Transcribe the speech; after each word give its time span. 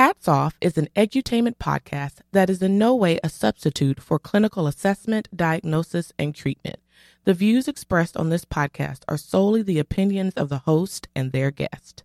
Hats 0.00 0.28
Off 0.28 0.56
is 0.62 0.78
an 0.78 0.88
edutainment 0.96 1.56
podcast 1.58 2.22
that 2.32 2.48
is 2.48 2.62
in 2.62 2.78
no 2.78 2.94
way 2.94 3.20
a 3.22 3.28
substitute 3.28 4.00
for 4.00 4.18
clinical 4.18 4.66
assessment, 4.66 5.28
diagnosis, 5.36 6.10
and 6.18 6.34
treatment. 6.34 6.78
The 7.24 7.34
views 7.34 7.68
expressed 7.68 8.16
on 8.16 8.30
this 8.30 8.46
podcast 8.46 9.00
are 9.08 9.18
solely 9.18 9.60
the 9.60 9.78
opinions 9.78 10.32
of 10.38 10.48
the 10.48 10.60
host 10.60 11.08
and 11.14 11.32
their 11.32 11.50
guest. 11.50 12.02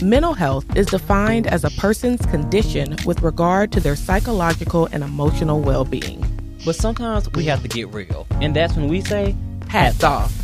Mental 0.00 0.34
health 0.34 0.76
is 0.76 0.86
defined 0.86 1.48
as 1.48 1.64
a 1.64 1.70
person's 1.70 2.24
condition 2.26 2.94
with 3.04 3.20
regard 3.22 3.72
to 3.72 3.80
their 3.80 3.96
psychological 3.96 4.86
and 4.92 5.02
emotional 5.02 5.60
well 5.60 5.84
being. 5.84 6.29
But 6.64 6.76
sometimes 6.76 7.30
we 7.32 7.44
have 7.44 7.62
to 7.62 7.68
get 7.68 7.88
real, 7.88 8.26
and 8.32 8.54
that's 8.54 8.76
when 8.76 8.88
we 8.88 9.00
say, 9.00 9.34
hats 9.68 10.04
off. 10.04 10.39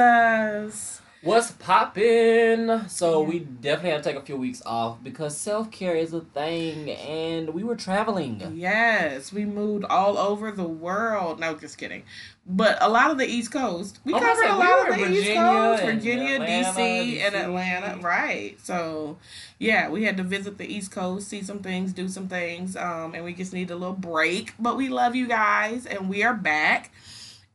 Did 0.00 0.06
you 0.06 0.72
miss 0.72 0.74
us? 0.74 1.00
What's 1.22 1.50
poppin'? 1.50 2.88
So 2.88 3.20
we 3.20 3.40
definitely 3.40 3.90
had 3.90 4.02
to 4.02 4.08
take 4.10 4.16
a 4.16 4.24
few 4.24 4.38
weeks 4.38 4.62
off 4.64 5.02
because 5.02 5.36
self 5.36 5.70
care 5.70 5.94
is 5.94 6.14
a 6.14 6.22
thing, 6.22 6.88
and 6.92 7.52
we 7.52 7.62
were 7.62 7.76
traveling. 7.76 8.40
Yes, 8.54 9.30
we 9.30 9.44
moved 9.44 9.84
all 9.84 10.16
over 10.16 10.50
the 10.50 10.64
world. 10.64 11.38
No, 11.38 11.54
just 11.54 11.76
kidding. 11.76 12.04
But 12.46 12.78
a 12.80 12.88
lot 12.88 13.10
of 13.10 13.18
the 13.18 13.26
East 13.26 13.52
Coast. 13.52 14.00
We 14.02 14.14
was 14.14 14.22
covered 14.22 14.44
a 14.44 14.48
say, 14.48 14.52
we 14.54 14.58
lot 14.58 14.88
of 14.88 14.96
the 14.96 15.04
in 15.04 15.12
East 15.12 15.34
Coast, 15.34 15.82
Virginia, 15.82 16.34
Atlanta, 16.36 16.80
DC, 16.80 17.20
and 17.20 17.34
Atlanta. 17.34 17.98
Right. 18.00 18.58
So, 18.58 19.18
yeah, 19.58 19.90
we 19.90 20.04
had 20.04 20.16
to 20.16 20.22
visit 20.22 20.56
the 20.56 20.64
East 20.74 20.90
Coast, 20.90 21.28
see 21.28 21.42
some 21.42 21.58
things, 21.58 21.92
do 21.92 22.08
some 22.08 22.28
things, 22.28 22.76
um, 22.76 23.14
and 23.14 23.24
we 23.24 23.34
just 23.34 23.52
need 23.52 23.70
a 23.70 23.76
little 23.76 23.94
break. 23.94 24.54
But 24.58 24.78
we 24.78 24.88
love 24.88 25.14
you 25.14 25.28
guys, 25.28 25.84
and 25.84 26.08
we 26.08 26.22
are 26.22 26.34
back. 26.34 26.92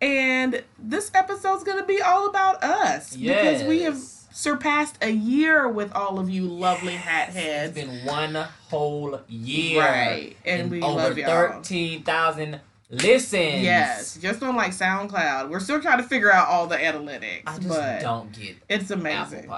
And 0.02 0.64
this 0.78 1.12
episode's 1.14 1.64
going 1.64 1.80
to 1.80 1.86
be 1.86 2.02
all 2.02 2.28
about 2.30 2.64
us 2.64 3.16
because 3.16 3.64
we 3.64 3.84
have 3.84 3.98
surpassed 3.98 4.98
a 5.02 5.10
year 5.10 5.68
with 5.70 5.94
all 5.94 6.20
of 6.20 6.30
you 6.30 6.44
lovely 6.44 6.94
hat 6.94 7.30
heads. 7.30 7.78
It's 7.78 7.88
been 7.88 8.06
one 8.06 8.36
whole 8.70 9.22
year. 9.30 9.82
Right, 9.82 10.36
and 10.44 10.70
we 10.70 10.82
over 10.82 10.98
love 10.98 11.18
y'all. 11.18 11.54
13,000 11.54 12.60
listens. 12.90 13.64
Yes, 13.64 14.18
just 14.22 14.44
on 14.44 14.56
like 14.56 14.72
SoundCloud. 14.72 15.50
We're 15.50 15.60
still 15.60 15.82
trying 15.82 15.98
to 15.98 16.04
figure 16.04 16.32
out 16.32 16.48
all 16.48 16.68
the 16.68 16.78
analytics, 16.78 17.42
I 17.48 17.56
just 17.58 17.68
but 17.70 18.02
don't 18.02 18.32
get 18.32 18.56
it's 18.70 18.92
amazing. 18.92 19.50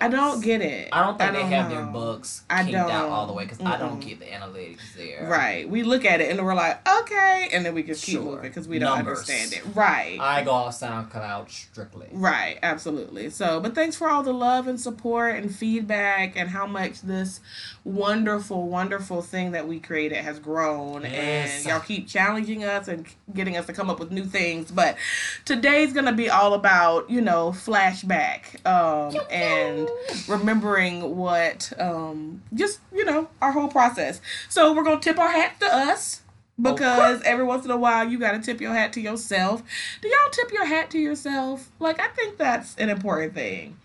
I 0.00 0.08
don't 0.08 0.42
get 0.42 0.60
it. 0.62 0.88
I 0.92 1.04
don't 1.04 1.16
think 1.18 1.32
they 1.32 1.42
have 1.44 1.70
their 1.70 1.84
books 1.84 2.42
I 2.50 2.62
out 2.62 2.70
don't. 2.70 2.90
all 2.90 3.26
the 3.26 3.32
way 3.32 3.44
because 3.44 3.60
I 3.60 3.78
don't 3.78 4.00
get 4.00 4.18
the 4.18 4.26
analytics 4.26 4.94
there. 4.96 5.26
Right. 5.30 5.68
We 5.68 5.82
look 5.84 6.04
at 6.04 6.20
it 6.20 6.30
and 6.30 6.44
we're 6.44 6.54
like, 6.54 6.86
okay, 7.00 7.48
and 7.52 7.64
then 7.64 7.74
we 7.74 7.82
just 7.82 8.04
keep 8.04 8.14
Sure. 8.14 8.22
moving 8.22 8.42
because 8.42 8.66
we 8.66 8.78
don't 8.78 8.96
Numbers. 8.96 9.20
understand 9.20 9.52
it. 9.52 9.62
Right. 9.76 10.18
I 10.20 10.42
go 10.42 10.50
off 10.50 10.78
SoundCloud 10.78 11.50
strictly. 11.50 12.08
Right, 12.12 12.58
absolutely. 12.62 13.30
So, 13.30 13.60
but 13.60 13.74
thanks 13.74 13.94
for 13.96 14.08
all 14.10 14.22
the 14.22 14.32
love 14.34 14.66
and 14.66 14.80
support 14.80 15.36
and 15.36 15.54
feedback 15.54 16.36
and 16.36 16.50
how 16.50 16.66
much 16.66 17.02
this 17.02 17.40
wonderful, 17.84 18.68
wonderful 18.68 19.22
thing 19.22 19.52
that 19.52 19.66
we 19.68 19.78
created 19.80 20.18
has 20.18 20.38
grown. 20.38 21.02
Yes. 21.02 21.58
And 21.58 21.66
y'all 21.66 21.80
keep 21.80 22.08
challenging 22.08 22.64
us 22.64 22.71
and 22.88 23.06
getting 23.34 23.56
us 23.56 23.66
to 23.66 23.72
come 23.72 23.90
up 23.90 23.98
with 24.00 24.10
new 24.10 24.24
things. 24.24 24.70
But 24.70 24.96
today's 25.44 25.92
going 25.92 26.06
to 26.06 26.12
be 26.12 26.30
all 26.30 26.54
about, 26.54 27.08
you 27.10 27.20
know, 27.20 27.50
flashback 27.50 28.64
um, 28.66 29.20
and 29.30 29.88
remembering 30.28 31.16
what, 31.16 31.72
um, 31.78 32.42
just, 32.54 32.80
you 32.92 33.04
know, 33.04 33.28
our 33.40 33.52
whole 33.52 33.68
process. 33.68 34.20
So, 34.48 34.72
we're 34.72 34.84
going 34.84 35.00
to 35.00 35.04
tip 35.04 35.18
our 35.18 35.30
hats 35.30 35.58
to 35.60 35.66
us. 35.66 36.22
Because 36.60 37.22
every 37.22 37.44
once 37.44 37.64
in 37.64 37.70
a 37.70 37.76
while 37.76 38.08
you 38.08 38.18
gotta 38.18 38.38
tip 38.38 38.60
your 38.60 38.74
hat 38.74 38.92
to 38.92 39.00
yourself. 39.00 39.62
Do 40.00 40.08
y'all 40.08 40.30
tip 40.30 40.52
your 40.52 40.66
hat 40.66 40.90
to 40.90 40.98
yourself? 40.98 41.70
Like 41.80 41.98
I 42.00 42.08
think 42.08 42.36
that's 42.36 42.76
an 42.76 42.88
important 42.88 43.34
thing. 43.34 43.78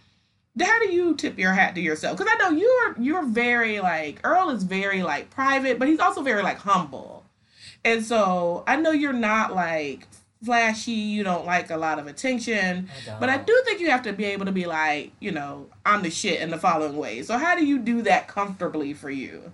How 0.60 0.80
do 0.80 0.92
you 0.92 1.16
tip 1.16 1.40
your 1.40 1.54
hat 1.54 1.76
to 1.76 1.82
yourself? 1.82 2.18
Because 2.18 2.34
I 2.36 2.38
know 2.44 2.58
you're 2.58 2.96
you're 3.00 3.26
very 3.26 3.80
like 3.80 4.20
Earl 4.24 4.50
is 4.50 4.64
very 4.64 5.02
like 5.02 5.30
private, 5.30 5.80
but 5.80 5.88
he's 5.88 6.00
also 6.00 6.22
very 6.22 6.44
like 6.44 6.58
humble. 6.58 7.17
And 7.88 8.04
so 8.06 8.64
I 8.68 8.76
know 8.76 8.92
you're 8.92 9.14
not 9.14 9.56
like 9.56 10.08
flashy, 10.44 10.92
you 10.92 11.24
don't 11.24 11.46
like 11.46 11.70
a 11.70 11.78
lot 11.78 12.00
of 12.00 12.08
attention. 12.08 12.90
I. 13.08 13.20
But 13.20 13.30
I 13.30 13.38
do 13.38 13.62
think 13.66 13.80
you 13.80 13.90
have 13.90 14.04
to 14.04 14.14
be 14.14 14.26
able 14.26 14.46
to 14.46 14.52
be 14.52 14.66
like, 14.66 15.14
you 15.22 15.32
know, 15.32 15.68
I'm 15.86 16.04
the 16.04 16.10
shit 16.12 16.42
in 16.42 16.50
the 16.52 16.58
following 16.58 16.98
ways. 16.98 17.28
So 17.28 17.38
how 17.38 17.56
do 17.56 17.66
you 17.66 17.80
do 17.80 18.02
that 18.04 18.28
comfortably 18.28 18.94
for 18.94 19.10
you? 19.10 19.52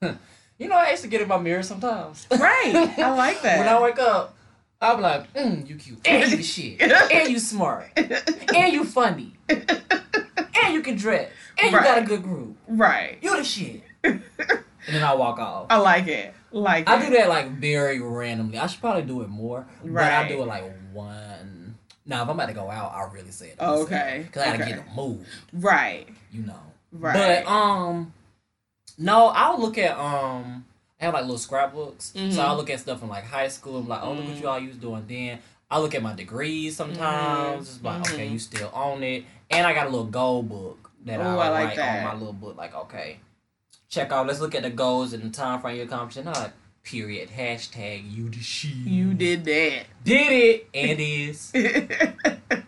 You 0.60 0.66
know, 0.66 0.74
I 0.74 0.90
used 0.90 1.02
to 1.02 1.08
get 1.08 1.20
in 1.20 1.28
my 1.28 1.38
mirror 1.38 1.62
sometimes. 1.62 2.26
Right. 2.32 2.72
I 2.98 3.14
like 3.14 3.42
that. 3.42 3.58
when 3.64 3.68
I 3.68 3.80
wake 3.80 4.00
up, 4.00 4.34
I'm 4.80 5.00
like, 5.00 5.32
mm, 5.32 5.68
you 5.68 5.76
cute. 5.76 6.00
And 6.04 6.28
you 6.28 6.36
the 6.36 6.42
shit. 6.42 6.82
and 6.82 7.30
you 7.30 7.38
smart. 7.38 7.86
And 7.96 8.72
you 8.72 8.82
funny. 8.82 9.34
And 9.48 10.74
you 10.74 10.82
can 10.82 10.96
dress. 10.96 11.30
And 11.62 11.70
you 11.70 11.78
got 11.78 11.98
a 11.98 12.02
good 12.02 12.24
groove. 12.24 12.56
right. 12.66 13.18
You 13.22 13.36
the 13.36 13.44
shit. 13.44 13.84
and 14.02 14.20
then 14.88 15.04
I 15.04 15.14
walk 15.14 15.38
off. 15.38 15.66
I 15.70 15.76
like 15.76 16.08
it. 16.08 16.34
Like 16.50 16.88
I 16.88 17.04
do 17.04 17.10
that 17.16 17.28
like 17.28 17.50
very 17.52 18.00
randomly. 18.00 18.58
I 18.58 18.66
should 18.66 18.80
probably 18.80 19.02
do 19.02 19.22
it 19.22 19.28
more. 19.28 19.66
But 19.82 20.02
I 20.04 20.20
Right. 20.22 20.28
do 20.28 20.42
it 20.42 20.46
like 20.46 20.64
one. 20.92 21.76
Now, 22.06 22.22
if 22.22 22.28
I'm 22.30 22.36
about 22.36 22.46
to 22.46 22.54
go 22.54 22.70
out, 22.70 22.92
I 22.94 23.12
really 23.12 23.30
say 23.30 23.48
it. 23.50 23.56
okay. 23.60 24.26
Cause 24.32 24.42
I 24.42 24.46
gotta 24.56 24.62
Okay. 24.62 24.72
get 24.76 24.86
a 24.86 24.90
move. 24.96 25.26
Right. 25.52 26.06
You 26.32 26.42
know. 26.42 26.60
Right. 26.92 27.44
But 27.44 27.50
um, 27.50 28.14
no, 28.96 29.26
I'll 29.28 29.60
look 29.60 29.78
at 29.78 29.96
um. 29.98 30.64
I 31.00 31.04
have 31.04 31.14
like 31.14 31.22
little 31.22 31.38
scrapbooks, 31.38 32.12
Mhm. 32.16 32.32
so 32.32 32.42
I'll 32.42 32.56
look 32.56 32.70
at 32.70 32.80
stuff 32.80 32.98
from 32.98 33.08
like 33.08 33.24
high 33.24 33.46
school. 33.48 33.80
be 33.82 33.88
like, 33.88 34.02
oh, 34.02 34.14
look 34.14 34.24
what 34.26 34.34
Mhm. 34.34 34.40
you 34.40 34.48
all 34.48 34.58
used 34.58 34.80
doing 34.80 35.04
then. 35.06 35.38
I 35.70 35.78
look 35.78 35.94
at 35.94 36.02
my 36.02 36.12
degrees 36.14 36.74
sometimes. 36.76 37.76
It's 37.76 37.84
like, 37.84 38.00
okay, 38.00 38.26
Mhm. 38.26 38.32
you 38.32 38.38
still 38.40 38.70
own 38.74 39.02
it. 39.04 39.24
And 39.50 39.64
I 39.66 39.74
got 39.74 39.86
a 39.86 39.90
little 39.90 40.06
goal 40.06 40.42
book 40.42 40.90
that 41.04 41.20
Ooh, 41.20 41.22
I, 41.22 41.46
I 41.46 41.48
like 41.50 41.64
write 41.68 41.76
that. 41.76 41.98
on 41.98 42.04
my 42.04 42.14
little 42.14 42.32
book. 42.32 42.56
Like, 42.56 42.74
okay, 42.74 43.20
check 43.88 44.12
out. 44.12 44.26
Let's 44.26 44.40
look 44.40 44.54
at 44.54 44.62
the 44.62 44.70
goals 44.70 45.12
and 45.12 45.22
the 45.22 45.30
time 45.30 45.60
frame 45.60 45.76
you 45.76 45.82
accomplished. 45.84 46.24
Not 46.24 46.52
period 46.84 47.28
hashtag 47.30 48.10
you 48.10 48.28
the 48.30 48.38
shit. 48.40 48.70
you 48.70 49.12
did 49.14 49.44
that. 49.44 49.82
did 50.04 50.32
it 50.32 50.68
and 50.72 50.98
is. 50.98 51.52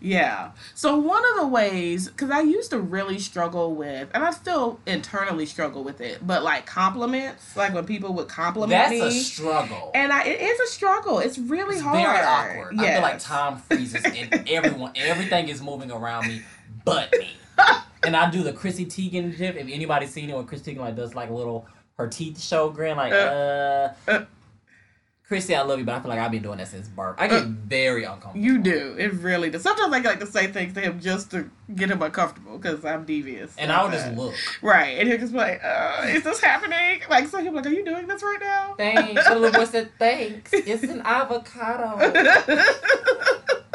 yeah. 0.00 0.52
So 0.74 0.96
one 0.98 1.22
of 1.32 1.40
the 1.40 1.46
ways, 1.46 2.08
because 2.08 2.30
I 2.30 2.40
used 2.40 2.70
to 2.70 2.80
really 2.80 3.18
struggle 3.18 3.74
with, 3.74 4.08
and 4.14 4.24
I 4.24 4.30
still 4.30 4.80
internally 4.86 5.44
struggle 5.46 5.84
with 5.84 6.00
it, 6.00 6.26
but 6.26 6.42
like 6.42 6.64
compliments, 6.66 7.54
like 7.56 7.74
when 7.74 7.84
people 7.84 8.14
would 8.14 8.28
compliment 8.28 8.70
That's 8.70 8.90
me. 8.92 9.00
a 9.06 9.10
struggle. 9.10 9.90
and 9.94 10.12
I, 10.12 10.24
it 10.24 10.40
is 10.40 10.60
a 10.60 10.66
struggle. 10.72 11.18
It's 11.18 11.36
really 11.38 11.74
It's 11.76 11.84
hard. 11.84 11.98
very 11.98 12.18
awkward. 12.24 12.80
I 12.80 12.92
feel 12.94 13.02
like 13.02 13.18
time 13.18 13.58
freezes 13.58 14.02
and 14.04 14.48
everyone, 14.48 14.92
everything 14.96 15.48
is 15.48 15.60
moving 15.60 15.90
around 15.90 16.26
me, 16.28 16.42
but 16.84 17.12
me. 17.12 17.28
and 18.04 18.16
I 18.16 18.30
do 18.30 18.42
the 18.42 18.52
Chrissy 18.52 18.86
Teigen 18.86 19.36
gif. 19.36 19.56
If 19.56 19.68
anybody's 19.68 20.10
seen 20.10 20.30
it, 20.30 20.36
when 20.36 20.46
Chrissy 20.46 20.74
Teigen 20.74 20.80
like 20.80 20.96
does 20.96 21.14
like 21.14 21.30
a 21.30 21.34
little 21.34 21.66
her 21.98 22.08
teeth 22.08 22.40
show 22.40 22.70
grin, 22.70 22.96
like 22.96 23.12
uh, 23.12 23.90
Uh. 24.08 24.24
Chrissy, 25.28 25.54
I 25.54 25.62
love 25.62 25.78
you, 25.78 25.84
but 25.86 25.94
I 25.94 26.00
feel 26.00 26.10
like 26.10 26.18
I've 26.18 26.30
been 26.30 26.42
doing 26.42 26.58
that 26.58 26.68
since 26.68 26.88
birth. 26.88 27.16
I 27.18 27.26
get 27.26 27.42
Uh. 27.44 27.46
very 27.48 28.04
uncomfortable. 28.04 28.44
You 28.44 28.58
do. 28.58 28.96
It 28.98 29.14
really 29.14 29.48
does. 29.48 29.62
Sometimes 29.62 29.90
I 29.94 29.98
like 30.00 30.20
to 30.20 30.26
say 30.26 30.48
things 30.48 30.74
to 30.74 30.80
him 30.80 31.00
just 31.00 31.30
to 31.30 31.48
get 31.74 31.90
him 31.90 32.02
uncomfortable 32.02 32.58
because 32.58 32.84
I'm 32.84 33.04
devious. 33.06 33.54
and 33.56 33.70
like 33.70 33.78
I 33.78 33.82
would 33.84 33.92
just 33.92 34.12
look. 34.14 34.34
Right. 34.60 34.98
And 34.98 35.08
he'll 35.08 35.16
just 35.18 35.32
be 35.32 35.38
like, 35.38 35.62
uh, 35.64 36.02
is 36.08 36.22
this 36.24 36.38
happening? 36.40 37.00
Like, 37.08 37.28
so 37.28 37.38
he'll 37.38 37.50
be 37.52 37.56
like, 37.56 37.66
are 37.66 37.70
you 37.70 37.82
doing 37.84 38.06
this 38.08 38.22
right 38.22 38.38
now? 38.42 38.74
Thanks. 38.76 39.26
The 39.26 39.34
little 39.36 39.58
boy 39.58 39.64
said, 39.64 39.90
"Thanks." 39.98 40.50
It's 40.52 40.82
an 40.82 41.00
avocado. 41.02 41.98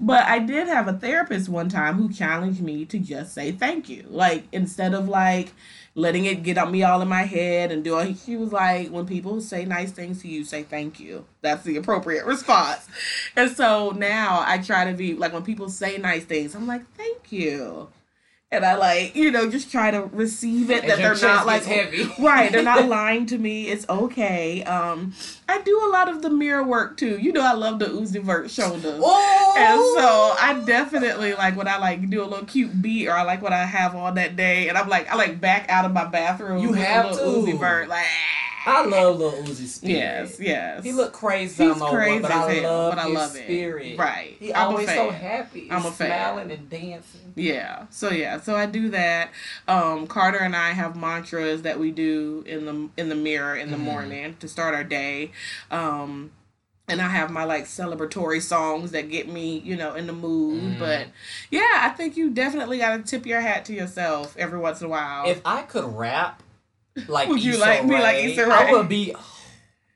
but 0.00 0.24
I 0.24 0.38
did 0.38 0.66
have 0.66 0.88
a 0.88 0.94
therapist 0.94 1.48
one 1.48 1.68
time 1.68 1.96
who 1.96 2.10
challenged 2.10 2.62
me 2.62 2.86
to 2.86 2.98
just 2.98 3.34
say 3.34 3.52
thank 3.52 3.88
you. 3.88 4.06
Like 4.08 4.44
instead 4.50 4.94
of 4.94 5.08
like 5.08 5.52
letting 5.94 6.24
it 6.24 6.42
get 6.42 6.56
on 6.56 6.70
me 6.70 6.82
all 6.82 7.02
in 7.02 7.08
my 7.08 7.22
head 7.22 7.70
and 7.70 7.84
doing 7.84 8.16
she 8.16 8.36
was 8.36 8.52
like 8.52 8.88
when 8.88 9.06
people 9.06 9.40
say 9.40 9.64
nice 9.64 9.90
things 9.90 10.22
to 10.22 10.28
you 10.28 10.44
say 10.44 10.62
thank 10.62 10.98
you. 10.98 11.26
That's 11.42 11.64
the 11.64 11.76
appropriate 11.76 12.24
response. 12.24 12.88
And 13.36 13.50
so 13.50 13.90
now 13.90 14.42
i 14.46 14.58
try 14.58 14.90
to 14.90 14.96
be 14.96 15.14
like 15.14 15.32
when 15.32 15.42
people 15.42 15.68
say 15.68 15.98
nice 15.98 16.24
things 16.24 16.54
i'm 16.54 16.66
like 16.66 16.82
thank 16.94 17.32
you 17.32 17.88
and 18.52 18.64
I 18.64 18.74
like, 18.74 19.14
you 19.14 19.30
know, 19.30 19.48
just 19.48 19.70
try 19.70 19.92
to 19.92 20.02
receive 20.12 20.70
it 20.70 20.82
And 20.82 20.90
that 20.90 20.98
they're 20.98 21.28
not 21.28 21.46
like 21.46 21.64
heavy. 21.64 22.10
right, 22.18 22.50
they're 22.50 22.64
not 22.64 22.88
lying 22.88 23.26
to 23.26 23.38
me. 23.38 23.68
It's 23.68 23.88
okay. 23.88 24.64
Um, 24.64 25.14
I 25.48 25.60
do 25.62 25.80
a 25.84 25.90
lot 25.90 26.08
of 26.08 26.22
the 26.22 26.30
mirror 26.30 26.64
work 26.64 26.96
too. 26.96 27.16
You 27.18 27.32
know, 27.32 27.42
I 27.42 27.52
love 27.52 27.78
the 27.78 27.86
Uzi 27.86 28.20
Vert 28.20 28.50
shoulders. 28.50 29.00
Oh, 29.04 29.54
And 29.56 29.80
so 29.96 30.34
I 30.44 30.60
definitely 30.66 31.34
like 31.34 31.56
when 31.56 31.68
I 31.68 31.78
like 31.78 32.10
do 32.10 32.22
a 32.22 32.26
little 32.26 32.44
cute 32.44 32.82
beat 32.82 33.06
or 33.06 33.12
I 33.12 33.22
like 33.22 33.40
what 33.40 33.52
I 33.52 33.64
have 33.64 33.94
on 33.94 34.16
that 34.16 34.34
day 34.34 34.68
and 34.68 34.76
I'm 34.76 34.88
like 34.88 35.08
I 35.10 35.14
like 35.14 35.40
back 35.40 35.68
out 35.68 35.84
of 35.84 35.92
my 35.92 36.04
bathroom. 36.06 36.60
You 36.62 36.70
with 36.70 36.80
a 36.80 36.84
have 36.84 37.10
little 37.12 37.44
to. 37.44 37.52
Uzi 37.52 37.58
Vert 37.58 37.88
like 37.88 38.06
I 38.66 38.84
love 38.84 39.18
Lil 39.18 39.32
Uzi 39.44 39.66
spirit. 39.66 39.94
Yes, 39.96 40.38
yes. 40.40 40.84
He 40.84 40.92
look 40.92 41.12
crazy. 41.12 41.64
He's 41.64 41.82
crazy 41.82 42.12
what, 42.14 42.22
but 42.22 42.30
as 42.30 42.44
I 42.44 42.52
hell, 42.54 42.62
love 42.72 42.90
but 42.94 42.98
I 42.98 43.06
his 43.06 43.14
love 43.14 43.36
it. 43.36 43.42
spirit. 43.44 43.98
Right. 43.98 44.36
He 44.38 44.52
I'm 44.52 44.68
always 44.68 44.88
so 44.88 45.10
happy. 45.10 45.68
I'm 45.70 45.86
a 45.86 45.90
fan. 45.90 46.08
smiling 46.08 46.50
and 46.50 46.68
dancing. 46.68 47.32
Yeah. 47.36 47.86
So 47.90 48.10
yeah. 48.10 48.40
So 48.40 48.56
I 48.56 48.66
do 48.66 48.90
that. 48.90 49.30
Um, 49.66 50.06
Carter 50.06 50.38
and 50.38 50.54
I 50.54 50.72
have 50.72 50.94
mantras 50.96 51.62
that 51.62 51.78
we 51.78 51.90
do 51.90 52.44
in 52.46 52.66
the 52.66 52.88
in 53.00 53.08
the 53.08 53.14
mirror 53.14 53.56
in 53.56 53.70
the 53.70 53.76
Mhm. 53.78 53.80
morning 53.80 54.36
to 54.40 54.48
start 54.48 54.74
our 54.74 54.84
day. 54.84 55.32
Um, 55.70 56.32
and 56.86 57.00
I 57.00 57.08
have 57.08 57.30
my 57.30 57.44
like 57.44 57.64
celebratory 57.66 58.42
songs 58.42 58.90
that 58.90 59.08
get 59.10 59.28
me, 59.28 59.58
you 59.60 59.76
know, 59.76 59.94
in 59.94 60.06
the 60.06 60.12
mood. 60.12 60.74
Mhm. 60.74 60.78
But 60.78 61.06
yeah, 61.50 61.78
I 61.82 61.90
think 61.90 62.16
you 62.16 62.28
definitely 62.30 62.78
got 62.78 62.96
to 62.96 63.02
tip 63.02 63.24
your 63.26 63.40
hat 63.40 63.64
to 63.66 63.72
yourself 63.72 64.34
every 64.36 64.58
once 64.58 64.80
in 64.80 64.86
a 64.86 64.90
while. 64.90 65.26
If 65.26 65.40
I 65.46 65.62
could 65.62 65.96
rap 65.96 66.42
like 67.08 67.28
Would 67.28 67.42
you 67.42 67.52
Issa 67.52 67.60
like- 67.60 67.82
be 67.86 67.92
like 67.92 68.16
Issa 68.24 68.46
Rae? 68.46 68.52
I 68.52 68.72
would 68.72 68.88
be. 68.88 69.14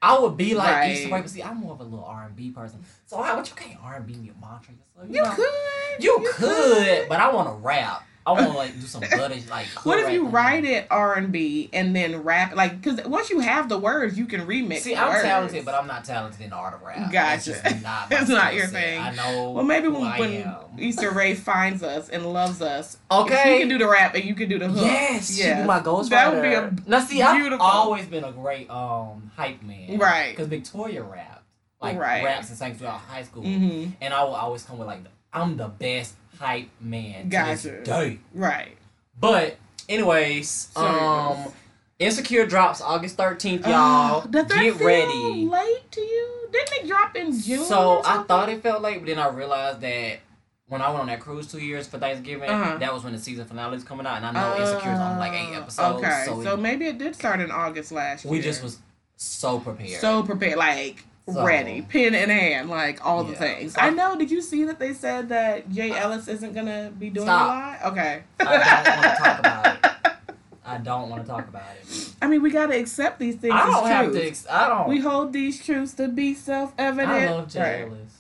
I 0.03 0.19
would 0.19 0.37
be 0.37 0.55
like 0.55 0.69
Right. 0.75 0.91
Issa 0.93 1.09
Rae, 1.15 1.21
but 1.23 1.31
see, 1.31 1.43
I'm 1.43 1.57
more 1.59 1.73
of 1.73 1.81
a 1.81 1.85
little 1.85 2.05
R 2.05 2.25
and 2.27 2.37
B 2.37 2.51
person. 2.51 2.85
So 3.07 3.19
I, 3.19 3.35
but 3.35 3.49
you 3.49 3.55
can't 3.57 3.81
R 3.83 3.97
and 3.97 4.07
B 4.07 4.15
me 4.15 4.31
a 4.31 4.41
mantra. 4.41 4.75
yourself, 4.75 5.09
you 5.11 5.23
know? 5.23 5.35
could. 5.35 6.05
You, 6.05 6.31
could, 6.35 7.09
but 7.09 7.21
I 7.21 7.33
want 7.33 7.49
to 7.49 7.55
rap. 7.55 8.03
I 8.27 8.33
want 8.33 8.47
to 8.53 8.57
like 8.57 8.81
do 8.81 8.87
some 8.87 9.03
bloodish 9.13 9.49
like. 9.51 9.67
What 9.85 9.99
if 9.99 10.11
you 10.11 10.29
write 10.29 10.65
it 10.65 10.87
R 10.91 11.15
and 11.15 11.31
B 11.31 11.69
and 11.73 11.95
then 11.95 12.23
rap 12.23 12.55
like 12.57 12.81
because 12.81 13.05
once 13.07 13.29
you 13.29 13.41
have 13.41 13.69
the 13.69 13.79
words 13.79 14.17
you 14.17 14.25
can 14.27 14.47
remix. 14.47 14.79
See, 14.79 14.97
I'm 14.97 15.11
words. 15.11 15.23
talented, 15.23 15.65
but 15.65 15.75
I'm 15.75 15.87
not 15.87 16.05
talented 16.05 16.41
in 16.41 16.51
the 16.51 16.57
art 16.57 16.75
of 16.75 16.83
rap. 16.83 17.13
Gotcha. 17.13 17.13
That's 17.13 17.45
just 17.45 17.65
not 17.83 18.11
my 18.11 18.17
It's 18.19 18.29
not 18.31 18.55
your 18.55 18.65
set. 18.67 18.73
thing. 18.73 19.01
I 19.01 19.15
know. 19.15 19.51
Well, 19.51 19.65
maybe 19.65 19.89
who 19.89 19.95
when, 19.95 20.03
I 20.05 20.19
when 20.19 20.33
am. 20.33 20.55
Issa 20.79 21.11
Rae 21.11 21.35
finds 21.35 21.83
us 21.83 22.09
and 22.09 22.33
loves 22.33 22.61
us, 22.63 22.97
Okay. 23.11 23.43
she 23.55 23.59
can 23.61 23.69
do 23.69 23.79
the 23.79 23.87
rap 23.89 24.15
and 24.15 24.25
you 24.25 24.35
can 24.35 24.49
do 24.49 24.59
the 24.59 24.69
hook. 24.69 24.83
Yes, 24.83 25.35
she 25.35 25.41
Yes. 25.43 25.61
be 25.61 25.67
my 25.67 25.81
ghostwriter. 25.81 26.09
That 26.11 26.33
would 26.33 26.43
be 26.43 26.55
a 26.55 26.75
now. 26.89 27.01
See, 27.05 27.23
I've 27.23 27.61
always 27.61 28.07
been 28.07 28.25
a 28.25 28.33
great 28.33 28.69
um 28.71 29.31
hype 29.37 29.63
man, 29.63 29.99
Right. 29.99 30.31
Because 30.31 30.49
Victoria 30.49 31.03
rapped, 31.03 31.45
like 31.81 31.99
Right. 31.99 32.25
raps 32.25 32.49
and 32.49 32.57
sang 32.59 32.75
throughout 32.75 33.01
high 33.01 33.23
school, 33.23 33.43
hmm 33.43 33.87
and 34.01 34.15
I 34.15 34.25
will 34.25 34.35
always 34.35 34.63
come 34.65 34.79
with 34.79 34.89
like, 34.89 35.01
I'm 35.33 35.57
the 35.57 35.69
best 35.69 36.15
hype 36.39 36.69
man 36.81 37.29
Gotcha. 37.29 37.83
day. 37.83 38.19
Right. 38.35 38.77
But 39.19 39.57
anyways, 39.89 40.49
Sorry, 40.49 40.89
um, 41.01 41.37
guys. 41.45 41.53
Insecure 42.01 42.47
drops 42.47 42.81
August 42.81 43.17
thirteenth, 43.17 43.67
y'all. 43.67 44.23
Uh, 44.23 44.27
does 44.27 44.47
that 44.47 44.63
Get 44.63 44.77
feel 44.77 44.87
ready. 44.87 45.47
Late 45.47 45.91
to 45.93 46.01
you? 46.01 46.49
Didn't 46.53 46.73
it 46.85 46.89
drop 46.89 47.15
in 47.17 47.39
June? 47.41 47.65
So 47.65 48.03
I 48.05 48.23
thought 48.25 48.49
it 48.49 48.63
felt 48.63 48.83
late, 48.83 48.99
but 48.99 49.07
then 49.07 49.19
I 49.19 49.29
realized 49.29 49.81
that 49.81 50.19
when 50.67 50.83
I 50.83 50.89
went 50.89 51.03
on 51.03 51.07
that 51.07 51.21
cruise 51.21 51.47
two 51.51 51.59
years 51.61 51.87
for 51.87 51.99
Thanksgiving, 51.99 52.51
Uh-huh. 52.51 52.79
that 52.79 52.93
was 52.93 53.05
when 53.05 53.13
the 53.13 53.19
season 53.19 53.45
finale 53.47 53.77
is 53.77 53.85
coming 53.85 54.07
out, 54.07 54.17
and 54.17 54.27
I 54.27 54.33
know 54.33 54.57
Insecure's 54.61 54.99
on 54.99 55.19
like 55.19 55.33
eight 55.35 55.55
Uh, 55.55 55.61
episodes. 55.61 55.99
Okay, 56.05 56.23
so, 56.27 56.43
so 56.43 56.55
it- 56.55 56.61
maybe 56.61 56.87
it 56.87 56.99
did 56.99 57.15
start 57.15 57.41
in 57.41 57.51
August 57.53 57.93
last 57.93 58.25
year. 58.25 58.33
we 58.33 58.41
just 58.41 58.63
was 58.63 58.79
so 59.17 59.61
prepared. 59.61 60.01
so 60.01 60.23
prepared, 60.25 60.57
like 60.59 61.05
So- 61.27 61.43
ready, 61.45 61.81
pen 61.83 62.15
in 62.15 62.29
hand, 62.29 62.69
like 62.69 63.05
all 63.05 63.25
the 63.25 63.35
things. 63.35 63.75
So- 63.75 63.81
I 63.81 63.91
know. 63.91 64.15
Did 64.17 64.31
you 64.31 64.43
see 64.43 64.65
that 64.65 64.79
they 64.79 64.93
said 64.93 65.31
that 65.31 65.71
Jay 65.71 65.91
uh, 65.91 65.95
Ellis 65.97 66.29
isn't 66.29 66.53
gonna 66.55 66.93
be 66.99 67.09
doing 67.09 67.27
Stop. 67.27 67.43
a 67.47 67.87
lot? 67.87 67.93
Okay. 67.93 68.23
I 68.41 68.45
don't 68.85 68.99
want 69.01 69.17
to 69.17 69.23
talk 69.23 69.39
about 69.39 69.67
it. 69.67 70.35
I 70.67 70.79
don't 70.79 71.09
want 71.11 71.23
to 71.23 71.29
talk 71.29 71.49
about 71.49 71.63
it. 71.83 72.11
I 72.23 72.27
mean, 72.27 72.43
we 72.43 72.51
gotta 72.51 72.79
accept 72.79 73.19
these 73.19 73.37
things 73.37 73.55
I 73.55 73.67
don't 73.67 73.87
have 73.87 74.13
truth. 74.13 74.45
to. 74.45 74.55
I 74.55 74.69
don't. 74.69 74.89
We 74.89 75.01
hold 75.01 75.33
these 75.33 75.65
truths 75.65 75.95
to 75.95 76.09
be 76.09 76.35
self-evident. 76.35 77.11
I 77.11 77.31
love 77.31 77.49
Jay 77.49 77.61
Right. 77.61 77.91
Ellis. 77.91 78.19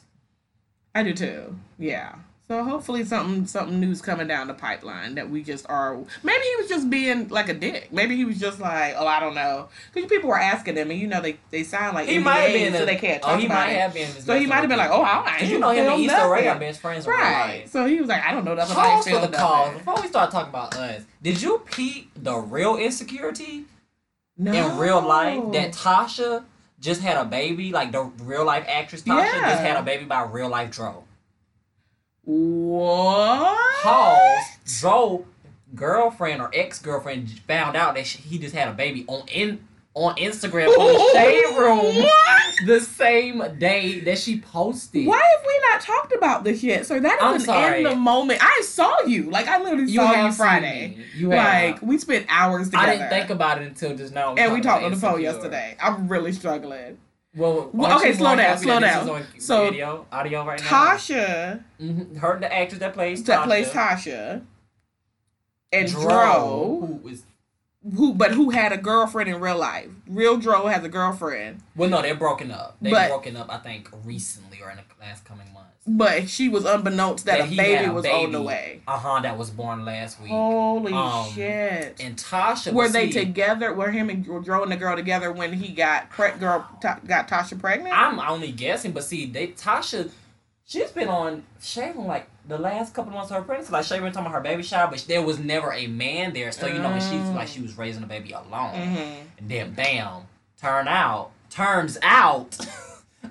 I 0.94 1.02
do 1.02 1.12
too. 1.14 1.56
Yeah. 1.78 2.14
So 2.46 2.62
hopefully 2.62 3.04
something 3.06 3.46
something 3.46 3.80
new's 3.80 4.02
coming 4.02 4.26
down 4.28 4.48
the 4.48 4.54
pipeline 4.54 5.14
that 5.14 5.30
we 5.30 5.42
just 5.42 5.64
are. 5.70 5.96
Maybe 6.22 6.42
he 6.44 6.56
was 6.56 6.68
just 6.68 6.90
being 6.90 7.28
like 7.28 7.48
a 7.48 7.54
dick. 7.54 7.90
Maybe 7.90 8.16
he 8.16 8.26
was 8.26 8.38
just 8.38 8.60
like, 8.60 8.94
oh, 8.98 9.06
I 9.06 9.18
don't 9.18 9.34
know, 9.34 9.68
because 9.94 10.10
people 10.10 10.28
were 10.28 10.38
asking 10.38 10.76
him, 10.76 10.90
and 10.90 11.00
you 11.00 11.06
know 11.06 11.22
they 11.22 11.38
they 11.50 11.62
sound 11.64 11.94
like 11.94 12.06
He 12.06 12.16
NDAs, 12.18 12.22
might 12.22 12.36
have 12.40 12.52
been. 12.52 12.72
so 12.74 12.82
a- 12.82 12.86
they 12.86 12.96
can't 12.96 13.22
oh, 13.24 13.26
talk 13.28 13.36
oh, 13.36 13.40
he 13.40 13.48
might 13.48 13.70
it. 13.70 13.80
have 13.80 13.94
been. 13.94 14.08
So 14.10 14.38
he 14.38 14.44
might 14.44 14.56
have 14.56 14.68
been 14.68 14.76
like, 14.76 14.90
oh, 14.90 15.00
I 15.00 15.38
ain't 15.40 15.50
you 15.50 15.58
know 15.58 15.70
him 15.70 15.90
and 15.90 16.02
Issa 16.04 16.28
Rae 16.28 16.46
are 16.48 16.58
best 16.58 16.80
friends. 16.82 17.06
Right. 17.06 17.64
So 17.70 17.86
he 17.86 17.98
was 17.98 18.10
like, 18.10 18.22
I 18.22 18.32
don't 18.32 18.44
know 18.44 18.54
nothing. 18.54 18.74
Pause 18.76 19.08
for 19.08 19.20
the 19.26 19.28
cause. 19.34 19.78
Before 19.78 19.94
we 20.02 20.08
start 20.08 20.30
talking 20.30 20.50
about 20.50 20.76
us, 20.76 21.02
did 21.22 21.40
you 21.40 21.62
peep 21.70 22.10
the 22.14 22.36
real 22.36 22.76
insecurity 22.76 23.64
No. 24.36 24.52
in 24.52 24.76
real 24.78 25.00
life 25.00 25.42
that 25.54 25.72
Tasha 25.72 26.44
just 26.78 27.00
had 27.00 27.16
a 27.16 27.24
baby? 27.24 27.72
Like 27.72 27.90
the 27.92 28.02
real 28.22 28.44
life 28.44 28.66
actress 28.68 29.00
Tasha 29.00 29.16
Yeah. 29.32 29.50
just 29.52 29.62
had 29.62 29.78
a 29.78 29.82
baby 29.82 30.04
by 30.04 30.24
real 30.24 30.50
life 30.50 30.70
Dro. 30.72 31.03
What? 32.24 33.82
Pause. 33.82 34.80
Dro 34.80 35.26
girlfriend 35.74 36.40
or 36.40 36.50
ex 36.54 36.80
girlfriend 36.80 37.28
found 37.48 37.76
out 37.76 37.94
that 37.96 38.06
she, 38.06 38.18
he 38.18 38.38
just 38.38 38.54
had 38.54 38.68
a 38.68 38.72
baby 38.72 39.04
on 39.08 39.26
in 39.28 39.66
on 39.94 40.14
Instagram 40.16 40.68
on 40.68 40.92
the 40.92 41.10
shade 41.12 41.56
room 41.56 42.02
What? 42.02 42.54
the 42.66 42.80
same 42.80 43.42
day 43.58 44.00
that 44.00 44.18
she 44.18 44.40
posted. 44.40 45.06
Why 45.06 45.16
have 45.16 45.46
we 45.46 45.60
not 45.70 45.80
talked 45.80 46.12
about 46.12 46.42
this 46.44 46.62
yet? 46.64 46.84
So 46.86 46.98
that 46.98 47.18
I'm 47.22 47.40
an 47.40 47.74
in 47.78 47.84
the 47.84 47.94
moment. 47.94 48.40
I 48.42 48.60
saw 48.64 49.02
you. 49.02 49.30
Like 49.30 49.46
I 49.46 49.62
literally 49.62 49.90
You 49.90 50.00
saw 50.00 50.26
you 50.26 50.32
Friday. 50.32 50.98
You. 51.14 51.28
Like 51.28 51.80
we 51.80 51.98
spent 51.98 52.26
hours 52.28 52.70
together. 52.70 52.86
I 52.86 52.96
didn't 52.96 53.10
think 53.10 53.30
about 53.30 53.62
it 53.62 53.68
until 53.68 53.96
just 53.96 54.12
now. 54.14 54.34
and 54.34 54.52
we 54.52 54.60
talked 54.60 54.84
on 54.84 54.90
the 54.90 54.96
phone 54.96 55.20
yesterday. 55.20 55.76
I'm 55.80 56.08
really 56.08 56.32
struggling. 56.32 56.98
Well, 57.36 57.70
Well, 57.72 57.98
okay, 57.98 58.12
slow 58.14 58.36
down, 58.36 58.58
slow 58.58 58.78
down. 58.80 59.08
on 59.10 59.26
So, 59.38 59.64
video, 59.70 60.06
audio 60.12 60.44
right 60.46 60.60
now. 60.60 60.66
Tasha 60.66 61.64
hmm 61.78 62.16
Her, 62.16 62.38
the 62.38 62.52
actress 62.52 62.78
that 62.80 62.94
plays 62.94 63.22
that 63.24 63.40
Tasha, 63.40 63.44
plays 63.44 63.68
Tasha, 63.70 64.42
and 65.72 65.88
Dro, 65.90 66.02
Dro, 66.02 66.98
who 67.02 67.08
is 67.08 67.24
who 67.96 68.14
but 68.14 68.30
who 68.32 68.50
had 68.50 68.72
a 68.72 68.78
girlfriend 68.78 69.28
in 69.28 69.40
real 69.40 69.58
life. 69.58 69.88
Real 70.08 70.36
Dro 70.36 70.66
has 70.68 70.84
a 70.84 70.88
girlfriend, 70.88 71.60
well, 71.76 71.90
no, 71.90 72.00
they're 72.02 72.14
broken 72.14 72.50
up. 72.50 72.76
They 72.80 72.90
But- 72.90 73.08
broken 73.08 73.36
up, 73.36 73.50
I 73.50 73.58
think, 73.58 73.90
recently 74.04 74.60
or 74.62 74.70
in 74.70 74.76
the 74.76 74.84
last 75.00 75.24
coming 75.24 75.52
months. 75.52 75.63
But 75.86 76.28
she 76.30 76.48
was 76.48 76.64
unbeknownst 76.64 77.26
that, 77.26 77.38
That 77.40 77.52
a 77.52 77.56
baby 77.56 77.84
a 77.84 77.92
was 77.92 78.06
on 78.06 78.32
the 78.32 78.40
way. 78.40 78.80
Uh 78.88 78.98
huh. 78.98 79.20
That 79.20 79.36
was 79.36 79.50
born 79.50 79.84
last 79.84 80.20
week. 80.20 80.30
Holy 80.30 80.92
Um, 80.92 81.28
shit! 81.30 81.96
And 82.00 82.16
Tasha 82.16 82.72
Were 82.72 82.88
they 82.88 83.10
see, 83.10 83.20
together? 83.20 83.72
Were 83.74 83.90
him 83.90 84.08
and 84.10 84.24
Dro 84.44 84.62
and 84.62 84.72
the 84.72 84.76
girl 84.76 84.96
together 84.96 85.30
when 85.32 85.52
he 85.52 85.72
got 85.72 86.08
pre- 86.10 86.32
girl 86.32 86.66
ta- 86.80 87.00
got 87.06 87.28
Tasha 87.28 87.58
pregnant? 87.60 87.94
I'm 87.96 88.18
only 88.18 88.50
guessing, 88.52 88.92
but 88.92 89.04
see, 89.04 89.26
they 89.26 89.48
Tasha, 89.48 90.10
she's 90.66 90.90
been 90.90 91.08
on 91.08 91.44
shaving 91.60 92.06
like 92.06 92.28
the 92.46 92.58
last 92.58 92.94
couple 92.94 93.10
of 93.10 93.14
months 93.16 93.30
of 93.30 93.36
her 93.38 93.42
pregnancy. 93.42 93.72
Like 93.72 93.84
shaving 93.84 94.10
talking 94.12 94.26
about 94.26 94.34
her 94.36 94.40
baby 94.40 94.62
shower, 94.62 94.88
but 94.90 95.04
there 95.08 95.22
was 95.22 95.38
never 95.38 95.72
a 95.72 95.86
man 95.86 96.32
there, 96.32 96.50
so 96.52 96.66
you 96.66 96.78
know, 96.78 96.94
she's 96.98 97.28
like 97.30 97.48
she 97.48 97.60
was 97.60 97.76
raising 97.76 98.02
a 98.02 98.06
baby 98.06 98.32
alone. 98.32 98.74
hmm 98.74 98.98
And 99.38 99.48
then 99.48 99.72
bam, 99.74 100.22
turn 100.60 100.88
out, 100.88 101.30
turns 101.50 101.98
out. 102.02 102.56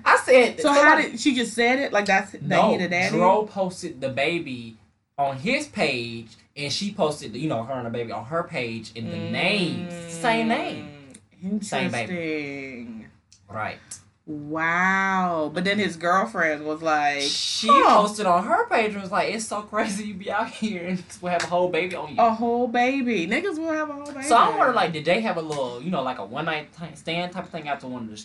I 0.04 0.16
said 0.24 0.60
So 0.60 0.72
how 0.72 0.96
did 1.00 1.18
she 1.20 1.34
just 1.34 1.54
said 1.54 1.78
it 1.78 1.92
like 1.92 2.06
that's 2.06 2.32
that 2.32 2.42
no, 2.42 2.72
he 2.72 2.76
the 2.78 2.88
daddy? 2.88 3.16
Dro 3.16 3.44
posted 3.46 4.00
the 4.00 4.08
baby 4.10 4.76
on 5.18 5.36
his 5.36 5.66
page, 5.68 6.28
and 6.56 6.72
she 6.72 6.92
posted, 6.92 7.34
you 7.36 7.48
know, 7.48 7.62
her 7.62 7.74
and 7.74 7.86
the 7.86 7.90
baby 7.90 8.10
on 8.12 8.24
her 8.26 8.42
page, 8.42 8.90
in 8.96 9.10
the 9.10 9.16
name, 9.18 9.88
same 10.08 10.48
name, 10.48 10.90
Mm, 11.44 11.62
Same 11.64 11.84
Interesting. 11.94 13.06
right? 13.48 13.78
Wow. 14.26 15.50
But 15.52 15.64
then 15.64 15.78
his 15.78 15.96
girlfriend 15.96 16.64
was 16.64 16.80
like, 16.82 17.20
She 17.22 17.68
Huh. 17.68 17.98
posted 17.98 18.26
on 18.26 18.44
her 18.44 18.66
page 18.68 18.92
and 18.94 19.02
was 19.02 19.10
like, 19.12 19.32
"It's 19.34 19.46
so 19.46 19.62
crazy 19.62 20.04
you 20.04 20.14
be 20.14 20.30
out 20.30 20.48
here 20.62 20.86
and 20.86 21.02
we 21.20 21.30
have 21.30 21.42
a 21.42 21.46
whole 21.46 21.68
baby 21.68 21.94
on 21.96 22.14
you." 22.16 22.22
a 22.22 22.30
whole 22.32 22.66
baby. 22.66 23.26
Niggas 23.26 23.58
will 23.58 23.72
have 23.72 23.90
a 23.90 23.92
whole 23.92 24.06
baby. 24.06 24.22
so 24.22 24.36
I'm 24.36 24.56
wondering, 24.56 24.74
like, 24.76 24.92
did 24.92 25.04
they 25.04 25.20
have 25.20 25.36
a 25.36 25.42
little, 25.42 25.82
you 25.82 25.90
know, 25.90 26.02
like 26.02 26.18
a 26.18 26.24
one 26.24 26.46
night 26.46 26.68
stand 26.94 27.32
type 27.32 27.44
of 27.44 27.50
thing 27.50 27.68
after 27.68 27.86
one 27.86 28.02
of 28.04 28.10
the, 28.10 28.24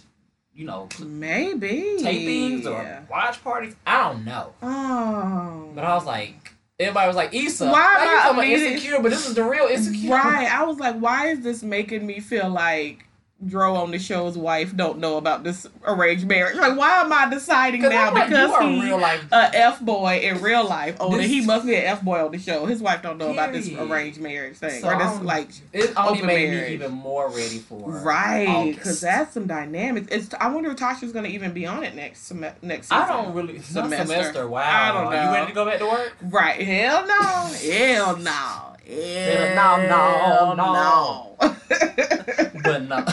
you 0.59 0.65
know, 0.65 0.89
maybe 0.99 1.95
tapings 1.99 2.65
or 2.65 3.07
watch 3.09 3.41
parties? 3.41 3.77
I 3.87 4.09
don't 4.09 4.25
know. 4.25 4.53
Oh. 4.61 5.71
But 5.73 5.85
I 5.85 5.95
was 5.95 6.03
like, 6.05 6.51
everybody 6.77 7.07
was 7.07 7.15
like, 7.15 7.33
Issa, 7.33 7.67
Why 7.67 7.95
am 7.97 8.09
you 8.09 8.17
I 8.17 8.29
about 8.31 8.45
insecure? 8.45 8.99
But 9.01 9.11
this 9.11 9.25
is 9.25 9.35
the 9.35 9.43
real 9.45 9.67
insecure. 9.67 10.11
Right. 10.11 10.51
I 10.51 10.65
was 10.65 10.77
like, 10.77 10.97
why 10.97 11.27
is 11.27 11.39
this 11.39 11.63
making 11.63 12.05
me 12.05 12.19
feel 12.19 12.49
like 12.49 13.05
Dro 13.45 13.75
on 13.77 13.91
the 13.91 13.99
show's 13.99 14.37
wife 14.37 14.75
don't 14.75 14.99
know 14.99 15.15
about 15.15 15.45
this 15.45 15.65
arranged 15.85 16.27
marriage? 16.27 16.57
Like, 16.57 16.77
why 16.77 16.99
am 16.99 17.13
I 17.13 17.29
deciding 17.29 17.81
now 17.83 18.11
like, 18.13 18.27
because 18.27 18.49
you 18.49 18.53
are 18.53 18.63
he 18.69 18.81
real 18.81 18.99
life. 18.99 19.23
a 19.31 19.55
f 19.55 19.79
boy 19.79 20.19
in 20.21 20.41
real 20.41 20.67
life? 20.67 20.97
Oh, 20.99 21.15
This- 21.15 21.27
he 21.27 21.45
must 21.45 21.65
be 21.65 21.73
an 21.75 21.83
f 21.85 22.01
boy 22.01 22.25
on 22.25 22.33
the 22.33 22.37
show. 22.37 22.65
His 22.65 22.81
wife 22.81 23.01
don't 23.01 23.17
know 23.17 23.31
about 23.31 23.53
this 23.53 23.69
arranged 23.71 24.19
marriage 24.19 24.57
thing 24.57 24.81
So 24.81 24.89
or 24.89 24.97
this 24.99 25.21
like 25.21 25.49
It 25.71 25.93
only 25.97 26.21
made 26.21 26.49
marriage. 26.49 26.67
me 26.67 26.73
even 26.73 26.91
more 26.91 27.29
ready 27.29 27.59
for 27.59 27.79
it. 27.95 28.01
right 28.01 28.73
because 28.75 28.99
that's 28.99 29.33
some 29.35 29.47
dynamics. 29.47 30.07
It's 30.11 30.29
I 30.37 30.49
wonder 30.49 30.71
if 30.71 30.75
Tasha's 30.77 31.13
gonna 31.13 31.29
even 31.29 31.53
be 31.53 31.65
on 31.65 31.83
it 31.85 31.95
next 31.95 32.27
sem- 32.27 32.41
next 32.61 32.87
season. 32.89 33.03
I 33.03 33.07
don't 33.07 33.33
really 33.33 33.61
semester. 33.61 34.05
Semester. 34.05 34.47
Wow. 34.49 34.59
I 34.59 34.91
don't 35.01 35.13
know. 35.13 35.23
you 35.23 35.33
ready 35.33 35.47
to 35.47 35.53
go 35.53 35.65
back 35.65 35.79
to 35.79 35.85
work? 35.85 36.13
Right? 36.23 36.61
Hell 36.61 37.07
no. 37.07 37.53
Hell 37.71 38.17
no. 38.17 38.68
No, 38.89 39.87
no, 39.87 40.53
no. 40.55 41.37
But 42.63 42.83
no. 42.83 43.05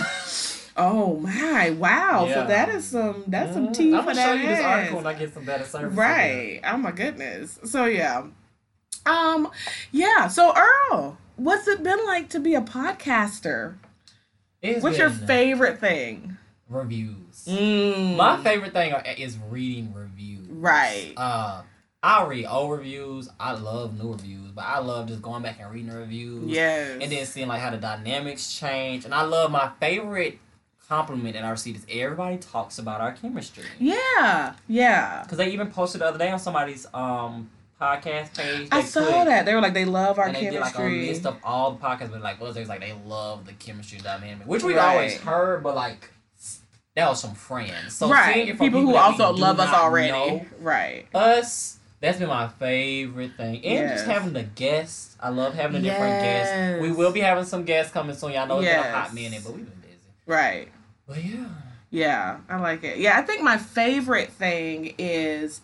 oh 0.77 1.17
my! 1.21 1.71
Wow. 1.71 2.29
So 2.33 2.47
that 2.47 2.69
is 2.71 2.85
some 2.87 3.25
that's 3.27 3.53
some 3.53 3.69
Mhm. 3.69 3.75
tea 3.75 3.95
I'm 3.95 4.01
for 4.03 4.07
gonna 4.11 4.21
show 4.23 4.35
that 4.35 4.43
you 4.43 4.49
this 4.49 4.61
article 4.65 4.97
when 4.99 5.07
I 5.07 5.13
get 5.15 5.33
some 5.35 5.45
better 5.45 5.65
service. 5.65 5.97
Right. 5.97 6.61
Oh 6.65 6.77
my 6.77 6.91
goodness. 6.93 7.59
So 7.65 7.85
yeah. 7.85 8.25
Um 9.05 9.49
yeah, 9.93 10.27
so 10.29 10.53
Earl, 10.57 11.19
what's 11.37 11.69
it 11.69 11.83
been 11.83 12.05
like 12.07 12.29
to 12.31 12.41
be 12.41 12.55
a 12.55 12.61
podcaster? 12.61 13.77
It's 14.63 14.83
What's 14.83 14.99
your 14.99 15.11
favorite 15.11 15.79
thing? 15.79 16.39
reviews? 16.69 17.45
Mm. 17.47 18.17
My 18.17 18.37
favorite 18.43 18.73
thing 18.73 18.93
is 19.19 19.39
reading 19.49 19.93
reviews. 19.95 20.49
Right. 20.49 21.13
Uh, 21.17 21.63
I 22.03 22.25
read 22.25 22.47
old 22.47 22.71
reviews. 22.79 23.29
I 23.41 23.53
love 23.55 23.99
new 24.01 24.13
reviews, 24.13 24.53
but 24.53 24.65
I 24.65 24.79
love 24.79 25.09
just 25.09 25.23
going 25.23 25.43
back 25.43 25.59
and 25.61 25.73
reading 25.73 25.91
the 25.91 25.99
reviews. 25.99 26.49
Yes. 26.49 26.99
And 27.01 27.11
then 27.11 27.27
seeing 27.27 27.49
like 27.49 27.61
how 27.61 27.71
the 27.71 27.79
dynamics 27.79 28.53
change. 28.53 29.05
And 29.05 29.15
I 29.15 29.23
love 29.23 29.51
my 29.51 29.71
favorite 29.81 30.39
compliment 30.89 31.35
that 31.35 31.45
I 31.45 31.51
received 31.51 31.79
is 31.79 31.87
everybody 31.91 32.37
talks 32.39 32.79
about 32.79 33.01
our 33.01 33.13
chemistry. 33.13 33.65
Yeah. 33.81 34.55
Yeah. 34.69 35.23
Because 35.23 35.39
they 35.39 35.51
even 35.51 35.69
posted 35.71 36.01
the 36.01 36.07
other 36.07 36.19
day 36.19 36.31
on 36.31 36.39
somebody's 36.39 36.87
um 36.95 37.51
podcast 37.81 38.37
page. 38.37 38.69
I 38.71 38.83
saw 38.83 39.25
that. 39.25 39.45
They 39.45 39.55
were 39.55 39.61
like 39.61 39.75
they 39.75 39.85
love 39.85 40.19
our 40.19 40.27
and 40.27 40.37
they 40.37 40.43
did 40.51 40.61
like 40.61 40.75
a 40.75 40.77
chemistry. 40.77 41.09
list 41.09 41.27
of 41.27 41.37
all 41.43 41.73
the 41.73 41.79
podcasts, 41.85 42.11
but 42.13 42.23
like 42.23 42.41
was 42.41 42.57
like 42.69 42.81
they 42.81 42.95
love 43.05 43.47
the 43.47 43.53
chemistry 43.55 43.99
dynamic, 43.99 44.47
which 44.47 44.63
we've 44.63 44.77
Right. 44.77 44.95
always 44.95 45.17
heard, 45.19 45.63
but 45.65 45.75
like 45.75 46.09
that 46.95 47.09
was 47.09 47.21
some 47.21 47.35
friends. 47.35 47.95
So 47.95 48.09
right. 48.09 48.49
from 48.57 48.59
People, 48.67 48.81
who 48.81 48.95
also 48.97 49.33
love 49.33 49.59
us 49.61 49.75
already. 49.75 50.47
Right. 50.61 51.07
us, 51.15 51.79
that's 52.07 52.19
been 52.19 52.29
my 52.29 52.49
favorite 52.49 53.33
thing. 53.37 53.65
And 53.65 53.89
just 53.91 54.07
having 54.07 54.33
the 54.33 54.43
guests. 54.45 55.17
I 55.21 55.29
love 55.31 55.55
having 55.55 55.83
the 55.83 55.89
different 55.89 56.23
Yes. 56.23 56.51
guests. 56.51 56.81
We 56.83 56.93
will 56.93 57.13
be 57.13 57.21
having 57.21 57.45
some 57.45 57.65
guests 57.65 57.93
coming 57.93 58.17
soon. 58.17 58.33
Y'all 58.33 58.47
know 58.47 58.59
it's 58.61 58.69
been 58.69 58.79
a 58.79 58.83
hot 58.93 59.05
Yes. 59.07 59.13
minute, 59.15 59.43
but 59.45 59.55
we've 59.55 59.65
been 59.65 59.81
busy. 59.81 59.97
Right. 60.27 60.69
But 61.07 61.25
yeah. 61.25 61.47
Yeah, 61.91 62.39
I 62.49 62.59
like 62.59 62.83
it. 62.85 62.99
Yeah, 62.99 63.19
I 63.19 63.23
think 63.23 63.43
my 63.43 63.57
favorite 63.59 64.31
thing 64.33 64.95
is 64.99 65.61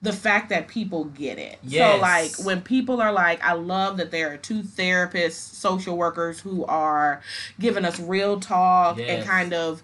the 0.00 0.12
fact 0.12 0.48
that 0.50 0.68
people 0.68 1.04
get 1.04 1.38
it. 1.38 1.58
So 1.68 1.96
like 1.96 2.36
when 2.44 2.62
people 2.62 3.00
are 3.00 3.12
like, 3.12 3.42
I 3.44 3.52
love 3.54 3.96
that 3.96 4.10
there 4.10 4.32
are 4.32 4.36
two 4.36 4.62
therapists, 4.62 5.32
social 5.32 5.96
workers 5.96 6.40
who 6.40 6.64
are 6.66 7.20
giving 7.58 7.84
us 7.84 7.98
real 7.98 8.38
talk 8.40 8.98
and 9.00 9.24
kind 9.26 9.52
of 9.52 9.82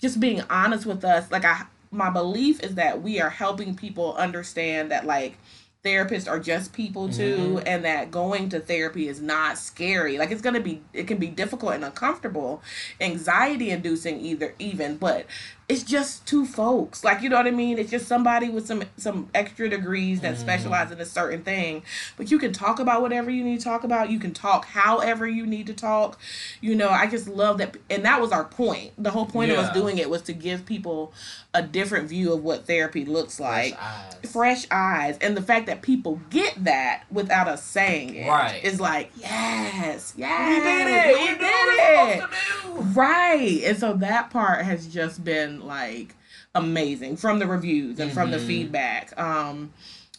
just 0.00 0.20
being 0.20 0.42
honest 0.50 0.84
with 0.84 1.04
us. 1.04 1.30
Like 1.30 1.44
I 1.44 1.62
my 1.92 2.10
belief 2.10 2.62
is 2.62 2.74
that 2.76 3.02
we 3.02 3.20
are 3.20 3.30
helping 3.30 3.74
people 3.76 4.14
understand 4.14 4.90
that 4.90 5.06
like 5.06 5.36
therapists 5.84 6.30
are 6.30 6.38
just 6.38 6.72
people 6.72 7.08
too 7.08 7.56
Mhm. 7.56 7.62
and 7.66 7.84
that 7.84 8.10
going 8.12 8.48
to 8.50 8.60
therapy 8.60 9.08
is 9.08 9.20
not 9.20 9.58
scary 9.58 10.16
like 10.16 10.30
it's 10.30 10.40
gonna 10.40 10.60
be 10.60 10.80
it 10.92 11.08
can 11.08 11.18
be 11.18 11.26
difficult 11.26 11.74
and 11.74 11.84
uncomfortable 11.84 12.62
anxiety 13.00 13.70
inducing 13.70 14.20
either 14.20 14.54
even 14.60 14.96
but 14.96 15.26
it's 15.68 15.82
just 15.84 16.26
two 16.26 16.44
folks. 16.44 17.02
Like 17.04 17.22
you 17.22 17.28
know 17.30 17.36
what 17.36 17.46
i 17.46 17.50
mean? 17.50 17.78
It's 17.78 17.90
just 17.90 18.06
somebody 18.06 18.48
with 18.50 18.66
some 18.66 18.82
some 18.96 19.28
extra 19.34 19.68
degrees 19.68 20.20
that 20.20 20.34
Mhm. 20.34 20.38
specialize 20.40 20.90
in 20.90 21.00
a 21.00 21.06
certain 21.06 21.42
thing. 21.42 21.82
But 22.16 22.30
you 22.30 22.38
can 22.38 22.52
talk 22.52 22.78
about 22.78 23.00
whatever 23.00 23.30
you 23.30 23.42
need 23.44 23.58
to 23.58 23.64
talk 23.64 23.84
about. 23.84 24.10
You 24.10 24.18
can 24.18 24.32
talk 24.34 24.66
however 24.66 25.26
you 25.26 25.46
need 25.46 25.66
to 25.68 25.72
talk. 25.74 26.18
You 26.60 26.74
know 26.74 26.88
i 26.90 27.06
just 27.06 27.28
love 27.28 27.58
that 27.58 27.76
and 27.88 28.04
that 28.04 28.20
was 28.20 28.32
our 28.32 28.44
point. 28.44 28.92
The 28.98 29.10
whole 29.10 29.26
point 29.26 29.50
of 29.52 29.58
us 29.58 29.72
doing 29.72 29.98
it 29.98 30.10
was 30.10 30.22
to 30.22 30.32
give 30.32 30.66
people 30.66 31.12
a 31.54 31.62
different 31.62 32.08
view 32.08 32.32
of 32.32 32.42
what 32.42 32.66
therapy 32.66 33.04
looks 33.04 33.38
like. 33.38 33.74
Fresh 33.74 33.82
eyes. 33.82 34.30
fresh 34.32 34.66
eyes. 34.70 35.18
And 35.20 35.36
the 35.36 35.42
fact 35.42 35.66
that 35.66 35.82
people 35.82 36.20
get 36.30 36.64
that 36.64 37.04
without 37.10 37.46
us 37.48 37.62
saying 37.62 38.14
it 38.14 38.28
Right. 38.28 38.62
is 38.64 38.80
like 38.80 39.10
yes 39.16 40.12
yes 40.16 40.48
We 40.48 40.60
did 40.60 40.86
it. 40.88 41.14
we 41.14 41.20
We 41.22 41.28
did 41.28 41.38
did 41.38 41.44
it 41.44 41.96
what 41.96 42.06
we're 42.06 42.14
supposed 42.20 42.62
to 42.62 42.92
do. 42.92 43.00
right. 43.00 43.62
And 43.64 43.78
so 43.78 43.92
that 43.94 44.30
part 44.30 44.64
has 44.64 44.86
just 44.86 45.22
been 45.24 45.60
like 45.64 46.14
amazing 46.54 47.16
from 47.16 47.38
the 47.38 47.46
reviews 47.46 47.98
and 48.00 48.12
from 48.12 48.30
the 48.30 48.36
Mhm. 48.38 48.46
feedback 48.46 49.18
um 49.18 49.72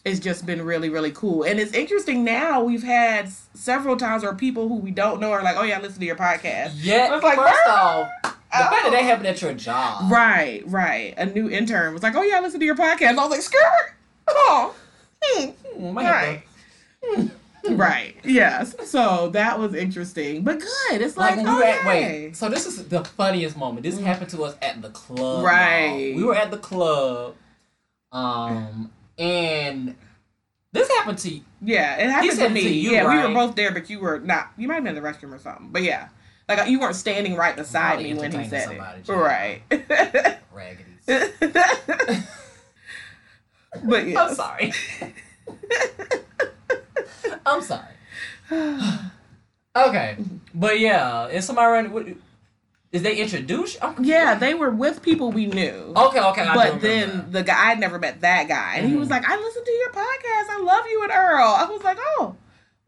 it's 0.04 0.20
just 0.20 0.44
been 0.44 0.62
really 0.62 0.90
really 0.90 1.12
cool 1.12 1.44
and 1.44 1.58
it's 1.60 1.72
interesting 1.72 2.24
now 2.24 2.62
we've 2.62 2.82
had 2.82 3.30
several 3.54 3.96
times 3.96 4.22
where 4.22 4.34
people 4.34 4.68
who 4.68 4.76
we 4.76 4.90
don't 4.90 5.20
know 5.20 5.30
are 5.32 5.42
like 5.42 5.56
oh 5.56 5.62
yeah 5.62 5.78
listen 5.80 6.00
to 6.00 6.06
your 6.06 6.16
podcast 6.16 6.72
Yeah. 6.76 7.08
I 7.10 7.14
was 7.14 7.22
like, 7.22 7.38
first 7.38 7.66
off, 7.68 8.08
the 8.22 8.28
fact 8.28 8.70
that 8.70 8.82
Oh. 8.86 8.90
they 8.90 9.02
happen 9.04 9.26
at 9.26 9.40
your 9.42 9.54
job. 9.54 10.10
Right, 10.12 10.62
right. 10.66 11.14
A 11.16 11.26
new 11.26 11.50
intern 11.50 11.92
was 11.92 12.02
like, 12.04 12.14
"Oh 12.14 12.22
yeah, 12.22 12.38
listen 12.40 12.60
to 12.60 12.66
your 12.66 12.76
podcast." 12.76 13.08
I 13.08 13.14
was 13.14 13.30
like, 13.30 13.42
"Skirt." 13.42 13.94
Oh. 14.28 14.74
Hmm. 15.22 15.46
Hmm, 15.76 15.98
Right. 15.98 16.42
Right. 17.70 18.16
Yes. 18.24 18.74
So 18.90 19.30
that 19.30 19.58
was 19.58 19.74
interesting, 19.74 20.42
but 20.42 20.60
good. 20.60 21.00
It's 21.00 21.16
Like 21.16 21.36
like, 21.36 21.46
were 21.46 21.64
at 21.64 21.86
wait, 21.86 22.36
so 22.36 22.48
this 22.48 22.66
is 22.66 22.88
the 22.88 23.04
funniest 23.04 23.56
moment. 23.56 23.84
This 23.84 23.98
happened 23.98 24.30
to 24.30 24.44
us 24.44 24.56
at 24.62 24.82
the 24.82 24.90
club. 24.90 25.44
Right. 25.44 25.86
y'all. 25.86 26.16
We 26.16 26.24
were 26.24 26.34
at 26.34 26.50
the 26.50 26.58
club, 26.58 27.36
um, 28.12 28.90
and 29.18 29.96
this 30.72 30.88
happened 30.88 31.18
to 31.18 31.30
you. 31.30 31.42
Yeah, 31.62 31.96
it 31.96 32.10
happened 32.10 32.38
to 32.38 32.48
me. 32.50 32.62
to 32.62 32.74
you, 32.74 32.90
yeah, 32.90 33.08
we 33.08 33.26
were 33.26 33.34
both 33.34 33.54
there, 33.56 33.70
but 33.72 33.88
you 33.88 34.00
were 34.00 34.18
not. 34.18 34.50
You 34.56 34.68
might 34.68 34.74
have 34.74 34.84
been 34.84 34.96
in 34.96 35.02
the 35.02 35.08
restroom 35.08 35.32
or 35.32 35.38
something. 35.38 35.68
But 35.70 35.82
yeah, 35.82 36.08
like 36.48 36.68
you 36.68 36.80
weren't 36.80 36.96
standing 36.96 37.36
right 37.36 37.56
beside 37.56 38.02
me 38.02 38.14
when 38.14 38.32
he 38.32 38.48
said 38.48 38.72
it. 38.72 39.08
Right. 39.08 39.62
raggedies. 40.52 41.06
but 43.84 44.06
yeah. 44.06 44.22
I'm 44.22 44.34
sorry. 44.34 44.72
I'm 47.46 47.62
sorry. 47.62 47.94
Okay, 49.76 50.16
but 50.54 50.78
yeah, 50.78 51.26
and 51.26 51.42
somebody. 51.42 51.88
What, 51.88 52.06
is 52.92 53.02
they 53.02 53.16
introduce? 53.16 53.76
I'm 53.82 54.04
Yeah, 54.04 54.36
they 54.36 54.54
were 54.54 54.70
with 54.70 55.02
people 55.02 55.32
we 55.32 55.46
knew. 55.46 55.92
Okay, 55.96 56.20
okay. 56.20 56.42
I 56.42 56.52
do 56.66 56.72
but 56.72 56.80
then 56.80 57.26
the 57.32 57.42
guy 57.42 57.70
I'd 57.72 57.80
never 57.80 57.98
met 57.98 58.20
that 58.20 58.46
guy, 58.46 58.74
and 58.76 58.88
he 58.88 58.94
was 58.94 59.08
Mhm. 59.08 59.10
like, 59.10 59.28
"I 59.28 59.36
listened 59.36 59.66
to 59.66 59.72
your 59.72 59.90
podcast. 59.90 60.48
I 60.50 60.60
love 60.62 60.84
you 60.88 61.02
and 61.02 61.10
Earl." 61.10 61.48
I 61.58 61.64
was 61.64 61.82
like, 61.82 61.98
"Oh, 62.00 62.36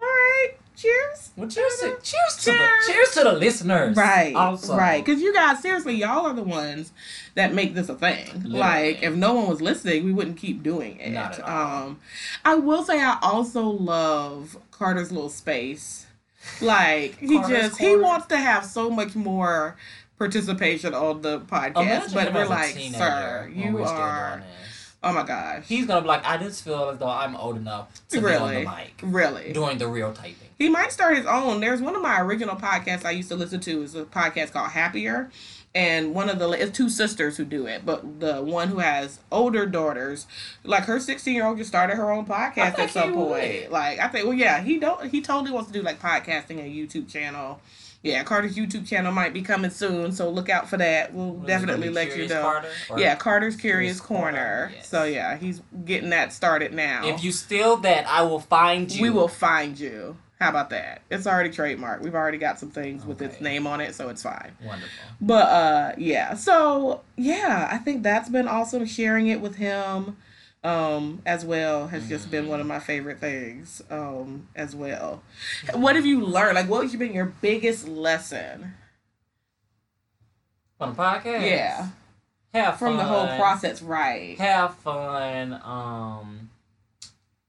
all 0.01 0.07
right, 0.07 0.53
cheers." 0.77 1.31
well, 1.37 1.49
cheers 1.49 1.77
to 1.81 1.97
cheers 2.03 2.37
to 2.45 2.51
the 2.53 2.69
Cheers. 2.87 3.11
to 3.13 3.25
the 3.25 3.33
listeners. 3.33 3.97
Right, 3.97 4.35
Also, 4.35 4.77
right, 4.77 5.05
because 5.05 5.21
you 5.23 5.33
guys 5.35 5.61
seriously, 5.61 5.95
y'all 5.95 6.27
are 6.27 6.35
the 6.35 6.43
ones 6.43 6.93
that 7.35 7.55
make 7.55 7.75
this 7.75 7.89
a 7.89 7.95
thing. 7.95 8.27
Literally. 8.35 8.59
Like, 8.59 9.03
if 9.03 9.15
no 9.15 9.35
one 9.35 9.49
was 9.49 9.61
listening, 9.61 10.05
we 10.05 10.13
wouldn't 10.13 10.37
keep 10.37 10.63
doing 10.63 10.99
it. 10.99 11.11
Not 11.11 11.39
at 11.39 11.45
all. 11.49 11.87
Um, 11.89 12.01
I 12.45 12.55
will 12.55 12.85
say, 12.85 13.01
I 13.03 13.19
also 13.23 13.65
love 13.65 14.57
Carter's 14.71 15.11
little 15.13 15.31
space. 15.31 16.07
Like, 16.61 17.19
he 17.19 17.39
Carter's 17.39 17.59
just 17.69 17.81
he 17.81 17.97
wants 17.97 18.27
to 18.29 18.37
have 18.37 18.65
so 18.65 18.89
much 18.89 19.15
more 19.17 19.77
participation 20.19 20.95
on 20.95 21.23
the 21.23 21.41
podcast, 21.41 21.77
Imagine 21.83 22.15
but 22.15 22.33
we're 22.35 22.47
like, 22.47 22.75
sir, 22.75 23.51
you 23.55 23.83
are. 23.83 24.43
Oh 25.03 25.13
my 25.13 25.23
gosh. 25.25 25.65
He's 25.69 25.87
gonna 25.87 26.01
be 26.01 26.09
like, 26.09 26.25
I 26.27 26.37
just 26.39 26.65
feel 26.65 26.89
as 26.91 26.99
though 26.99 27.09
I'm 27.09 27.37
old 27.37 27.57
enough 27.57 28.01
to 28.09 28.21
be 28.21 28.27
on 28.35 28.55
the 28.55 28.61
mic 28.61 28.95
Really? 29.03 29.53
doing 29.53 29.79
the 29.79 29.87
real 29.87 30.13
typing. 30.13 30.46
He 30.59 30.69
might 30.69 30.91
start 30.91 31.17
his 31.17 31.27
own. 31.27 31.61
There's 31.61 31.83
one 31.83 31.95
of 31.95 32.03
my 32.03 32.21
original 32.21 32.57
podcasts 32.57 33.05
I 33.05 33.11
used 33.11 33.29
to 33.29 33.37
listen 33.37 33.61
to 33.61 33.83
is 33.83 33.95
a 33.95 34.05
podcast 34.05 34.53
called 34.53 34.71
Happier. 34.71 35.31
And 35.75 36.15
one 36.15 36.31
of 36.31 36.39
the 36.39 36.51
it's 36.53 36.75
two 36.75 36.89
sisters 36.89 37.37
who 37.37 37.45
do 37.45 37.67
it, 37.67 37.85
but 37.85 38.21
the 38.21 38.41
one 38.41 38.69
who 38.69 38.79
has 38.79 39.19
older 39.31 39.67
daughters, 39.67 40.27
like 40.65 40.85
her 40.85 40.99
16 40.99 41.35
year 41.35 41.45
old, 41.45 41.59
just 41.59 41.69
started 41.69 41.97
her 41.97 42.11
own 42.11 42.25
podcast 42.25 42.79
at 42.79 42.91
some 42.91 43.13
point. 43.13 43.65
would. 43.65 43.71
Like 43.71 43.99
I 43.99 44.09
think, 44.09 44.25
well, 44.25 44.33
yeah, 44.33 44.63
he 44.63 44.79
don't 44.79 45.11
he 45.11 45.21
totally 45.21 45.51
wants 45.51 45.71
to 45.71 45.75
do 45.75 45.83
like 45.83 46.01
podcasting 46.01 46.61
and 46.61 46.73
YouTube 46.73 47.11
channel. 47.11 47.61
Yeah, 48.03 48.23
Carter's 48.23 48.57
YouTube 48.57 48.87
channel 48.87 49.13
might 49.13 49.35
be 49.35 49.43
coming 49.43 49.71
soon, 49.71 50.13
so 50.13 50.31
look 50.31 50.49
out 50.49 50.69
for 50.69 50.77
that. 50.79 51.13
We'll 51.13 51.33
What 51.33 51.47
definitely 51.47 51.91
let 51.91 52.17
you 52.17 52.29
know. 52.29 52.41
Carter? 52.41 52.69
Yeah, 52.97 53.17
Carter's 53.17 53.57
Curious, 53.57 53.99
Curious 53.99 54.01
Corner. 54.01 54.39
Corner, 54.39 54.73
yes. 54.77 54.89
So 54.89 55.05
yeah, 55.05 55.37
he's 55.37 55.61
getting 55.85 56.11
that 56.11 56.33
started 56.33 56.73
now. 56.73 57.07
If 57.07 57.23
you 57.23 57.33
steal 57.33 57.77
that, 57.79 58.07
I 58.07 58.23
will 58.23 58.41
find 58.41 58.91
you. 58.91 59.03
We 59.03 59.11
will 59.11 59.29
find 59.29 59.79
you. 59.79 60.17
How 60.39 60.51
about 60.51 60.69
that? 60.71 61.01
It's 61.11 61.27
already 61.27 61.49
trademarked. 61.49 62.03
We've 62.03 62.15
already 62.15 62.37
got 62.37 62.59
some 62.59 62.71
things 62.71 63.07
with 63.07 63.23
its 63.23 63.41
name 63.41 63.67
on 63.67 63.81
it, 63.81 63.95
so 63.95 64.11
it's 64.11 64.23
fine. 64.23 64.53
Wonderful. 64.63 65.05
But 65.21 65.49
uh 65.49 65.93
yeah. 65.97 66.35
So 66.35 67.03
yeah, 67.17 67.69
I 67.71 67.79
think 67.79 68.03
that's 68.03 68.29
been 68.29 68.47
awesome. 68.47 68.85
Sharing 68.85 69.29
it 69.29 69.41
with 69.41 69.57
him 69.57 70.17
um 70.63 71.23
as 71.25 71.45
well 71.45 71.87
has 71.89 72.09
just 72.09 72.31
been 72.31 72.49
one 72.49 72.61
of 72.61 72.67
my 72.67 72.81
favorite 72.81 73.19
things 73.19 73.81
um 73.91 74.49
as 74.55 74.77
well. 74.77 75.23
What 75.73 75.97
have 75.97 76.05
you 76.05 76.23
learned? 76.25 76.57
Like 76.57 76.69
what 76.69 76.83
has 76.83 76.95
been 76.97 77.15
your 77.15 77.33
biggest 77.41 77.89
lesson? 77.89 78.75
On 80.79 80.95
the 80.95 81.03
podcast. 81.03 81.49
Yeah. 81.51 81.89
Have 82.53 82.79
From 82.79 82.97
the 82.97 83.05
whole 83.05 83.27
process, 83.39 83.83
right. 83.83 84.39
Have 84.39 84.75
fun. 84.77 85.61
Um. 85.63 86.46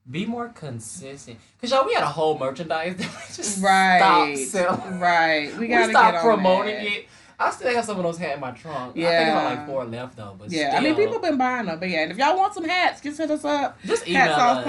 Be 0.10 0.26
more 0.26 0.48
consistent, 0.50 1.38
cause 1.60 1.72
y'all 1.72 1.86
we 1.86 1.94
had 1.94 2.04
a 2.04 2.08
whole 2.08 2.38
merchandise 2.40 2.96
that 2.98 3.08
we 3.10 3.36
just 3.36 3.62
Right. 3.64 3.98
stopped 3.98 4.38
selling. 4.80 5.00
Right. 5.00 5.52
We 5.54 5.60
We, 5.60 5.68
gotta 5.68 5.90
stopped 5.92 6.14
get 6.14 6.26
on 6.26 6.36
promoting 6.36 6.76
it. 6.76 7.08
I 7.40 7.52
still 7.52 7.74
have 7.76 7.86
some 7.86 7.98
of 7.98 8.04
those 8.04 8.18
hats 8.18 8.36
in 8.36 8.40
my 8.40 8.52
trunk. 8.52 8.96
Yeah. 8.96 9.10
I 9.10 9.12
think. 9.12 9.30
I 9.30 9.42
have 9.42 9.58
like 9.60 9.68
four 9.68 9.86
left 9.86 10.16
though. 10.16 10.36
But 10.40 10.50
Yeah, 10.50 10.70
still, 10.70 10.80
I 10.80 10.84
mean, 10.84 10.96
people 10.96 11.20
been 11.20 11.38
buying 11.38 11.66
them, 11.68 11.78
but 11.80 11.90
yeah, 11.90 12.04
and 12.04 12.12
if 12.12 12.18
y'all 12.18 12.38
want 12.38 12.54
some 12.54 12.64
hats, 12.64 13.02
just 13.02 13.18
hit 13.18 13.30
us 13.30 13.44
up. 13.46 13.78
just 13.86 14.08
email 14.08 14.34
Hats 14.34 14.66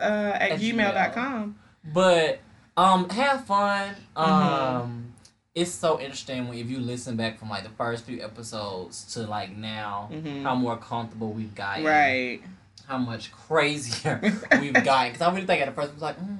uh, 0.00 0.32
at 0.34 0.52
At 0.52 0.60
gmail.com. 0.60 1.56
But 1.92 2.38
Um, 2.76 3.08
have 3.10 3.44
fun. 3.44 3.94
Um, 4.16 4.26
Mm-hmm. 4.30 5.00
it's 5.54 5.70
so 5.72 6.00
interesting 6.00 6.48
when 6.48 6.56
if 6.56 6.70
you 6.70 6.78
listen 6.78 7.16
back 7.16 7.38
from 7.38 7.50
like 7.50 7.64
the 7.64 7.68
first 7.70 8.04
few 8.04 8.22
episodes 8.22 9.12
to 9.14 9.26
like 9.26 9.54
now, 9.56 10.08
Mhm. 10.10 10.44
how 10.44 10.54
more 10.54 10.76
comfortable 10.78 11.32
we've 11.32 11.54
gotten. 11.54 11.84
Right. 11.84 12.40
How 12.86 12.98
much 12.98 13.32
crazier 13.32 14.20
we've 14.60 14.72
gotten. 14.72 15.12
Because 15.12 15.20
I 15.22 15.30
really 15.32 15.46
think 15.46 15.62
at 15.62 15.66
the 15.66 15.72
first 15.72 15.90
I 15.90 15.94
was 15.94 16.02
like, 16.02 16.18
mm, 16.20 16.38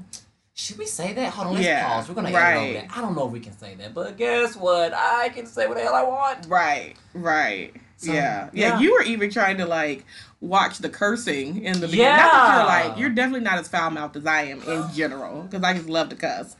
should 0.55 0.79
we 0.79 0.87
say 0.87 1.13
that? 1.15 1.33
Hold 1.33 1.49
on, 1.49 1.55
let's 1.55 1.67
Yeah, 1.67 1.87
pause. 1.89 2.09
We're 2.09 2.15
gonna 2.15 2.29
edit 2.29 2.41
right. 2.41 2.57
over 2.57 2.73
that. 2.75 2.97
I 2.97 3.01
don't 3.01 3.17
know 3.17 3.27
if 3.27 3.33
we 3.33 3.41
can 3.41 3.57
say 3.57 3.75
that, 3.77 3.95
but 3.95 4.17
guess 4.17 4.55
what? 4.57 4.93
I 4.95 5.31
can 5.31 5.47
say 5.47 5.67
what 5.67 5.77
the 5.79 5.83
hell 5.83 5.95
I 5.95 6.03
want. 6.03 6.47
Right. 6.47 6.95
Right. 7.15 7.73
So, 7.97 8.13
yeah. 8.13 8.51
yeah. 8.53 8.69
yeah. 8.75 8.81
You 8.81 8.93
were 8.95 9.03
even 9.03 9.31
trying 9.31 9.59
to 9.59 9.67
like 9.67 10.05
watch 10.41 10.79
the 10.79 10.89
cursing 10.89 11.63
in 11.65 11.75
the 11.81 11.87
beginning. 11.87 12.17
Not 12.17 12.33
that 12.33 12.33
Yeah. 12.35 12.57
you're 12.57 12.67
like 12.89 12.99
you're 12.99 13.11
definitely 13.11 13.45
not 13.45 13.59
as 13.59 13.69
foul 13.69 13.91
mouthed 13.91 14.17
as 14.17 14.27
I 14.27 14.43
am 14.43 14.61
in 14.63 14.85
general 14.95 15.43
because 15.43 15.63
I 15.63 15.73
just 15.73 15.89
love 15.89 16.09
to 16.11 16.17
cuss. 16.17 16.57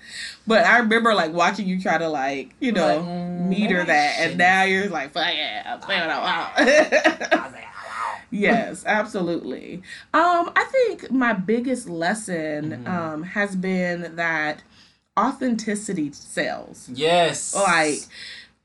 But 0.47 0.65
I 0.65 0.79
remember 0.79 1.15
like 1.15 1.33
watching 1.33 1.67
you 1.67 1.81
try 1.81 1.99
to 1.99 2.09
like 2.09 2.55
you 2.61 2.73
know 2.73 2.99
Like, 2.99 3.07
mm, 3.07 3.49
meter 3.49 3.85
that, 3.85 4.21
and 4.21 4.39
now 4.39 4.63
you're 4.63 4.89
like 4.89 5.13
fuck 5.13 5.35
yeah, 5.35 5.65
I'm 5.67 5.81
playing 5.81 6.03
it 6.03 6.11
I 6.11 6.57
out. 6.57 7.53
Was 8.33 8.41
like, 8.41 8.51
"Wow." 8.53 8.57
yes, 8.59 8.85
absolutely. 8.87 9.83
Um, 10.15 10.51
I 10.57 10.65
think 10.73 11.11
my 11.11 11.33
biggest 11.33 11.89
lesson 11.89 12.83
Mhm. 12.85 12.89
um 12.89 13.23
has 13.23 13.55
been 13.57 14.17
that 14.17 14.63
authenticity 15.19 16.11
sells. 16.13 16.89
Yes. 16.93 17.55
Like 17.55 18.01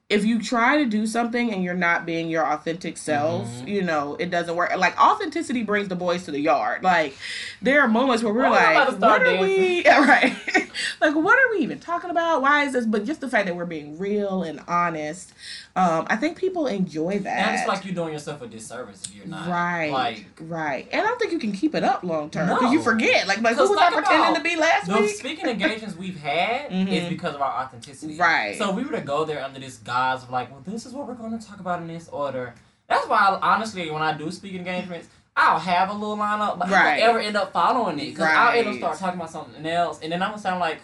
if 0.09 0.24
you 0.24 0.41
try 0.41 0.77
to 0.77 0.86
do 0.86 1.05
something 1.05 1.51
and 1.51 1.62
you're 1.62 1.74
not 1.74 2.05
being 2.05 2.29
your 2.29 2.45
authentic 2.45 2.95
self, 2.97 3.45
Mhm. 3.62 3.67
you 3.67 3.81
know, 3.81 4.15
it 4.17 4.29
doesn't 4.31 4.55
work. 4.55 4.74
Like 4.77 4.97
authenticity 4.97 5.63
brings 5.63 5.89
the 5.89 5.97
boys 5.97 6.24
to 6.24 6.31
the 6.31 6.39
yard. 6.39 6.81
Like 6.81 7.13
there 7.62 7.81
are 7.81 7.89
moments 7.89 8.24
where 8.24 8.33
we're 8.33 8.45
Oh, 8.45 8.53
I'm 8.53 8.77
about 8.77 8.86
to 8.86 8.91
like, 8.93 9.01
what 9.01 9.21
are 9.27 9.41
we 9.41 9.83
yeah, 9.83 10.00
right. 10.07 10.33
like 11.01 11.13
what 11.13 11.38
are 11.38 11.51
we 11.51 11.57
even 11.62 11.79
talking 11.79 12.09
about? 12.09 12.41
Why 12.41 12.63
is 12.63 12.71
this? 12.71 12.86
But 12.86 13.03
just 13.03 13.19
the 13.19 13.27
fact 13.27 13.47
that 13.47 13.57
we're 13.57 13.65
being 13.65 13.97
real 14.00 14.43
and 14.43 14.62
honest, 14.65 15.33
um, 15.77 16.07
I 16.10 16.15
think 16.15 16.38
people 16.39 16.65
enjoy 16.65 17.19
that. 17.19 17.48
And 17.50 17.55
it's 17.60 17.67
like 17.67 17.86
you're 17.86 17.93
doing 17.93 18.12
yourself 18.12 18.41
a 18.41 18.48
disservice 18.48 19.03
if 19.05 19.15
you're 19.15 19.27
not. 19.27 19.48
Right, 19.48 19.91
Like 19.91 20.25
right, 20.41 20.88
and 20.91 21.01
I 21.01 21.05
don't 21.05 21.19
think 21.19 21.31
you 21.31 21.38
can 21.39 21.51
keep 21.51 21.75
it 21.75 21.84
up 21.84 22.03
long 22.03 22.31
term 22.31 22.50
because 22.50 22.74
you 22.74 22.81
forget. 22.81 23.27
Like, 23.27 23.41
like 23.41 23.55
who 23.55 23.69
was 23.69 23.77
I 23.77 23.91
pretending 23.91 24.34
to 24.36 24.41
be 24.41 24.55
last 24.55 24.88
the 24.88 24.98
week? 25.01 25.15
speaking 25.15 25.46
engagements 25.46 25.96
we've 26.03 26.19
had 26.19 26.72
Mhm. 26.72 26.88
is 26.91 27.07
because 27.10 27.36
of 27.36 27.41
our 27.41 27.63
authenticity. 27.63 28.17
Right. 28.17 28.57
So 28.57 28.72
if 28.72 28.75
we 28.75 28.84
were 28.86 28.93
to 28.93 29.01
go 29.01 29.24
there 29.24 29.43
under 29.43 29.60
this 29.60 29.77
guise 29.77 30.24
of 30.24 30.31
like, 30.31 30.50
well, 30.51 30.62
this 30.65 30.88
is 30.88 30.93
what 30.93 31.07
we're 31.07 31.13
going 31.13 31.38
to 31.38 31.46
talk 31.48 31.60
about 31.60 31.79
in 31.81 31.88
this 31.88 32.10
order. 32.10 32.55
That's 32.88 33.07
why, 33.07 33.17
I, 33.39 33.53
honestly, 33.55 33.91
when 33.91 34.01
I 34.01 34.17
do 34.17 34.31
speaking 34.31 34.60
engagements, 34.60 35.10
I'll 35.36 35.60
have 35.60 35.91
a 35.91 35.93
little 35.93 36.17
lineup, 36.17 36.57
but 36.57 36.72
Right. 36.72 36.96
I 36.96 37.00
don't 37.01 37.10
ever 37.12 37.19
end 37.19 37.38
up 37.38 37.53
following 37.53 38.00
it 38.00 38.05
because 38.15 38.24
I'll 38.27 38.57
end 38.57 38.67
up 38.67 38.75
start 38.77 38.98
talking 38.98 39.19
about 39.19 39.29
something 39.29 39.63
else, 39.67 40.00
and 40.01 40.12
then 40.12 40.24
I'm 40.24 40.31
gonna 40.31 40.41
sound 40.41 40.60
like. 40.60 40.79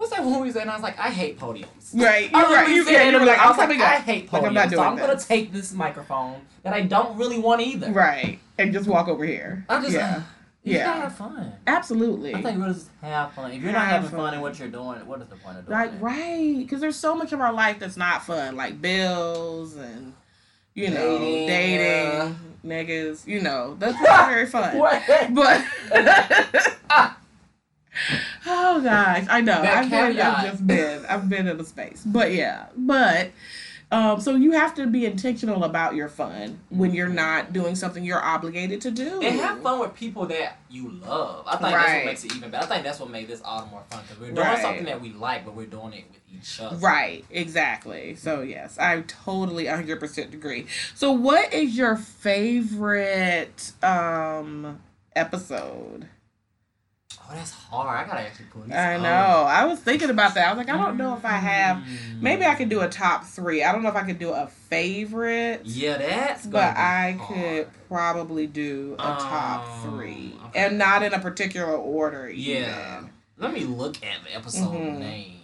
What's 0.00 0.12
that 0.16 0.24
one 0.24 0.40
we 0.40 0.50
said? 0.50 0.62
And 0.62 0.70
I 0.70 0.74
was 0.74 0.82
like, 0.82 0.98
I 0.98 1.10
hate 1.10 1.38
podiums. 1.38 1.94
Right, 1.94 2.30
I 2.32 2.40
you're 2.40 2.50
right. 2.50 2.68
You, 2.70 2.84
said 2.84 2.92
yeah, 2.92 3.02
it, 3.08 3.12
you 3.12 3.20
were 3.20 3.26
like, 3.26 3.38
I 3.38 3.48
was 3.50 3.58
like, 3.58 3.70
I 3.78 3.96
hate 4.00 4.32
Like, 4.32 4.42
podiums, 4.42 4.46
I'm 4.46 4.54
not 4.54 4.70
doing 4.70 4.80
so 4.82 4.88
I'm 4.88 4.96
gonna 4.96 5.18
take 5.20 5.52
this 5.52 5.74
microphone 5.74 6.40
that 6.62 6.72
I 6.72 6.80
don't 6.80 7.18
really 7.18 7.38
want 7.38 7.60
either. 7.60 7.92
Right, 7.92 8.38
and 8.56 8.72
just 8.72 8.88
walk 8.88 9.08
over 9.08 9.26
here. 9.26 9.66
I 9.68 9.78
just, 9.82 9.92
yeah, 9.92 10.16
uh, 10.16 10.20
you 10.64 10.78
Yeah. 10.78 10.84
gotta 10.84 11.00
have 11.02 11.16
fun. 11.16 11.52
absolutely. 11.66 12.34
I 12.34 12.40
think 12.40 12.58
we 12.58 12.64
just 12.72 12.88
have 13.02 13.34
fun. 13.34 13.52
If 13.52 13.62
you're 13.62 13.72
not 13.72 13.88
having 13.88 14.08
fun 14.08 14.32
in 14.32 14.40
what 14.40 14.58
you're 14.58 14.68
doing, 14.68 15.06
what 15.06 15.20
is 15.20 15.28
the 15.28 15.36
point 15.36 15.58
of 15.58 15.66
doing 15.66 15.78
Like 15.78 15.92
it? 15.92 16.00
right, 16.00 16.54
because 16.56 16.80
there's 16.80 16.96
so 16.96 17.14
much 17.14 17.34
of 17.34 17.40
our 17.42 17.52
life 17.52 17.78
that's 17.78 17.98
not 17.98 18.24
fun, 18.24 18.56
like 18.56 18.80
bills 18.80 19.76
and 19.76 20.14
you 20.72 20.88
know 20.88 21.18
Dating, 21.18 21.46
dating, 21.46 22.36
niggas. 22.64 23.26
You 23.26 23.42
know 23.42 23.76
that's 23.78 24.00
not 24.00 24.28
very 24.30 24.46
fun. 24.56 24.78
What? 24.78 25.02
But 25.34 25.62
ah. 26.90 27.18
Oh 28.46 28.80
gosh, 28.82 29.26
I 29.28 29.40
know 29.40 29.62
That 29.62 29.84
I've 29.84 29.90
been, 29.90 30.20
I've 30.20 30.50
just 30.50 30.66
been, 30.66 31.06
I've 31.06 31.28
been 31.28 31.46
in 31.48 31.60
a 31.60 31.64
space. 31.64 32.02
But 32.04 32.32
yeah, 32.32 32.66
but. 32.76 33.30
Um, 33.92 34.20
so 34.20 34.36
you 34.36 34.52
have 34.52 34.76
to 34.76 34.86
be 34.86 35.04
intentional 35.04 35.64
about 35.64 35.96
your 35.96 36.08
fun 36.08 36.60
when 36.68 36.94
you're 36.94 37.08
not 37.08 37.52
doing 37.52 37.74
something 37.74 38.04
you're 38.04 38.22
obligated 38.22 38.80
to 38.82 38.92
do. 38.92 39.20
And 39.20 39.40
have 39.40 39.60
fun 39.64 39.80
with 39.80 39.94
people 39.94 40.26
that 40.26 40.58
you 40.70 40.90
love. 40.90 41.44
I 41.48 41.56
think 41.56 41.72
that's 41.72 41.92
what 41.94 42.04
makes 42.04 42.24
it 42.24 42.36
even 42.36 42.50
better. 42.52 42.66
I 42.66 42.68
think 42.68 42.84
that's 42.84 43.00
what 43.00 43.10
made 43.10 43.26
this 43.26 43.42
all 43.44 43.62
the 43.62 43.66
more 43.66 43.82
fun 43.90 44.02
because 44.02 44.20
we're 44.20 44.26
doing 44.30 44.46
Right. 44.46 44.62
something 44.62 44.84
that 44.84 45.00
we 45.00 45.10
like, 45.10 45.44
but 45.44 45.56
we're 45.56 45.66
doing 45.66 45.92
it 45.94 46.04
with 46.08 46.20
each 46.40 46.60
other. 46.60 46.76
Right, 46.76 47.24
exactly. 47.30 48.14
So 48.14 48.42
yes, 48.42 48.78
I 48.78 49.00
totally 49.08 49.64
100% 49.64 50.34
agree. 50.34 50.66
So 50.94 51.10
what 51.10 51.52
is 51.52 51.76
your 51.76 51.96
favorite 51.96 53.72
um 53.82 54.78
episode? 55.16 56.08
Oh, 57.30 57.34
that's 57.36 57.52
hard. 57.52 57.88
I 57.88 58.04
gotta 58.08 58.22
actually 58.22 58.46
pull 58.46 58.62
these 58.62 58.72
I 58.74 58.96
up. 58.96 59.02
know. 59.02 59.08
I 59.46 59.64
was 59.64 59.78
thinking 59.78 60.10
about 60.10 60.34
that. 60.34 60.48
I 60.48 60.50
was 60.52 60.58
like, 60.58 60.68
I 60.68 60.76
don't 60.76 60.96
know 60.96 61.14
if 61.16 61.24
I 61.24 61.32
have 61.36 61.76
Mm. 61.78 62.20
maybe 62.20 62.44
I 62.44 62.56
could 62.56 62.68
do 62.68 62.80
a 62.80 62.88
top 62.88 63.24
3. 63.24 63.62
I 63.62 63.70
don't 63.70 63.84
know 63.84 63.88
if 63.88 63.94
I 63.94 64.02
could 64.02 64.18
do 64.18 64.30
a 64.32 64.48
favorite. 64.48 65.60
Yeah, 65.64 65.98
that's. 65.98 66.42
Good. 66.44 66.52
But 66.52 66.76
I 66.76 67.12
hard. 67.12 67.28
could 67.28 67.68
probably 67.88 68.48
do 68.48 68.96
a 68.98 69.14
top 69.16 69.62
Um, 69.84 69.90
3 69.92 70.40
okay. 70.46 70.64
and 70.66 70.76
not 70.76 71.04
in 71.04 71.12
a 71.14 71.20
particular 71.20 71.72
order 71.76 72.28
Yeah. 72.28 72.96
even. 72.98 73.10
Let 73.38 73.52
me 73.52 73.60
look 73.64 73.96
at 74.04 74.24
the 74.24 74.34
episode 74.34 74.72
Mhm. 74.72 74.98
name. 74.98 75.36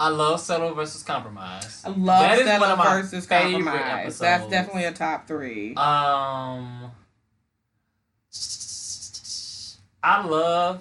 I 0.00 0.10
love 0.10 0.40
Settle 0.40 0.72
versus 0.74 1.02
Compromise. 1.02 1.82
I 1.84 1.88
love 1.88 2.20
That 2.20 2.38
Settle 2.38 2.60
one 2.60 2.70
of 2.70 2.78
my 2.78 3.00
versus 3.00 3.26
Compromise. 3.26 4.18
That's 4.20 4.46
definitely 4.46 4.84
a 4.84 4.92
top 4.92 5.26
3. 5.26 5.74
Um, 5.74 6.92
I 10.02 10.24
love 10.24 10.80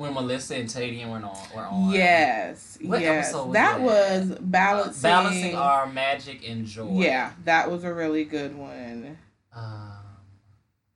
when 0.00 0.14
Melissa 0.14 0.54
and 0.56 0.66
Tadian 0.66 1.10
were 1.10 1.16
on. 1.16 1.36
Were 1.54 1.66
on. 1.66 1.90
Yes, 1.92 2.78
What 2.80 3.02
yes. 3.02 3.34
was 3.34 3.52
that 3.52 3.76
that? 3.76 3.80
was 3.82 4.30
Uh, 4.32 4.36
balancing. 4.40 5.02
balancing 5.02 5.54
our 5.56 5.86
magic 5.86 6.48
and 6.48 6.64
joy. 6.64 6.88
Yeah, 7.02 7.32
that 7.44 7.70
was 7.70 7.84
a 7.84 7.92
really 7.92 8.24
good 8.24 8.56
one. 8.56 9.18
Um, 9.54 9.92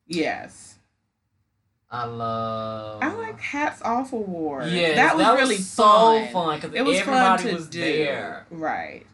Yes, 0.07 0.77
I 1.90 2.07
love. 2.07 3.03
I 3.03 3.12
like 3.14 3.38
Hats 3.40 3.83
Off 3.83 4.12
Award. 4.14 4.71
Yeah, 4.71 4.95
that 4.95 5.17
was 5.17 5.27
really 5.38 5.57
so 5.59 6.25
fun. 6.33 6.59
because 6.61 6.75
It 6.75 6.83
was 6.83 6.99
everybody 6.99 7.43
fun 7.43 7.51
to 7.51 7.55
was 7.57 7.69
do. 7.69 7.81
there. 7.81 8.47
Right. 8.51 9.07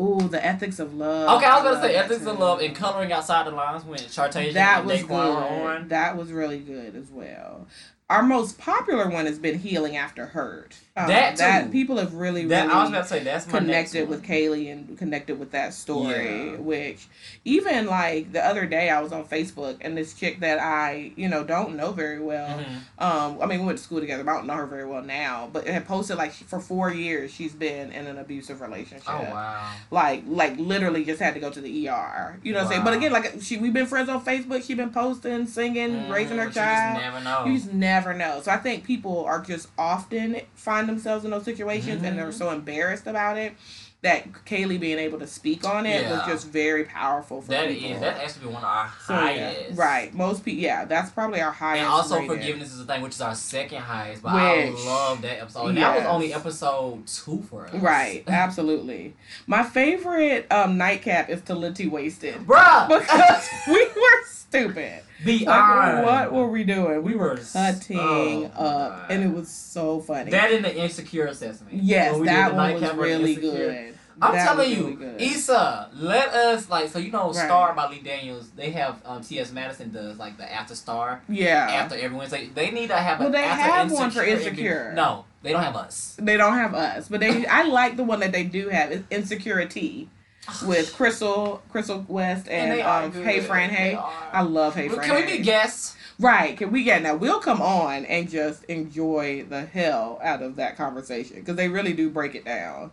Ooh, 0.00 0.26
the 0.28 0.44
ethics 0.44 0.78
of 0.80 0.94
love. 0.94 1.36
Okay, 1.36 1.46
I 1.46 1.54
was 1.54 1.62
gonna 1.64 1.74
love 1.76 1.82
say 1.84 1.94
ethics 1.94 2.26
of 2.26 2.38
love 2.38 2.60
and 2.60 2.74
coloring 2.74 3.12
outside 3.12 3.46
the 3.46 3.52
lines 3.52 3.84
when 3.84 3.98
Chartasia 4.00 4.54
That 4.54 4.78
and 4.80 4.88
was 4.88 5.02
Daquan 5.02 5.08
were 5.08 5.48
good. 5.48 5.76
on. 5.82 5.88
That 5.88 6.16
was 6.16 6.32
really 6.32 6.58
good 6.58 6.96
as 6.96 7.10
well. 7.10 7.66
Our 8.10 8.22
most 8.22 8.58
popular 8.58 9.08
one 9.08 9.24
has 9.24 9.38
been 9.38 9.58
Healing 9.58 9.96
After 9.96 10.26
Hurt. 10.26 10.76
Um, 10.96 11.08
That 11.08 11.36
that 11.38 11.72
people 11.72 11.96
have 11.96 12.14
really, 12.14 12.44
That 12.46 12.66
really 12.68 12.72
I 12.72 12.80
was 12.82 12.90
about 12.90 13.02
to 13.02 13.08
say 13.08 13.24
that's 13.24 13.46
connected 13.46 14.08
with 14.08 14.22
Kaylee 14.22 14.70
and 14.70 14.96
connected 14.96 15.40
with 15.40 15.50
that 15.50 15.74
story. 15.74 16.52
Yeah. 16.52 16.56
Which 16.58 17.08
even 17.44 17.86
like 17.88 18.32
the 18.32 18.44
other 18.46 18.64
day, 18.64 18.90
I 18.90 19.00
was 19.00 19.10
on 19.10 19.24
Facebook 19.24 19.78
and 19.80 19.98
this 19.98 20.14
chick 20.14 20.38
that 20.38 20.60
I 20.60 21.10
you 21.16 21.28
know 21.28 21.42
don't 21.42 21.76
know 21.76 21.90
very 21.90 22.20
well. 22.20 22.60
Mhm. 22.60 23.02
Um, 23.04 23.38
I 23.42 23.46
mean 23.46 23.58
we 23.58 23.66
went 23.66 23.78
to 23.78 23.82
school 23.84 23.98
together, 23.98 24.22
but 24.22 24.30
I 24.30 24.34
don't 24.36 24.46
know 24.46 24.54
her 24.54 24.66
very 24.66 24.86
well 24.86 25.02
now. 25.02 25.50
But 25.52 25.66
had 25.66 25.84
posted 25.84 26.16
like 26.16 26.30
for 26.32 26.60
four 26.60 26.92
years 26.92 27.32
she's 27.34 27.54
been 27.54 27.90
in 27.90 28.06
an 28.06 28.16
abusive 28.18 28.60
relationship. 28.60 29.08
Oh 29.08 29.20
wow. 29.32 29.72
Like 29.90 30.22
like 30.28 30.56
literally 30.58 31.04
just 31.04 31.20
had 31.20 31.34
to 31.34 31.40
go 31.40 31.50
to 31.50 31.60
the 31.60 31.88
ER. 31.88 32.38
You 32.44 32.52
know 32.52 32.58
what 32.60 32.66
I'm 32.66 32.70
saying? 32.70 32.84
But 32.84 32.94
again, 32.94 33.10
like 33.10 33.34
she 33.42 33.56
we've 33.56 33.72
been 33.72 33.86
friends 33.86 34.08
on 34.08 34.24
Facebook. 34.24 34.62
She's 34.64 34.76
been 34.76 34.90
posting, 34.92 35.48
singing, 35.48 36.08
raising 36.08 36.38
her 36.38 36.50
Mm, 36.50 36.54
child. 36.54 36.98
You 36.98 37.02
just 37.02 37.12
never 37.12 37.24
know. 37.24 37.44
You 37.50 37.58
just 37.58 37.72
never 37.72 38.14
know. 38.14 38.40
So 38.44 38.52
I 38.52 38.58
think 38.58 38.84
people 38.84 39.24
are 39.24 39.40
just 39.40 39.66
often 39.76 40.40
find 40.84 40.96
themselves 40.96 41.24
in 41.24 41.30
those 41.30 41.44
situations 41.44 42.02
and 42.02 42.14
Mhm. 42.14 42.16
they're 42.16 42.32
so 42.32 42.50
embarrassed 42.50 43.06
about 43.06 43.36
it 43.38 43.54
that 44.02 44.30
Kaylee 44.44 44.78
being 44.78 44.98
able 44.98 45.18
to 45.18 45.26
speak 45.26 45.64
on 45.66 45.86
it 45.86 46.06
was 46.10 46.20
just 46.26 46.46
very 46.48 46.84
powerful 46.84 47.40
for 47.40 47.48
That 47.48 47.68
people. 47.70 47.92
is 47.92 48.00
that 48.02 48.18
has 48.18 48.34
to 48.34 48.40
be 48.40 48.46
one 48.48 48.56
of 48.62 48.64
our 48.64 48.92
So, 49.06 49.14
yeah, 49.14 49.20
highest. 49.20 49.78
right. 49.78 50.12
Most 50.12 50.44
people, 50.44 50.62
yeah, 50.62 50.84
that's 50.84 51.10
probably 51.10 51.40
our 51.40 51.50
highest. 51.52 51.84
And 51.84 51.88
also 51.90 52.16
rated. 52.16 52.28
forgiveness 52.36 52.72
is 52.74 52.80
a 52.80 52.84
thing, 52.84 53.00
which 53.00 53.14
is 53.14 53.22
our 53.22 53.34
second 53.34 53.80
highest. 53.80 54.22
But 54.22 54.34
I 54.34 54.68
love 54.84 55.22
that 55.22 55.40
episode. 55.40 55.68
And 55.68 55.78
that 55.78 55.96
was 55.96 56.04
only 56.06 56.34
episode 56.34 57.06
two 57.06 57.42
for 57.48 57.66
us. 57.66 57.72
Right, 57.76 58.24
absolutely. 58.28 59.14
My 59.46 59.62
favorite 59.62 60.52
um, 60.52 60.76
nightcap 60.76 61.30
is 61.30 61.40
to 61.42 61.54
Linty 61.54 61.86
Wasted 61.86 62.46
Bruh. 62.46 62.86
because 62.88 63.48
we 63.68 63.86
were 63.86 64.24
stupid. 64.26 65.00
Beyond. 65.24 66.04
Like, 66.06 66.30
what 66.30 66.32
were 66.32 66.48
we 66.48 66.64
doing? 66.64 67.02
We 67.02 67.12
We 67.12 67.16
were 67.16 67.36
cutting 67.52 67.98
oh, 67.98 68.44
up, 68.56 69.06
and 69.10 69.22
it 69.22 69.32
was 69.32 69.48
so 69.48 70.00
funny. 70.00 70.30
That 70.30 70.52
in 70.52 70.62
the 70.62 70.74
insecure 70.76 71.26
assessment. 71.26 71.74
yes, 71.82 72.18
that 72.24 72.54
one 72.54 72.74
was 72.74 72.92
really 72.94 73.32
Insecure. 73.34 73.50
good. 73.50 73.94
I'm 74.22 74.32
That 74.32 74.44
telling 74.46 74.70
you, 74.70 74.94
good. 74.94 75.20
Issa, 75.20 75.88
let 75.92 76.28
us 76.28 76.70
like 76.70 76.88
so 76.88 77.00
you 77.00 77.10
know 77.10 77.26
Right. 77.32 77.34
Star 77.34 77.74
by 77.74 77.88
Lee 77.88 77.98
Daniels. 78.00 78.48
They 78.50 78.70
have 78.70 79.02
um, 79.04 79.22
T.S. 79.24 79.50
Madison 79.50 79.90
does 79.90 80.18
like 80.18 80.36
the 80.36 80.50
after 80.52 80.76
Star 80.76 81.20
Yeah. 81.28 81.66
after 81.68 81.96
every 81.96 82.16
Wednesday. 82.16 82.48
They 82.54 82.70
need 82.70 82.88
to 82.90 82.96
have 82.96 83.18
Well, 83.18 83.30
they 83.30 83.42
after 83.42 83.62
have 83.72 83.90
one 83.90 84.12
for 84.12 84.22
Insecure. 84.22 84.92
no, 84.94 85.24
they 85.42 85.50
don't 85.50 85.64
have 85.64 85.74
us. 85.74 86.16
They 86.20 86.36
don't 86.36 86.54
have 86.54 86.74
us, 86.74 87.08
but 87.08 87.18
they. 87.20 87.44
I 87.46 87.64
like 87.64 87.96
the 87.96 88.04
one 88.04 88.20
that 88.20 88.30
they 88.30 88.44
do 88.44 88.68
have. 88.68 88.92
It's 88.92 89.04
Insecuritea 89.32 90.06
with 90.66 90.94
Crissle, 90.94 91.60
Crissle 91.72 92.08
West, 92.08 92.48
and, 92.48 92.80
are 92.80 93.04
um. 93.04 93.12
Hey 93.12 93.40
Fran 93.40 93.70
Hey. 93.70 93.96
I 93.96 94.42
love 94.42 94.74
Hey 94.74 94.88
Well, 94.88 94.96
Fran. 94.96 95.08
Can 95.08 95.16
we 95.16 95.22
Hey. 95.22 95.38
be 95.38 95.44
guests? 95.44 95.96
Right. 96.18 96.56
Can 96.56 96.70
we 96.70 96.82
yeah, 96.82 96.98
now 96.98 97.16
we'll 97.16 97.40
come 97.40 97.60
on 97.60 98.04
and 98.04 98.30
just 98.30 98.64
enjoy 98.64 99.44
the 99.48 99.64
hell 99.64 100.20
out 100.22 100.42
of 100.42 100.56
that 100.56 100.76
conversation 100.76 101.36
because 101.40 101.56
they 101.56 101.68
really 101.68 101.92
do 101.92 102.10
break 102.10 102.34
it 102.34 102.44
down. 102.44 102.92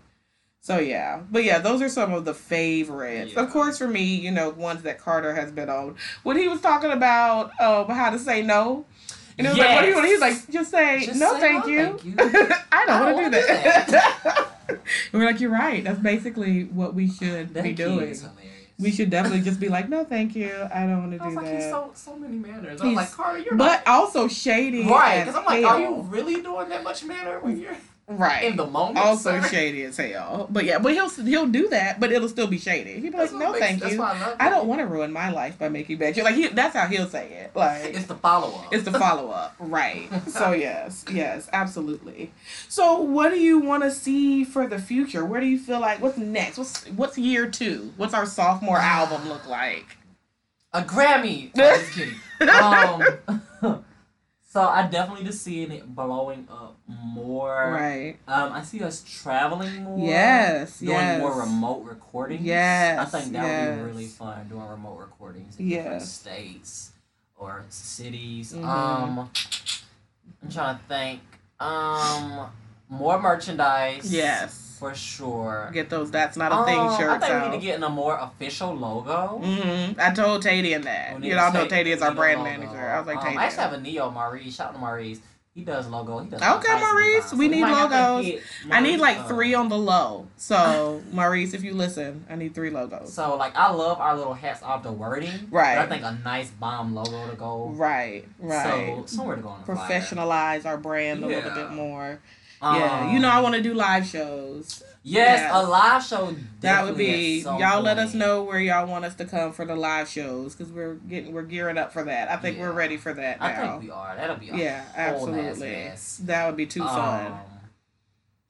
So 0.61 0.79
yeah. 0.79 1.21
But 1.29 1.43
yeah, 1.43 1.59
those 1.59 1.81
are 1.81 1.89
some 1.89 2.13
of 2.13 2.25
the 2.25 2.33
favorites. 2.33 3.33
Yeah. 3.33 3.41
Of 3.41 3.51
course 3.51 3.77
for 3.77 3.87
me, 3.87 4.03
you 4.03 4.31
know, 4.31 4.49
ones 4.51 4.83
that 4.83 4.99
Carter 4.99 5.33
has 5.35 5.51
been 5.51 5.69
on. 5.69 5.95
When 6.23 6.37
he 6.37 6.47
was 6.47 6.61
talking 6.61 6.91
about 6.91 7.51
um 7.59 7.87
how 7.89 8.09
to 8.11 8.19
say 8.19 8.41
no. 8.41 8.85
And 9.47 9.47
it 9.47 9.49
was 9.51 9.59
like, 9.59 9.75
what 9.75 9.81
do 9.81 9.87
you 9.87 9.95
want? 9.95 10.07
He's 10.07 10.19
like, 10.21 10.49
just 10.51 10.71
say 10.71 11.05
Just 11.05 11.19
no, 11.19 11.33
say 11.33 11.39
thank, 11.39 11.65
no, 11.65 11.71
you. 11.71 11.85
thank 11.97 12.03
you. 12.05 12.15
I 12.71 12.85
don't 12.85 12.99
want 13.15 13.33
to 13.33 13.39
don't 13.41 13.49
wanna 13.49 13.91
that. 13.91 14.47
and 14.69 14.79
we're 15.13 15.25
like, 15.25 15.39
you're 15.39 15.49
right. 15.51 15.83
That's 15.83 15.99
basically 15.99 16.65
what 16.65 16.93
we 16.93 17.09
should 17.09 17.53
That 17.53 17.63
be 17.63 17.73
doing. 17.73 18.15
We 18.79 18.91
should 18.91 19.09
definitely 19.11 19.41
just 19.41 19.59
be 19.59 19.69
like, 19.69 19.89
no, 19.89 20.03
thank 20.03 20.35
you. 20.35 20.51
I 20.73 20.87
don't 20.87 21.09
want 21.09 21.11
to 21.17 21.23
I 21.23 21.25
was 21.27 21.35
do 21.35 21.41
like, 21.41 21.45
that. 21.51 21.61
he's 21.61 21.69
so 21.69 21.91
so 21.93 22.15
many 22.15 22.37
manners. 22.37 22.81
I'm 22.81 22.95
like, 22.95 23.11
Carter, 23.11 23.39
you're 23.39 23.55
but 23.55 23.83
not 23.85 23.87
also 23.87 24.27
shady. 24.27 24.83
right. 24.87 25.19
Because 25.25 25.35
I'm 25.35 25.45
like, 25.45 25.63
are 25.65 25.79
you 25.79 26.01
really 26.03 26.41
doing 26.41 26.69
that 26.69 26.83
much 26.83 27.03
manner 27.03 27.39
when 27.39 27.59
you're 27.59 27.77
right? 28.07 28.43
in 28.43 28.55
the 28.57 28.65
moment? 28.67 28.97
also 28.97 29.39
sir? 29.41 29.47
shady 29.49 29.83
as 29.83 29.97
hell. 29.97 30.47
But 30.49 30.65
yeah, 30.65 30.79
but 30.79 30.93
he'll 30.93 31.09
he'll 31.09 31.47
do 31.47 31.69
that, 31.69 31.99
but 31.99 32.11
it'll 32.11 32.29
still 32.29 32.47
be 32.47 32.57
shady. 32.57 32.93
He'll 32.93 33.01
be 33.01 33.09
like, 33.11 33.17
That's 33.17 33.31
what 33.33 33.39
no, 33.39 33.51
makes- 33.51 33.65
thank 33.81 33.91
you. 33.93 34.01
I 34.01 34.35
I 34.39 34.49
don't 34.49 34.67
want 34.67 34.79
to 34.81 34.87
ruin 34.87 35.11
my 35.11 35.29
life 35.31 35.57
by 35.59 35.69
making 35.69 35.97
bad. 35.97 36.17
Like 36.17 36.35
he, 36.35 36.47
that's 36.47 36.75
how 36.75 36.87
he'll 36.87 37.07
say 37.07 37.27
it. 37.29 37.55
Like 37.55 37.83
It's 37.95 38.05
the 38.05 38.15
follow 38.15 38.49
up. 38.49 38.73
it's 38.73 38.83
the 38.83 38.91
follow 38.97 39.29
up, 39.31 39.55
right? 39.59 40.09
So 40.27 40.51
yes, 40.51 41.05
yes, 41.11 41.49
absolutely. 41.53 42.31
So 42.67 42.99
what 42.99 43.29
do 43.29 43.39
you 43.39 43.59
want 43.59 43.83
to 43.83 43.91
see 43.91 44.43
for 44.43 44.67
the 44.67 44.79
future? 44.79 45.23
Where 45.25 45.39
do 45.41 45.47
you 45.47 45.59
feel 45.59 45.79
like 45.79 46.01
what's 46.01 46.17
next? 46.17 46.57
What's 46.57 46.85
what's 46.87 47.17
year 47.17 47.49
two? 47.49 47.93
What's 47.97 48.13
our 48.13 48.25
sophomore 48.25 48.77
album 48.77 49.27
look 49.29 49.47
like? 49.47 49.97
a 50.73 50.81
Grammy. 50.81 51.53
No, 51.55 51.75
just 51.75 51.91
kidding. 51.91 52.15
Um, 52.49 53.83
so 54.51 54.61
I 54.61 54.85
definitely 54.87 55.23
just 55.23 55.43
seeing 55.43 55.71
it 55.71 55.95
blowing 55.95 56.45
up 56.51 56.77
more. 56.85 57.71
Right. 57.71 58.17
Um, 58.27 58.51
I 58.51 58.61
see 58.63 58.83
us 58.83 59.01
traveling 59.01 59.83
more. 59.83 60.05
Yes. 60.05 60.79
Doing 60.79 60.91
yes. 60.91 61.21
more 61.21 61.39
remote 61.39 61.85
recordings. 61.85 62.43
Yes, 62.43 63.13
I 63.13 63.19
think 63.21 63.31
that 63.31 63.69
would 63.69 63.85
be 63.85 63.91
really 63.93 64.07
fun 64.07 64.49
doing 64.49 64.67
remote 64.67 64.97
recordings 64.97 65.57
in 65.57 65.69
different 65.69 66.01
Yes. 66.01 66.11
states 66.11 66.91
or 67.37 67.63
cities. 67.69 68.51
Mhm. 68.51 68.65
Um, 68.65 69.29
I'm 70.43 70.49
trying 70.51 70.77
to 70.79 70.83
think. 70.83 71.21
Um, 71.57 72.49
more 72.89 73.21
merchandise. 73.21 74.11
Yes. 74.13 74.60
For 74.81 74.95
sure. 74.95 75.69
Get 75.73 75.89
those. 75.91 76.09
That's 76.09 76.35
not 76.35 76.51
a 76.51 76.65
thing. 76.65 76.79
Um, 76.79 76.87
I 76.87 76.97
Shirts 76.97 77.23
think 77.25 77.35
out. 77.35 77.43
we 77.45 77.49
need 77.51 77.61
to 77.61 77.65
get 77.67 77.75
in 77.75 77.83
a 77.83 77.89
more 77.89 78.17
official 78.17 78.73
logo. 78.73 79.37
hmm 79.37 79.99
I 79.99 80.11
told 80.11 80.43
Tadian 80.43 80.83
that. 80.85 81.19
We 81.21 81.27
You 81.27 81.33
to 81.33 81.37
know, 81.37 81.43
I 81.45 81.53
know 81.53 81.67
Tadian's 81.67 82.01
we 82.01 82.07
our 82.07 82.15
brand 82.15 82.39
logo. 82.39 82.51
manager. 82.51 82.79
I 82.89 82.97
was 82.97 83.05
like, 83.07 83.17
um, 83.17 83.23
Tadian. 83.25 83.37
I 83.37 83.45
actually 83.45 83.61
have 83.63 83.73
a 83.73 83.79
Neo 83.81 84.09
Maurice. 84.09 84.55
Shout 84.55 84.69
out 84.69 84.73
to 84.73 84.79
Maurice. 84.79 85.19
He 85.53 85.63
does 85.65 85.85
logo. 85.87 86.19
He 86.19 86.29
does. 86.29 86.41
Okay, 86.41 86.49
all 86.49 86.59
types 86.61 86.69
of 86.75 86.79
Maurice, 86.79 87.23
designs. 87.25 87.33
we 87.39 87.45
So 87.47 87.51
need 87.51 87.65
to 87.65 87.71
logos. 87.71 88.41
I 88.71 88.79
need 88.79 88.99
like 89.01 89.17
uh, 89.19 89.27
three 89.27 89.53
on 89.53 89.67
the 89.69 89.77
low. 89.77 90.27
So, 90.37 91.03
Maurice, 91.11 91.53
if 91.53 91.63
you 91.63 91.73
listen, 91.73 92.25
I 92.29 92.35
need 92.35 92.55
three 92.55 92.69
logos. 92.69 93.11
So 93.13 93.35
like 93.35 93.53
I 93.55 93.69
love 93.71 93.99
our 93.99 94.15
little 94.17 94.33
hats 94.33 94.63
off 94.63 94.81
the 94.81 94.93
wording. 94.93 95.49
Right. 95.51 95.75
But 95.75 95.85
I 95.85 95.87
think 95.89 96.03
a 96.05 96.17
nice 96.23 96.49
bomb 96.51 96.95
logo 96.95 97.29
to 97.29 97.35
go. 97.35 97.67
Right, 97.75 98.25
right. 98.39 98.95
So 99.05 99.05
somewhere 99.17 99.35
to 99.35 99.41
go 99.41 99.49
on 99.49 99.63
flyer. 99.65 99.75
Professionalize 99.77 100.65
our 100.65 100.77
brand 100.77 101.23
a 101.23 101.27
little 101.27 101.51
bit 101.51 101.71
more. 101.71 102.19
Um, 102.61 102.75
yeah, 102.75 103.11
you 103.13 103.19
know, 103.19 103.29
I 103.29 103.39
want 103.41 103.55
to 103.55 103.61
do 103.61 103.73
live 103.73 104.05
shows. 104.05 104.83
Yes, 105.03 105.39
Yes. 105.39 105.51
a 105.51 105.67
live 105.67 106.03
show. 106.03 106.35
That 106.59 106.85
would 106.85 106.95
be 106.95 107.39
y'all. 107.39 107.81
Let 107.81 107.97
us 107.97 108.13
know 108.13 108.43
where 108.43 108.59
y'all 108.59 108.85
want 108.85 109.03
us 109.03 109.15
to 109.15 109.25
come 109.25 109.51
for 109.51 109.65
the 109.65 109.75
live 109.75 110.07
shows 110.07 110.53
because 110.55 110.71
we're 110.71 110.93
getting 110.93 111.33
we're 111.33 111.41
gearing 111.41 111.79
up 111.79 111.91
for 111.91 112.03
that. 112.03 112.29
I 112.29 112.35
think 112.37 112.59
we're 112.59 112.71
ready 112.71 112.97
for 112.97 113.11
that 113.11 113.39
now. 113.39 113.45
I 113.47 113.55
think 113.55 113.81
we 113.81 113.89
are. 113.89 114.15
That'll 114.15 114.35
be 114.35 114.45
yeah, 114.47 114.83
absolutely. 114.95 115.69
mess. 115.71 116.17
That 116.23 116.45
would 116.45 116.55
be 116.55 116.67
too 116.67 116.83
fun. 116.83 117.31
Um, 117.31 117.39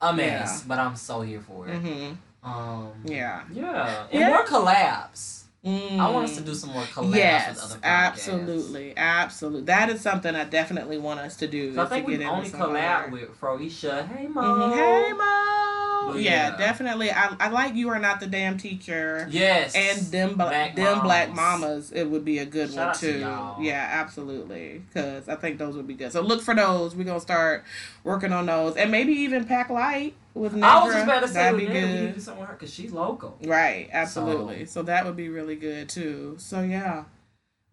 a 0.01 0.13
mess, 0.13 0.63
but 0.63 0.77
I'm 0.77 0.97
so 0.97 1.21
here 1.21 1.39
for 1.41 1.67
it. 1.69 1.75
hmm 1.77 2.13
Um, 2.43 2.91
Yeah. 3.05 3.43
yeah, 3.53 4.05
and 4.11 4.19
Yeah. 4.19 4.27
more 4.29 4.43
collabs. 4.45 5.40
Mm. 5.65 5.99
I 5.99 6.09
want 6.09 6.25
us 6.27 6.37
to 6.37 6.41
do 6.43 6.55
some 6.55 6.71
more 6.71 6.81
collabs 6.83 7.15
Yes, 7.15 7.49
with 7.49 7.63
other 7.63 7.75
podcasts. 7.75 7.83
absolutely, 7.83 8.93
absolutely. 8.97 9.61
That 9.65 9.89
is 9.91 10.01
something 10.01 10.35
I 10.35 10.43
definitely 10.45 10.97
want 10.97 11.19
us 11.19 11.35
to 11.37 11.47
do. 11.47 11.75
So 11.75 11.83
I 11.83 11.85
think 11.85 12.07
to 12.07 12.17
we 12.17 12.25
only 12.25 12.49
collab 12.49 13.11
with 13.11 13.39
Froisha. 13.39 14.07
Hey, 14.07 14.25
Mo. 14.25 14.41
Mhm. 14.41 14.73
Hey 14.73 15.13
Mo. 15.13 16.13
Yeah, 16.15 16.49
yeah. 16.49 16.57
definitely. 16.57 17.11
I, 17.11 17.35
I 17.39 17.49
like 17.49 17.75
you 17.75 17.89
are 17.89 17.99
not 17.99 18.19
the 18.19 18.25
damn 18.25 18.57
teacher. 18.57 19.27
Yes. 19.29 19.75
And 19.75 19.99
them 20.11 20.33
Black 20.35 20.75
them 20.75 21.01
black 21.01 21.29
Mamas. 21.29 21.61
mamas, 21.61 21.91
it 21.91 22.09
would 22.09 22.25
be 22.25 22.39
a 22.39 22.45
good 22.45 22.73
Shout 22.73 22.87
one 22.87 22.95
to 22.95 23.13
too. 23.13 23.19
y'all. 23.19 23.61
Yeah, 23.61 23.87
absolutely. 23.91 24.81
Because 24.87 25.29
I 25.29 25.35
think 25.35 25.59
those 25.59 25.75
would 25.75 25.85
be 25.87 25.93
good. 25.93 26.11
So 26.11 26.21
look 26.21 26.41
for 26.41 26.55
those. 26.55 26.95
We're 26.95 27.03
gonna 27.03 27.19
start 27.19 27.63
working 28.03 28.33
on 28.33 28.47
those, 28.47 28.77
and 28.77 28.89
maybe 28.89 29.11
even 29.13 29.45
pack 29.45 29.69
light 29.69 30.15
with 30.33 30.53
Nedra. 30.53 30.63
I 30.63 30.83
was 30.83 30.93
just 30.93 31.05
about 31.05 31.21
to 31.21 31.27
say 31.27 31.33
That'd 31.33 31.59
we 31.59 31.67
need 31.67 31.73
to 31.73 32.11
do 32.13 32.19
something 32.19 32.41
with 32.41 32.49
her 32.49 32.55
because 32.55 32.73
she's 32.73 32.91
local. 32.91 33.37
Right, 33.43 33.89
absolutely. 33.91 34.65
So, 34.65 34.83
that 34.83 35.05
would 35.05 35.15
be 35.15 35.29
really 35.29 35.55
good 35.55 35.89
too. 35.89 36.35
So 36.37 36.61
yeah, 36.61 37.05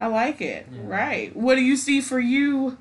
I 0.00 0.06
like 0.08 0.40
it. 0.40 0.66
Yeah. 0.72 0.80
Right. 0.84 1.36
What 1.36 1.56
do 1.56 1.62
you 1.62 1.76
see 1.76 2.00
for 2.00 2.18
you? 2.18 2.78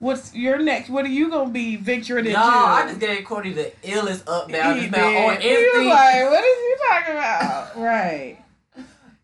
What's 0.00 0.34
your 0.34 0.58
next? 0.58 0.90
What 0.90 1.04
are 1.04 1.08
you 1.08 1.28
gonna 1.28 1.50
be 1.50 1.74
venturing 1.76 2.26
into? 2.26 2.38
No, 2.38 2.44
I 2.44 2.86
just 2.86 3.00
gave 3.00 3.24
Courtney 3.24 3.52
the 3.52 3.72
illest 3.82 4.22
up 4.28 4.48
down 4.48 4.90
now 4.90 5.26
on 5.26 5.34
did. 5.36 5.42
He 5.42 5.48
was 5.50 5.66
everything. 5.74 5.88
like, 5.88 6.30
"What 6.30 6.44
is 6.44 6.58
he 6.58 6.74
talking 6.88 7.14
about?" 7.14 7.76
right. 7.76 8.38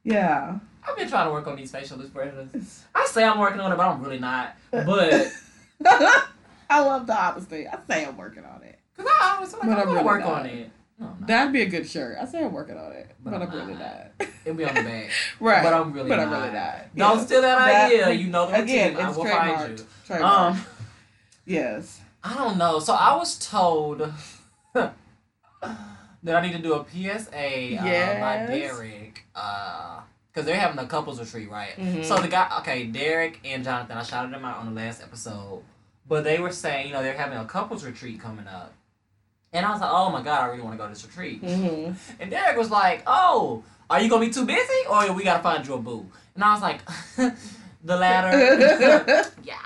Yeah. 0.03 0.59
I've 0.87 0.97
been 0.97 1.09
trying 1.09 1.29
to 1.29 1.33
work 1.33 1.47
on 1.47 1.57
these 1.57 1.71
facial 1.71 2.01
expressions. 2.01 2.85
I 2.95 3.07
say 3.07 3.25
I'm 3.25 3.39
working 3.39 3.61
on 3.61 3.73
it, 3.73 3.77
but 3.77 3.87
I'm 3.87 4.03
really 4.03 4.19
not. 4.19 4.55
But 4.71 5.33
I 5.87 6.81
love 6.81 7.07
the 7.07 7.17
honesty. 7.17 7.67
I 7.67 7.79
say 7.89 8.05
I'm 8.05 8.17
working 8.17 8.45
on 8.45 8.63
it. 8.63 8.79
Because 8.97 9.11
I 9.21 9.35
always 9.37 9.53
like 9.53 9.63
But 9.63 9.69
I'm 9.71 9.79
I'm 9.79 9.85
gonna 9.85 9.93
really 9.93 10.05
work 10.05 10.21
not. 10.21 10.33
on 10.41 10.47
it. 10.47 10.71
No, 10.99 11.17
That'd 11.27 11.53
be 11.53 11.63
a 11.63 11.67
good 11.67 11.89
shirt. 11.89 12.17
I 12.21 12.25
say 12.25 12.45
I'm 12.45 12.53
working 12.53 12.77
on 12.79 12.93
it, 12.93 13.11
but, 13.21 13.33
But 13.33 13.43
I'm 13.43 13.51
I'm 13.51 13.57
really 13.57 13.73
not. 13.75 13.81
not. 14.21 14.29
It'll 14.45 14.57
be 14.57 14.65
on 14.65 14.75
the 14.75 14.83
back. 14.83 15.11
right. 15.41 15.63
But 15.65 15.75
I'm 15.75 15.93
really 15.93 16.09
But 16.09 16.17
not. 16.17 16.27
I'm 16.29 16.33
really 16.33 16.53
not. 16.53 16.95
Don't 16.97 17.19
Yeah. 17.19 17.25
steal 17.25 17.41
that, 17.43 17.59
That- 17.67 17.87
idea. 17.87 18.11
You 18.11 18.29
know 18.29 18.47
the 18.47 18.53
routine. 18.53 18.65
Again, 18.65 18.97
I 18.97 19.09
it's 19.09 19.17
will 19.19 19.25
find 19.27 19.79
you. 19.79 19.85
Trademarked. 20.09 20.23
Um, 20.23 20.61
yes. 21.47 22.01
I 22.23 22.35
don't 22.35 22.57
know. 22.59 22.79
So 22.79 22.95
I 22.95 23.17
was 23.17 23.37
told 23.39 24.11
that 24.73 26.37
I 26.37 26.41
need 26.41 26.53
to 26.53 26.59
do 26.63 26.75
a 26.75 26.85
PSA 26.85 27.77
uh, 27.79 27.83
by 28.21 28.47
Yes. 28.49 28.49
Derek. 28.49 29.25
Uh, 29.35 30.01
because 30.33 30.47
they're 30.47 30.57
having 30.59 30.79
a 30.79 30.87
couples 30.87 31.21
retreat, 31.21 31.49
right? 31.51 31.77
Mhm. 31.77 32.05
So 32.05 32.17
the 32.19 32.27
guy, 32.29 32.49
okay, 32.59 32.87
Derek 32.87 33.39
and 33.45 33.63
Jonathan, 33.63 33.97
I 33.97 34.03
shouted 34.03 34.33
them 34.33 34.45
out 34.45 34.59
on 34.59 34.67
the 34.75 34.81
last 34.81 35.01
episode, 35.01 35.63
but 36.09 36.25
they 36.25 36.41
were 36.41 36.51
saying, 36.51 36.89
you 36.89 36.93
know, 36.93 37.03
they're 37.05 37.17
having 37.17 37.39
a 37.39 37.45
couples 37.45 37.85
retreat 37.85 38.21
coming 38.21 38.49
up. 38.49 38.73
And 39.55 39.65
I 39.65 39.71
was 39.71 39.81
like, 39.81 39.91
oh 39.93 40.11
my 40.11 40.21
God, 40.21 40.43
I 40.43 40.47
really 40.49 40.63
want 40.63 40.75
to 40.75 40.79
go 40.79 40.85
to 40.85 40.93
this 40.93 41.05
retreat. 41.07 41.39
hmm 41.41 41.93
And 42.21 42.29
Derek 42.31 42.57
was 42.59 42.71
like, 42.71 43.03
oh, 43.07 43.63
are 43.89 44.01
you 44.01 44.09
going 44.11 44.21
to 44.23 44.27
be 44.27 44.33
too 44.33 44.45
busy 44.45 44.81
or 44.91 45.13
we 45.13 45.23
got 45.25 45.37
to 45.39 45.43
find 45.43 45.67
you 45.67 45.75
a 45.75 45.79
boo? 45.79 46.05
And 46.35 46.43
I 46.43 46.53
was 46.53 46.61
like, 46.63 46.81
the 47.85 47.97
latter. 47.97 48.37
yeah. 49.45 49.59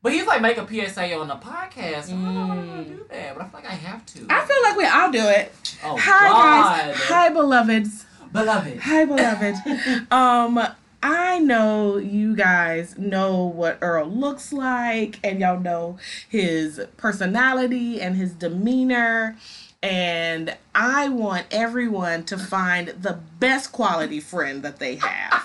But 0.00 0.12
he's 0.12 0.26
like, 0.26 0.40
make 0.40 0.56
a 0.56 0.66
PSA 0.66 1.12
on 1.18 1.26
the 1.26 1.34
podcast. 1.34 2.08
Like, 2.10 2.20
I 2.20 2.34
don't 2.34 2.48
want 2.48 2.60
Mm. 2.60 2.84
to 2.84 2.94
do 2.94 3.04
that, 3.10 3.34
but 3.36 3.42
I 3.44 3.48
feel 3.48 3.60
like 3.60 3.68
I 3.68 3.74
have 3.74 4.06
to. 4.06 4.26
I 4.30 4.44
feel 4.46 4.62
like 4.62 4.76
we 4.76 4.86
all 4.86 5.10
do 5.10 5.26
it. 5.26 5.52
oh, 5.84 5.96
Hi 6.00 6.28
God. 6.28 6.86
guys. 6.94 6.96
Hi 7.08 7.28
beloveds. 7.30 8.04
Beloved. 8.32 8.78
Hi 8.78 9.04
beloved. 9.04 10.12
um 10.12 10.60
I 11.02 11.38
know 11.38 11.96
you 11.96 12.34
guys 12.34 12.98
know 12.98 13.44
what 13.44 13.78
Earl 13.80 14.08
looks 14.08 14.52
like 14.52 15.20
and 15.22 15.40
y'all 15.40 15.60
know 15.60 15.98
his 16.28 16.80
personality 16.96 18.00
and 18.00 18.16
his 18.16 18.32
demeanor 18.32 19.36
and 19.80 20.56
I 20.80 21.08
want 21.08 21.46
everyone 21.50 22.22
to 22.26 22.38
find 22.38 22.88
the 22.88 23.18
best 23.40 23.72
quality 23.72 24.20
friend 24.20 24.62
that 24.62 24.78
they 24.78 24.94
have. 24.96 25.44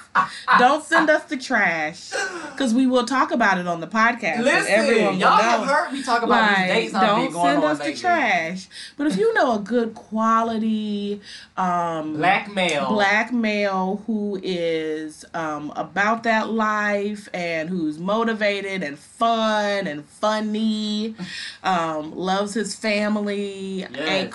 Don't 0.60 0.84
send 0.86 1.10
us 1.10 1.24
the 1.24 1.38
trash 1.38 2.12
because 2.52 2.72
we 2.72 2.86
will 2.86 3.06
talk 3.06 3.32
about 3.32 3.58
it 3.58 3.68
on 3.68 3.82
the 3.82 3.88
podcast. 3.88 4.44
Listen, 4.44 4.72
everyone 4.72 5.18
y'all 5.20 5.32
have 5.38 5.62
know. 5.62 5.66
heard 5.74 5.92
me 5.92 6.04
talk 6.04 6.22
about 6.22 6.52
Like, 6.52 6.58
these 6.68 6.92
dates 6.92 6.94
don't 6.94 7.32
send 7.34 7.58
on 7.64 7.72
us 7.72 7.80
lately. 7.80 7.94
the 7.94 8.00
trash. 8.00 8.68
But 8.96 9.08
if 9.08 9.18
you 9.18 9.34
know 9.34 9.56
a 9.56 9.60
good 9.60 9.96
quality 9.96 11.20
um 11.58 12.18
Black 12.18 12.54
male. 12.54 12.90
black 12.90 13.34
male 13.34 14.04
who 14.06 14.40
is 14.44 15.26
um, 15.34 15.74
about 15.76 16.24
that 16.24 16.52
life 16.52 17.28
and 17.34 17.70
who's 17.70 17.98
motivated 17.98 18.84
and 18.84 19.00
fun 19.00 19.88
and 19.88 20.06
funny, 20.06 21.16
um, 21.64 22.16
loves 22.16 22.54
his 22.54 22.76
family, 22.76 23.84
ain't 23.84 23.96
Yes. 23.98 24.30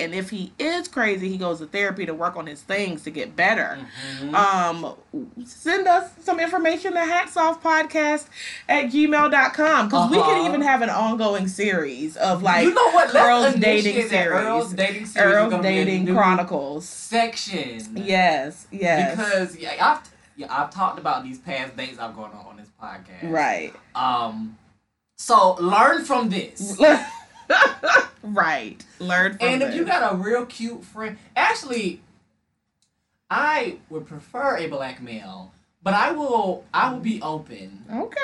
Crazy, 0.00 0.04
and 0.04 0.14
if 0.14 0.30
he 0.30 0.52
is 0.58 0.88
crazy, 0.88 1.28
he 1.28 1.36
goes 1.36 1.58
to 1.58 1.66
therapy 1.66 2.06
to 2.06 2.14
work 2.14 2.36
on 2.36 2.46
his 2.46 2.60
things 2.62 3.02
to 3.04 3.10
get 3.10 3.36
better. 3.36 3.78
Mhm. 4.20 4.34
Um, 4.34 4.94
send 5.44 5.86
us 5.88 6.10
some 6.22 6.40
information 6.40 6.92
to 6.94 7.00
hatsoffpodcast 7.00 8.26
at 8.68 8.86
gmail.com 8.86 9.86
because 9.88 10.10
we 10.10 10.18
Uh-huh. 10.18 10.28
could 10.34 10.46
even 10.46 10.62
have 10.62 10.82
an 10.82 10.90
ongoing 10.90 11.48
series 11.48 12.16
of 12.16 12.42
like 12.42 12.64
you 12.64 12.74
know 12.74 12.90
what? 12.92 13.12
Let's 13.14 13.58
dating 13.58 14.08
series. 14.08 14.12
Earl's 14.12 14.72
dating 14.72 15.06
series. 15.06 15.50
gonna 15.50 15.62
Dating 15.62 16.06
Chronicles. 16.14 16.88
section. 16.88 17.80
Yes, 17.96 18.66
yes. 18.70 19.16
Because 19.16 19.56
yeah, 19.56 19.70
I, 19.80 19.98
yeah, 20.36 20.46
I've 20.50 20.70
talked 20.70 20.98
about 20.98 21.22
these 21.24 21.38
past 21.38 21.76
dates 21.76 21.98
I've 21.98 22.14
gone 22.16 22.30
on 22.32 22.46
on 22.50 22.56
this 22.56 22.68
podcast. 22.82 23.30
Right. 23.30 23.72
Um, 23.94 24.56
so 25.18 25.54
learn 25.60 26.04
from 26.04 26.30
this. 26.30 26.80
right. 28.22 28.84
Learn 28.98 29.36
from 29.38 29.48
And 29.48 29.62
if 29.62 29.74
you 29.74 29.84
got 29.84 30.12
a 30.12 30.16
real 30.16 30.46
cute 30.46 30.84
friend, 30.84 31.16
actually, 31.36 32.00
I 33.30 33.78
would 33.88 34.06
prefer 34.06 34.56
a 34.56 34.66
black 34.66 35.00
male, 35.02 35.52
but 35.82 35.94
I 35.94 36.12
will 36.12 36.64
I 36.74 36.92
will 36.92 37.00
be 37.00 37.20
open. 37.22 37.84
Okay. 37.92 38.16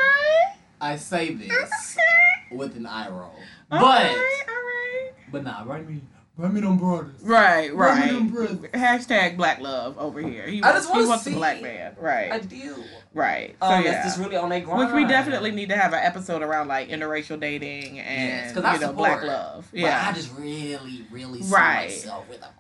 I 0.81 0.97
say 0.97 1.33
this 1.33 1.97
Okay. 1.97 2.57
with 2.57 2.77
an 2.77 2.87
eye 2.87 3.09
roll, 3.09 3.21
All 3.73 3.81
but 3.81 3.81
right, 3.81 4.43
all 4.49 4.55
right. 4.55 5.11
but 5.33 5.43
nah, 5.45 5.63
run 5.65 5.87
me 5.87 6.03
run 6.37 6.55
me 6.55 6.61
them 6.61 6.79
brothers. 6.79 7.15
Right, 7.23 7.75
Run 7.75 7.97
me 7.99 8.03
right. 8.03 8.13
them 8.13 8.29
brothers. 8.29 8.59
Hashtag 8.73 9.37
black 9.37 9.61
love 9.61 9.97
over 9.99 10.21
here. 10.21 10.47
He, 10.47 10.63
I 10.63 10.73
just 10.73 10.91
wanna 10.91 11.07
wants 11.09 11.25
see. 11.25 11.33
a 11.33 11.37
black 11.37 11.63
man. 11.63 11.97
Right. 12.01 12.31
I 12.33 12.39
do. 12.41 12.77
right. 13.15 13.57
So 13.61 13.67
Um, 13.67 13.85
yeah. 13.85 13.91
that's 13.93 14.07
just 14.07 14.19
really 14.19 14.37
on 14.37 14.49
their 14.51 14.61
grind. 14.61 14.81
Which 14.93 14.95
we 14.95 15.07
definitely 15.09 15.51
need 15.51 15.69
to 15.71 15.77
have 15.77 15.93
an 15.93 16.01
episode 16.03 16.43
around 16.43 16.69
like 16.69 16.89
interracial 16.89 17.41
dating 17.41 17.97
Yes, 17.97 18.07
and 18.07 18.55
'cause 18.55 18.65
I 18.65 18.75
you 18.75 18.81
know 18.81 18.93
black 18.93 19.21
support. 19.21 19.27
love. 19.29 19.69
But 19.71 19.81
Yeah. 19.81 20.07
I 20.09 20.13
just 20.13 20.33
really, 20.39 21.07
really 21.11 21.43
see 21.43 21.53
Right. 21.55 21.89
myself 21.89 22.29
with 22.29 22.39
a 22.39 22.41
black 22.41 22.53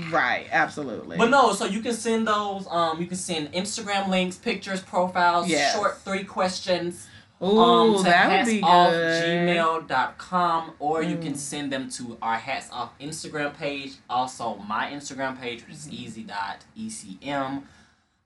man. 0.00 0.10
right. 0.12 0.46
Absolutely. 0.50 1.16
But 1.18 1.30
no, 1.30 1.52
so 1.52 1.64
you 1.64 1.80
can 1.80 1.92
send 1.94 2.26
those. 2.26 2.66
Um, 2.70 3.00
you 3.00 3.06
can 3.06 3.16
send 3.16 3.52
Instagram 3.52 4.08
links, 4.08 4.36
pictures, 4.36 4.80
profiles, 4.80 5.48
Yes. 5.48 5.74
short 5.74 5.98
three 6.04 6.24
questions. 6.24 7.06
Ooh, 7.42 7.58
um, 7.60 7.96
to 7.98 8.02
that 8.04 8.44
would 8.46 8.50
be 8.52 8.62
off 8.62 8.90
good. 8.90 9.48
gmail.com 9.48 10.72
or 10.78 11.02
you 11.02 11.16
can 11.16 11.32
Mm. 11.34 11.36
send 11.36 11.72
them 11.72 11.88
to 11.90 12.16
our 12.22 12.36
hats 12.36 12.68
off 12.72 12.90
instagram 13.00 13.56
page 13.56 13.94
also 14.08 14.56
my 14.68 14.90
instagram 14.90 15.40
page 15.40 15.62
which 15.66 15.74
is 15.76 15.90
easy.ecm 15.90 17.62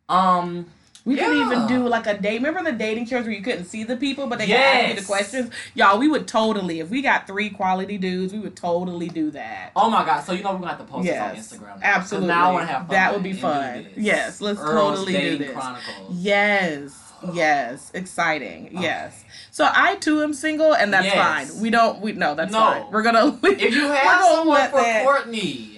um 0.08 0.66
We 1.04 1.16
could 1.16 1.36
even 1.36 1.68
do 1.68 1.86
like 1.86 2.08
a 2.08 2.18
date. 2.18 2.38
Remember 2.42 2.68
the 2.68 2.76
dating 2.76 3.06
shows 3.06 3.24
where 3.26 3.32
you 3.32 3.40
couldn't 3.40 3.66
see 3.66 3.84
the 3.84 3.96
people, 3.96 4.26
but 4.26 4.40
they 4.40 4.46
could 4.48 4.56
ask 4.56 4.88
you 4.88 5.00
the 5.00 5.06
questions. 5.06 5.50
Y'all, 5.74 5.98
we 6.00 6.08
would 6.08 6.26
totally. 6.26 6.80
If 6.80 6.90
we 6.90 7.00
got 7.00 7.28
three 7.28 7.48
quality 7.48 7.96
dudes, 7.96 8.32
we 8.32 8.40
would 8.40 8.56
totally 8.56 9.06
do 9.08 9.30
that. 9.30 9.70
oh 9.76 9.88
my 9.88 10.04
god 10.04 10.22
so 10.22 10.32
you 10.32 10.42
know 10.42 10.50
we're 10.52 10.58
gonna 10.58 10.70
have 10.74 10.78
to 10.78 10.84
post 10.84 11.06
Yes, 11.06 11.36
this 11.50 11.52
on 11.52 11.58
instagram 11.60 11.80
now. 11.80 11.86
absolutely. 11.94 12.26
now 12.28 12.48
i 12.50 12.52
want 12.52 12.66
to 12.66 12.72
have 12.72 12.82
fun 12.82 12.90
That 12.90 13.14
would 13.14 13.22
be 13.22 13.32
fun. 13.34 13.86
Yes, 13.96 14.40
let's 14.40 14.58
Earl's 14.58 14.98
totally 14.98 15.12
do 15.12 15.38
this. 15.38 15.52
Chronicles. 15.52 16.16
Yes. 16.16 17.05
Yes. 17.32 17.90
Exciting. 17.94 18.66
Okay. 18.68 18.82
Yes. 18.82 19.24
So 19.50 19.68
I 19.72 19.96
too 19.96 20.22
am 20.22 20.34
single, 20.34 20.74
and 20.74 20.92
that's 20.92 21.06
Yes. 21.06 21.14
fine. 21.50 21.60
We 21.60 21.70
don't. 21.70 22.00
We 22.00 22.12
no. 22.12 22.34
That's 22.34 22.52
No. 22.52 22.58
fine. 22.60 22.84
We're 22.90 23.02
gonna. 23.02 23.38
if 23.42 23.74
you 23.74 23.88
we're 23.88 23.94
have 23.94 24.22
someone 24.24 24.70
for 24.70 24.76
that- 24.80 25.04
courtney 25.04 25.72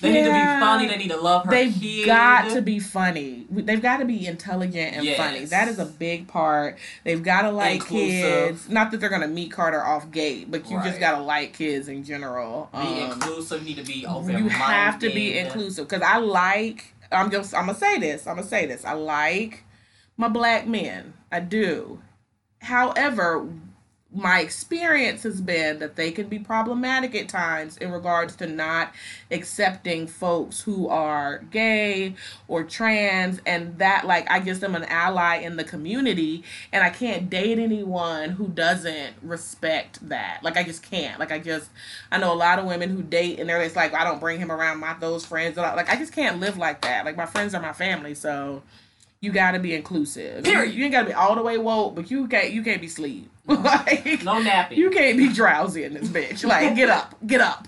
they 0.00 0.10
need 0.10 0.24
to 0.24 0.30
be 0.32 0.60
funny 0.60 0.88
they 0.88 0.96
need 0.96 1.10
to 1.12 1.16
love 1.16 1.44
her 1.44 1.50
They've 1.52 1.72
kid. 1.72 2.06
got 2.06 2.50
to 2.50 2.60
be 2.60 2.80
funny. 2.80 3.46
They've 3.50 3.80
got 3.80 3.98
to 3.98 4.04
be 4.04 4.26
intelligent 4.26 4.96
and 4.96 5.04
Yes. 5.04 5.16
funny. 5.16 5.44
That 5.44 5.68
is 5.68 5.78
a 5.78 5.84
big 5.84 6.26
part. 6.26 6.76
They've 7.04 7.22
got 7.22 7.42
to 7.42 7.52
like 7.52 7.74
Inclusive. 7.82 8.48
kids. 8.56 8.68
Not 8.68 8.90
that 8.90 8.98
they're 8.98 9.08
gonna 9.08 9.28
meet 9.28 9.52
Carter 9.52 9.84
off 9.84 10.10
gate, 10.10 10.50
but 10.50 10.68
you 10.68 10.82
just 10.82 10.98
got 10.98 11.12
to 11.18 11.22
like 11.22 11.52
kids 11.52 11.86
in 11.86 12.02
general. 12.02 12.68
be 12.72 12.78
Um, 12.78 13.12
inclusive 13.12 13.62
you 13.62 13.76
need 13.76 13.86
to 13.86 13.92
be 13.92 14.04
open. 14.06 14.38
you 14.38 14.48
have 14.48 14.98
to 15.00 15.08
be 15.10 15.38
inclusive 15.38 15.86
because 15.88 16.02
I 16.02 16.16
like. 16.18 16.92
I'm 17.12 17.30
just. 17.30 17.54
I'm 17.54 17.66
gonna 17.66 17.78
say 17.78 17.98
this. 17.98 18.26
I'm 18.26 18.36
gonna 18.36 18.48
say 18.48 18.66
this. 18.66 18.84
I 18.84 18.94
like 18.94 19.62
my 20.20 20.28
black 20.28 20.66
men. 20.66 21.14
I 21.32 21.40
do. 21.40 21.98
However, 22.60 23.48
my 24.12 24.40
experience 24.40 25.22
has 25.22 25.40
been 25.40 25.78
that 25.78 25.96
they 25.96 26.10
can 26.10 26.28
be 26.28 26.38
problematic 26.38 27.14
at 27.14 27.28
times 27.28 27.78
in 27.78 27.90
regards 27.90 28.36
to 28.36 28.46
not 28.46 28.92
accepting 29.30 30.06
folks 30.06 30.60
who 30.60 30.88
are 30.88 31.38
gay 31.50 32.14
or 32.48 32.64
trans 32.64 33.40
and 33.46 33.78
that 33.78 34.06
like 34.06 34.30
I 34.30 34.40
guess 34.40 34.62
I'm 34.62 34.74
an 34.74 34.84
ally 34.84 35.36
in 35.36 35.56
the 35.56 35.64
community 35.64 36.42
and 36.70 36.84
I 36.84 36.90
can't 36.90 37.30
date 37.30 37.58
anyone 37.58 38.30
who 38.30 38.48
doesn't 38.48 39.14
respect 39.22 40.06
that. 40.08 40.40
Like 40.42 40.58
I 40.58 40.64
just 40.64 40.82
can't. 40.82 41.18
Like 41.18 41.32
I 41.32 41.38
just 41.38 41.70
I 42.12 42.18
know 42.18 42.32
a 42.32 42.34
lot 42.34 42.58
of 42.58 42.66
women 42.66 42.90
who 42.90 43.02
date 43.02 43.40
and 43.40 43.48
they're 43.48 43.62
just 43.62 43.76
like 43.76 43.94
I 43.94 44.04
don't 44.04 44.20
bring 44.20 44.38
him 44.38 44.52
around 44.52 44.80
my 44.80 44.94
those 45.00 45.24
friends 45.24 45.56
like 45.56 45.88
I 45.88 45.96
just 45.96 46.12
can't 46.12 46.40
live 46.40 46.58
like 46.58 46.82
that. 46.82 47.06
Like 47.06 47.16
my 47.16 47.26
friends 47.26 47.54
are 47.54 47.62
my 47.62 47.72
family, 47.72 48.14
so 48.14 48.62
you 49.20 49.32
got 49.32 49.52
to 49.52 49.58
be 49.58 49.74
inclusive. 49.74 50.44
Period. 50.44 50.74
You 50.74 50.84
ain't 50.84 50.92
got 50.92 51.02
to 51.02 51.08
be 51.08 51.12
all 51.12 51.34
the 51.34 51.42
way 51.42 51.58
woke, 51.58 51.94
but 51.94 52.10
you 52.10 52.26
can't 52.26 52.52
you 52.52 52.62
can't 52.62 52.80
be 52.80 52.88
sleep. 52.88 53.30
like 53.46 54.22
no 54.22 54.40
napping 54.40 54.78
you 54.78 54.90
can't 54.90 55.18
be 55.18 55.32
drowsy 55.32 55.84
in 55.84 55.94
this 55.94 56.08
bitch. 56.08 56.44
Like, 56.44 56.76
get 56.76 56.88
up, 56.88 57.14
get 57.26 57.40
up. 57.40 57.66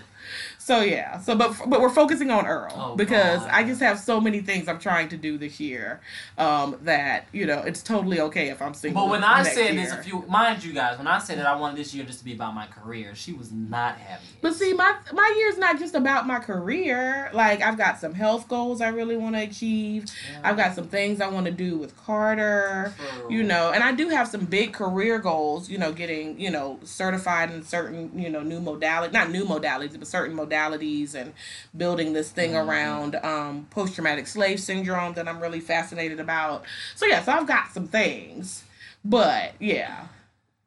So 0.63 0.79
yeah, 0.79 1.19
so 1.19 1.35
but 1.35 1.57
but 1.67 1.81
we're 1.81 1.89
focusing 1.89 2.31
on 2.31 2.47
Earl 2.47 2.71
Oh, 2.73 2.95
because 2.95 3.41
God. 3.41 3.49
I 3.51 3.65
just 3.65 3.81
have 3.81 3.99
so 3.99 4.21
many 4.21 4.39
things 4.39 4.69
I'm 4.69 4.79
trying 4.79 5.09
to 5.09 5.17
do 5.17 5.37
this 5.37 5.59
year, 5.59 5.99
um, 6.37 6.77
that 6.83 7.27
you 7.33 7.45
know 7.45 7.59
it's 7.59 7.83
totally 7.83 8.21
okay 8.21 8.47
if 8.47 8.61
I'm 8.61 8.73
single. 8.73 9.03
But 9.03 9.11
when 9.11 9.25
I 9.25 9.43
said 9.43 9.73
year. 9.73 9.83
this, 9.83 9.91
a 9.91 10.01
few 10.01 10.21
mind 10.29 10.63
you 10.63 10.71
guys, 10.71 10.97
when 10.97 11.05
I 11.05 11.17
said 11.17 11.37
that 11.39 11.47
I 11.47 11.57
wanted 11.57 11.75
this 11.79 11.93
year 11.93 12.05
just 12.05 12.19
to 12.19 12.25
be 12.25 12.33
about 12.33 12.55
my 12.55 12.67
career, 12.67 13.13
she 13.13 13.33
was 13.33 13.51
not 13.51 13.97
happy. 13.97 14.23
But 14.39 14.55
see, 14.55 14.71
my 14.71 14.95
my 15.11 15.33
year's 15.35 15.57
not 15.57 15.79
just 15.79 15.95
about 15.95 16.27
my 16.27 16.39
career. 16.39 17.29
Like 17.33 17.61
I've 17.61 17.77
got 17.77 17.99
some 17.99 18.13
health 18.13 18.47
goals 18.47 18.79
I 18.79 18.87
really 18.87 19.17
want 19.17 19.35
to 19.35 19.41
achieve. 19.41 20.05
I've 20.45 20.55
got 20.55 20.75
some 20.75 20.87
things 20.87 21.19
I 21.19 21.27
want 21.27 21.45
to 21.45 21.51
do 21.51 21.77
with 21.77 21.97
Carter. 22.05 22.93
True. 22.97 23.35
You 23.35 23.43
know, 23.43 23.71
and 23.73 23.83
I 23.83 23.91
do 23.91 24.07
have 24.07 24.29
some 24.29 24.45
big 24.45 24.71
career 24.71 25.19
goals. 25.19 25.69
You 25.69 25.77
know, 25.77 25.91
getting 25.91 26.39
you 26.39 26.51
know 26.51 26.79
certified 26.85 27.51
in 27.51 27.63
certain 27.63 28.17
you 28.17 28.29
know 28.29 28.43
new 28.43 28.61
modalities, 28.61 29.11
not 29.11 29.29
new 29.29 29.43
modalities, 29.43 29.99
but 29.99 30.07
certain 30.07 30.37
modalities, 30.37 30.52
and 30.53 31.33
building 31.75 32.13
this 32.13 32.29
thing 32.29 32.51
Mhm. 32.51 32.67
around 32.67 33.15
um, 33.15 33.67
post 33.69 33.95
traumatic 33.95 34.27
slave 34.27 34.59
syndrome 34.59 35.13
that 35.13 35.27
I'm 35.27 35.39
really 35.39 35.59
fascinated 35.59 36.19
about. 36.19 36.63
So 36.95 37.05
yeah, 37.05 37.23
so 37.23 37.31
I've 37.31 37.47
got 37.47 37.73
some 37.73 37.87
things, 37.87 38.63
but 39.03 39.53
yeah. 39.59 40.05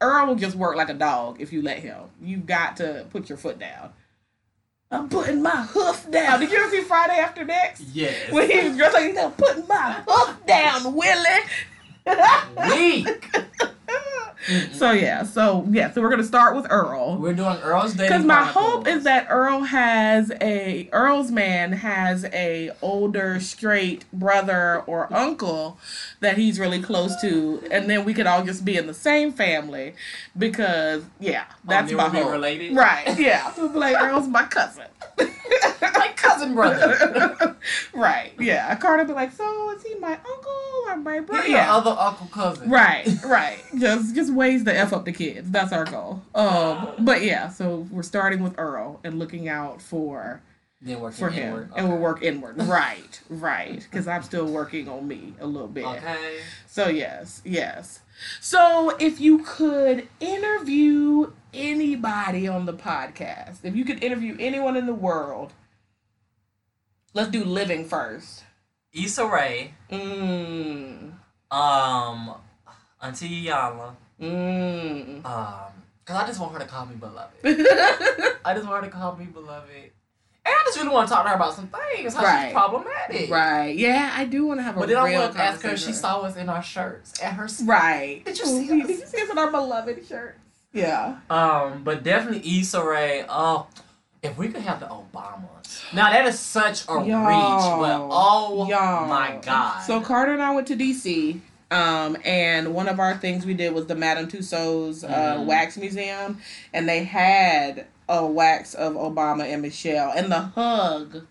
Earl 0.00 0.26
will 0.26 0.34
just 0.34 0.56
work 0.56 0.76
like 0.76 0.90
a 0.90 0.94
dog 0.94 1.40
if 1.40 1.52
you 1.54 1.62
let 1.62 1.78
him. 1.78 1.96
You've 2.20 2.44
got 2.44 2.76
to 2.76 3.06
put 3.10 3.30
your 3.30 3.38
foot 3.38 3.58
down. 3.58 3.92
I'm 4.90 5.08
putting 5.08 5.42
my 5.42 5.62
hoof 5.62 6.10
down. 6.10 6.38
Did 6.40 6.50
you 6.50 6.58
ever 6.58 6.70
see 6.70 6.82
Friday 6.82 7.14
After 7.18 7.44
Next? 7.44 7.80
Yes. 7.94 8.30
When 8.30 8.50
he 8.50 8.68
was 8.68 8.76
dressed 8.76 8.94
like 8.94 9.04
he's 9.14 9.18
putting 9.38 9.66
my 9.66 10.02
hoof 10.06 10.46
down, 10.46 10.94
Willie. 10.94 11.40
Weak. 13.04 13.36
Mm-hmm. 14.46 14.74
so 14.74 14.92
yeah, 14.92 15.22
so 15.24 15.66
yeah, 15.70 15.90
so 15.90 16.00
we're 16.00 16.10
gonna 16.10 16.22
start 16.24 16.54
with 16.56 16.66
Earl. 16.70 17.16
We're 17.16 17.34
doing 17.34 17.56
Earl's 17.58 17.94
dating. 17.94 18.06
Because 18.08 18.24
my 18.24 18.50
Chronicles. 18.50 18.64
hope 18.64 18.86
is 18.88 19.04
that 19.04 19.26
Earl 19.28 19.60
has 19.62 20.32
a 20.40 20.88
Earl's 20.92 21.30
man 21.30 21.72
has 21.72 22.24
a 22.26 22.70
older 22.82 23.40
straight 23.40 24.04
brother 24.12 24.82
or 24.86 25.12
uncle 25.12 25.78
that 26.20 26.36
he's 26.38 26.58
really 26.60 26.80
close 26.80 27.20
to, 27.20 27.62
and 27.70 27.88
then 27.90 28.04
we 28.04 28.14
could 28.14 28.26
all 28.26 28.44
just 28.44 28.64
be 28.64 28.76
in 28.76 28.86
the 28.86 28.94
same 28.94 29.32
family. 29.32 29.94
Because 30.36 31.02
yeah, 31.18 31.44
oh, 31.50 31.54
that's 31.66 31.88
then 31.88 31.96
my 31.96 32.08
hope. 32.08 32.30
related? 32.30 32.76
Right? 32.76 33.18
Yeah, 33.18 33.52
we'll 33.58 33.70
like 33.70 33.96
Earl's 34.00 34.28
my 34.28 34.44
cousin. 34.44 34.86
my 35.18 36.12
cousin 36.16 36.54
brother. 36.54 37.56
right? 37.94 38.32
Yeah, 38.38 38.74
Carter 38.76 39.04
be 39.04 39.12
like, 39.12 39.32
so 39.32 39.70
is 39.72 39.82
he 39.82 39.94
my 39.96 40.12
uncle 40.12 40.52
or 40.86 40.96
my 40.96 41.20
brother? 41.20 41.48
yeah. 41.48 41.74
Other 41.74 41.90
uncle 41.98 42.26
cousin. 42.28 42.70
Right, 42.70 43.08
right. 43.24 43.58
Just 43.78 44.14
just 44.14 44.32
ways 44.36 44.64
to 44.64 44.76
f 44.76 44.92
up 44.92 45.04
the 45.04 45.12
kids. 45.12 45.50
That's 45.50 45.72
our 45.72 45.84
goal. 45.84 46.22
Um, 46.34 46.94
but 46.98 47.22
yeah, 47.22 47.48
so 47.48 47.86
we're 47.90 48.02
starting 48.02 48.42
with 48.42 48.54
Earl 48.58 49.00
and 49.02 49.18
looking 49.18 49.48
out 49.48 49.82
for 49.82 50.42
for 51.12 51.30
him, 51.30 51.48
inward. 51.48 51.70
and 51.76 51.88
we'll 51.88 51.98
work 51.98 52.22
inward. 52.22 52.62
Right, 52.62 53.20
right. 53.28 53.80
Because 53.80 54.06
I'm 54.06 54.22
still 54.22 54.46
working 54.46 54.88
on 54.88 55.08
me 55.08 55.34
a 55.40 55.46
little 55.46 55.68
bit. 55.68 55.86
Okay. 55.86 56.38
So 56.66 56.88
yes, 56.88 57.42
yes. 57.44 58.00
So 58.40 58.96
if 59.00 59.20
you 59.20 59.38
could 59.40 60.08
interview 60.20 61.32
anybody 61.52 62.46
on 62.46 62.66
the 62.66 62.74
podcast, 62.74 63.58
if 63.64 63.74
you 63.74 63.84
could 63.84 64.02
interview 64.04 64.36
anyone 64.38 64.76
in 64.76 64.86
the 64.86 64.94
world, 64.94 65.52
let's 67.14 67.30
do 67.30 67.44
living 67.44 67.84
first. 67.84 68.44
Issa 68.92 69.26
Rae. 69.26 69.74
Mm. 69.90 71.14
Um. 71.50 72.34
Auntie 73.02 73.44
Iyanla. 73.46 73.94
Mm. 74.20 75.24
Um. 75.24 75.54
Cause 76.04 76.16
I 76.22 76.26
just 76.26 76.38
want 76.40 76.52
her 76.52 76.60
to 76.60 76.66
call 76.66 76.86
me 76.86 76.94
beloved. 76.94 77.34
I 77.44 78.54
just 78.54 78.64
want 78.66 78.84
her 78.84 78.88
to 78.90 78.96
call 78.96 79.16
me 79.16 79.24
beloved. 79.24 79.68
And 79.74 80.54
I 80.54 80.62
just 80.64 80.78
really 80.78 80.90
want 80.90 81.08
to 81.08 81.14
talk 81.14 81.24
to 81.24 81.30
her 81.30 81.34
about 81.34 81.54
some 81.54 81.66
things. 81.68 82.14
How 82.14 82.22
Right. 82.22 82.44
she's 82.44 82.52
problematic. 82.52 83.28
right. 83.30 83.76
Yeah, 83.76 84.12
I 84.14 84.24
do 84.24 84.46
want 84.46 84.60
to 84.60 84.62
have 84.62 84.76
a 84.76 84.78
But 84.80 84.88
then 84.88 84.98
I 84.98 85.08
real 85.08 85.20
want 85.22 85.32
to 85.34 85.42
ask 85.42 85.62
her 85.62 85.70
if 85.70 85.80
she 85.80 85.92
saw 85.92 86.20
us 86.20 86.36
in 86.36 86.48
our 86.48 86.62
shirts 86.62 87.20
at 87.20 87.32
her. 87.32 87.48
Right. 87.64 88.22
Did 88.24 88.38
you 88.38 88.44
see 88.46 88.80
us? 88.82 88.86
Did 88.86 88.98
you 89.00 89.06
see 89.06 89.20
us 89.22 89.30
in 89.30 89.36
our 89.38 89.50
beloved 89.50 90.06
shirts? 90.06 90.38
Yeah. 90.72 91.16
Um, 91.28 91.82
but 91.82 92.04
definitely 92.04 92.60
Issa 92.60 92.84
Rae. 92.84 93.24
Oh, 93.28 93.66
if 94.22 94.38
we 94.38 94.46
could 94.48 94.62
have 94.62 94.78
the 94.78 94.86
Obamas. 94.86 95.92
Now 95.92 96.12
that 96.12 96.24
is 96.26 96.38
such 96.38 96.84
a 96.88 96.98
reach, 96.98 97.08
but 97.08 98.08
oh 98.12 98.66
Y'all. 98.68 99.08
my 99.08 99.40
god. 99.42 99.80
So 99.82 100.00
Carter 100.00 100.32
and 100.34 100.42
I 100.42 100.54
went 100.54 100.68
to 100.68 100.76
DC. 100.76 101.40
Um, 101.70 102.16
and 102.24 102.74
one 102.74 102.88
of 102.88 103.00
our 103.00 103.16
things 103.16 103.44
we 103.44 103.54
did 103.54 103.74
was 103.74 103.86
the 103.86 103.96
Madame 103.96 104.28
Tussauds 104.28 105.02
uh, 105.02 105.36
Mhm. 105.38 105.46
wax 105.46 105.76
museum, 105.76 106.40
and 106.72 106.88
they 106.88 107.02
had 107.04 107.86
a 108.08 108.24
wax 108.24 108.74
of 108.74 108.94
Obama 108.94 109.42
and 109.52 109.62
Michelle, 109.62 110.12
and 110.14 110.30
the 110.30 110.38
hug 110.38 111.26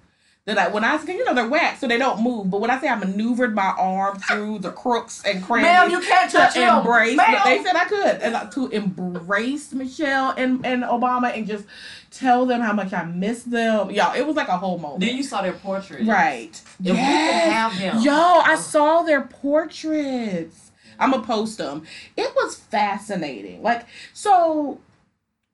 that 0.45 0.57
I 0.59 0.67
when 0.67 0.83
I 0.83 1.01
you 1.03 1.25
know 1.25 1.33
they're 1.33 1.47
wax 1.47 1.79
so 1.79 1.87
they 1.87 1.97
don't 1.97 2.21
move. 2.21 2.51
But 2.51 2.61
when 2.61 2.69
I 2.69 2.79
say 2.79 2.87
I 2.87 2.95
maneuvered 2.95 3.55
my 3.55 3.73
arm 3.77 4.19
through 4.19 4.59
the 4.59 4.71
crooks 4.71 5.23
and 5.25 5.43
crannies, 5.43 5.63
Ma'am, 5.71 5.89
you 5.89 5.99
can't 6.01 6.31
touch 6.31 6.53
to 6.53 6.59
him. 6.59 6.77
embrace. 6.77 7.17
Ma'am. 7.17 7.41
They 7.45 7.63
said 7.63 7.75
I 7.75 7.85
could, 7.85 8.21
and 8.21 8.35
uh, 8.35 8.45
to 8.51 8.67
embrace 8.67 9.73
Michelle 9.73 10.35
and, 10.37 10.63
and 10.65 10.83
Obama 10.83 11.35
and 11.35 11.47
just 11.47 11.65
tell 12.11 12.45
them 12.45 12.61
how 12.61 12.73
much 12.73 12.93
I 12.93 13.03
miss 13.05 13.41
them. 13.43 13.89
Y'all, 13.89 14.13
it 14.15 14.25
was 14.25 14.35
like 14.35 14.47
a 14.47 14.57
whole 14.57 14.77
moment. 14.77 15.01
Then 15.01 15.17
you 15.17 15.23
saw 15.23 15.41
their 15.41 15.53
portrait. 15.53 16.05
right? 16.05 16.49
If 16.79 16.79
we 16.79 16.89
could 16.91 16.95
Yes. 16.97 17.51
have 17.51 17.79
them. 17.79 18.03
Yo, 18.03 18.13
I 18.13 18.55
saw 18.55 19.01
their 19.01 19.21
portraits. 19.21 20.71
I'm 20.99 21.11
gonna 21.11 21.23
post 21.23 21.57
them. 21.57 21.83
It 22.15 22.31
was 22.35 22.55
fascinating. 22.55 23.61
Like, 23.63 23.85
so 24.13 24.79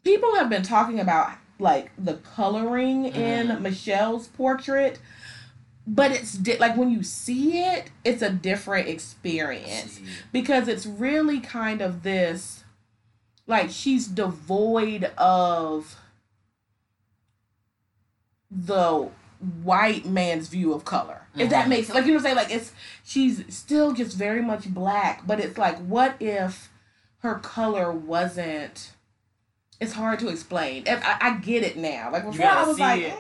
people 0.04 0.36
have 0.36 0.49
been 0.49 0.63
talking 0.63 0.99
about 0.99 1.32
like 1.62 1.91
the 1.97 2.15
coloring 2.15 3.06
in 3.06 3.47
Mhm. 3.47 3.62
Michelle's 3.62 4.28
portrait, 4.28 5.00
but 5.86 6.12
it's 6.12 6.34
di- 6.34 6.58
like 6.58 6.76
when 6.76 6.89
you 6.89 7.04
see 7.04 7.60
it, 7.60 7.91
it's 8.04 8.21
a 8.24 8.30
different 8.32 8.88
experience 8.89 10.00
because 10.32 10.67
it's 10.67 10.86
really 10.86 11.39
kind 11.39 11.82
of 11.82 12.02
this 12.04 12.63
like 13.47 13.69
she's 13.69 14.08
devoid 14.08 15.06
of 15.17 15.97
the 18.50 19.10
white 19.63 20.06
man's 20.06 20.47
view 20.50 20.71
of 20.74 20.86
color 20.86 21.21
if 21.36 21.50
that 21.50 21.65
Mhm. 21.65 21.69
makes 21.69 21.89
like 21.89 22.06
you 22.06 22.12
know 22.12 22.17
what 22.17 22.19
i'm 22.19 22.24
saying 22.24 22.36
like 22.36 22.52
it's 22.52 22.74
she's 23.04 23.43
still 23.50 23.91
just 23.93 24.15
very 24.15 24.41
much 24.41 24.71
black 24.71 25.26
but 25.26 25.39
it's 25.39 25.58
like 25.58 25.78
what 25.80 26.15
if 26.21 26.69
her 27.19 27.36
color 27.36 27.91
wasn't 27.91 28.91
it's 29.81 29.91
hard 29.93 30.19
to 30.19 30.29
explain 30.29 30.83
If- 30.85 31.03
I, 31.03 31.17
I 31.21 31.37
get 31.37 31.63
it 31.63 31.75
now 31.77 32.09
like 32.11 32.23
before 32.25 32.45
i 32.45 32.63
was 32.65 32.79
like 32.79 33.01
"Mm, 33.03 33.13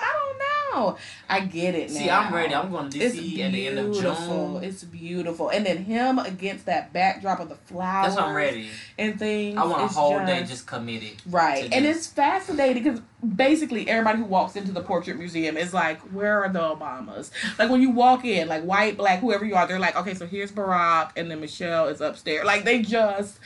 i 0.00 0.12
don't 0.12 0.38
know 0.38 0.96
i 1.28 1.40
get 1.40 1.74
it 1.74 1.90
now 1.90 1.98
See, 1.98 2.10
I'm 2.10 2.32
ready. 2.34 2.54
I'm 2.54 2.70
going 2.70 2.88
to 2.90 2.98
it's 2.98 3.14
DC 3.16 3.38
at 3.40 3.52
the 3.52 3.66
end 3.68 3.78
of. 3.78 3.94
June. 3.94 4.62
It's 4.64 4.82
beautiful, 4.84 5.48
and 5.50 5.64
then 5.64 5.84
him 5.84 6.18
against 6.18 6.66
that 6.66 6.92
backdrop 6.92 7.38
of 7.40 7.48
the 7.48 7.54
flowers 7.54 8.14
That's 8.14 8.26
I'm 8.26 8.34
ready. 8.34 8.68
and 8.98 9.18
things. 9.18 9.56
I 9.58 9.64
want 9.64 9.82
a 9.82 9.84
It's 9.86 9.94
whole 9.94 10.18
just- 10.18 10.26
day 10.26 10.44
just 10.44 10.66
committed. 10.66 11.14
right, 11.30 11.64
and 11.72 11.84
this. 11.84 11.96
it's 11.98 12.06
fascinating 12.08 12.82
because 12.82 13.00
basically 13.24 13.88
everybody 13.88 14.18
who 14.18 14.24
walks 14.24 14.56
into 14.56 14.72
the 14.72 14.80
portrait 14.80 15.16
museum 15.18 15.56
is 15.56 15.72
like, 15.74 16.00
"Where 16.12 16.42
are 16.44 16.48
the 16.48 16.60
Obamas?" 16.60 17.30
Like 17.58 17.70
when 17.70 17.80
you 17.80 17.90
walk 17.90 18.24
in, 18.24 18.48
like 18.48 18.62
white, 18.64 18.96
black, 18.96 19.20
whoever 19.20 19.44
you 19.44 19.54
are, 19.54 19.66
they're 19.66 19.78
like, 19.78 19.96
"Okay, 19.96 20.14
so 20.14 20.26
here's 20.26 20.52
Barack, 20.52 21.10
and 21.16 21.30
then 21.30 21.40
Michelle 21.40 21.88
is 21.88 22.00
upstairs." 22.00 22.44
Like 22.44 22.64
they 22.64 22.82
just, 22.82 23.38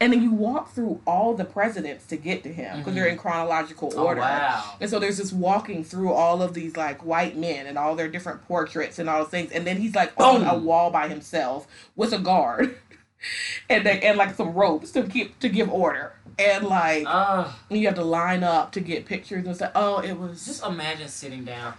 and 0.00 0.12
then 0.12 0.22
you 0.22 0.32
walk 0.32 0.72
through 0.72 1.00
all 1.06 1.34
the 1.34 1.44
presidents 1.44 2.06
to 2.06 2.16
get 2.16 2.42
to 2.44 2.52
him 2.52 2.78
because 2.78 2.92
Mhm. 2.92 2.96
they're 2.96 3.06
in 3.06 3.18
chronological 3.18 3.92
Oh, 3.96 4.04
order. 4.06 4.20
wow. 4.20 4.74
And 4.80 4.88
so 4.88 4.98
there's 4.98 5.18
this 5.18 5.32
walking 5.32 5.84
through 5.84 6.12
all 6.12 6.42
of 6.42 6.54
these 6.54 6.76
like 6.76 7.04
white 7.04 7.36
men 7.36 7.66
and 7.66 7.76
all 7.76 7.94
their 7.96 8.08
different 8.08 8.46
portraits 8.46 8.98
and 8.98 9.08
all 9.10 9.20
those 9.22 9.30
things. 9.30 9.50
And 9.52 9.66
then 9.66 9.76
he's 9.78 9.94
like 9.94 10.12
on 10.20 10.44
a 10.46 10.56
wall 10.56 10.90
by 10.90 11.08
himself 11.08 11.66
with 11.96 12.12
a 12.12 12.18
guard 12.18 12.76
and 13.70 13.84
they, 13.86 14.00
and 14.00 14.18
like 14.18 14.34
some 14.34 14.52
ropes 14.54 14.90
to 14.92 15.02
keep 15.04 15.38
to 15.40 15.48
give 15.48 15.70
order. 15.70 16.12
And 16.38 16.66
like 16.66 17.04
Uh, 17.06 17.50
you 17.70 17.86
have 17.86 17.94
to 17.96 18.04
line 18.04 18.42
up 18.42 18.72
to 18.72 18.80
get 18.80 19.06
pictures 19.06 19.46
and 19.46 19.54
stuff. 19.56 19.72
Oh, 19.74 19.98
it 19.98 20.12
was 20.18 20.44
just 20.44 20.64
imagine 20.64 21.08
sitting 21.08 21.44
down, 21.44 21.74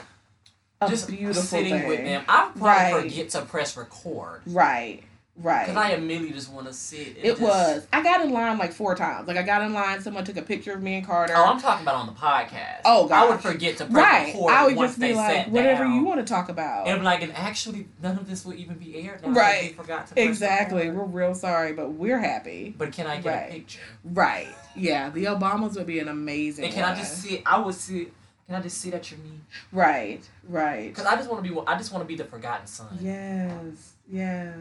just 0.88 1.08
beautiful 1.08 1.42
sitting 1.42 1.80
thing. 1.80 1.88
with 1.88 2.00
them. 2.04 2.24
I 2.28 2.50
probably 2.56 2.62
Right. 2.62 3.02
forget 3.12 3.30
to 3.32 3.42
press 3.44 3.76
record 3.78 4.42
Right. 4.46 5.04
Right. 5.38 5.68
because 5.68 5.76
I 5.78 5.92
immediately 5.92 6.32
just 6.32 6.50
want 6.52 6.68
to 6.68 6.74
sit. 6.74 7.18
it 7.18 7.24
just- 7.24 7.42
was. 7.42 7.86
I 7.92 8.02
got 8.02 8.22
in 8.22 8.32
line 8.32 8.58
like 8.58 8.72
four 8.72 8.96
times. 8.96 9.28
Like 9.28 9.36
I 9.38 9.42
got 9.44 9.62
in 9.64 9.74
line, 9.74 10.02
someone 10.02 10.24
took 10.24 10.38
a 10.38 10.42
picture 10.42 10.72
of 10.74 10.82
me 10.82 10.96
and 10.96 11.06
Carter. 11.06 11.34
Oh, 11.36 11.44
I'm 11.46 11.60
talking 11.60 11.84
about 11.84 11.96
on 11.96 12.06
the 12.08 12.14
podcast. 12.14 12.82
Oh, 12.86 13.08
God, 13.08 13.26
I 13.26 13.30
would 13.30 13.42
forget 13.42 13.78
to 13.78 13.86
press 13.86 13.94
right. 14.34 14.36
I 14.50 14.66
would 14.66 14.76
once 14.78 14.92
just 14.92 15.02
be 15.02 15.14
like, 15.14 15.48
whatever 15.48 15.84
down. 15.84 15.94
you 15.96 16.06
want 16.06 16.26
to 16.26 16.34
talk 16.34 16.48
about. 16.48 16.88
And 16.88 17.00
be 17.02 17.06
like, 17.06 17.22
and 17.22 17.34
actually, 17.34 17.88
none 18.02 18.18
of 18.18 18.30
this 18.30 18.46
will 18.46 18.54
even 18.54 18.78
be 18.78 18.98
aired 18.98 19.24
now. 19.24 19.32
Right. 19.32 19.72
we 19.72 19.74
forgot 19.84 20.08
to 20.08 20.14
press 20.14 20.26
Exactly. 20.26 20.90
We're 20.90 21.04
real 21.04 21.36
sorry, 21.36 21.74
but 21.74 21.92
we're 21.94 22.20
happy. 22.20 22.74
But 22.78 22.94
can 22.94 23.06
I 23.08 23.18
get 23.20 23.26
Right. 23.34 23.50
a 23.50 23.54
picture? 23.54 23.82
Right. 24.06 24.48
Yeah, 24.76 25.10
the 25.10 25.26
Obamas 25.26 25.76
would 25.76 25.86
be 25.88 26.00
an 26.00 26.08
amazing. 26.08 26.66
And 26.66 26.74
can 26.74 26.84
I 26.86 26.90
one. 26.92 26.98
just 27.00 27.22
sit? 27.22 27.42
I 27.46 27.60
would 27.60 27.76
sit. 27.76 28.14
Can 28.48 28.56
I 28.56 28.62
just 28.62 28.80
sit 28.80 28.94
at 28.94 29.10
your 29.12 29.20
knee? 29.20 29.40
Right. 29.74 30.22
Right. 30.48 30.88
Because 30.94 31.06
I 31.08 31.16
just 31.16 31.30
want 31.30 31.44
to 31.44 31.50
be. 31.54 31.60
I 31.68 31.78
just 31.78 31.92
want 31.92 32.04
to 32.04 32.08
be 32.08 32.16
the 32.16 32.24
forgotten 32.26 32.68
son. 32.68 32.88
Yes. 33.02 33.94
Yes. 34.10 34.54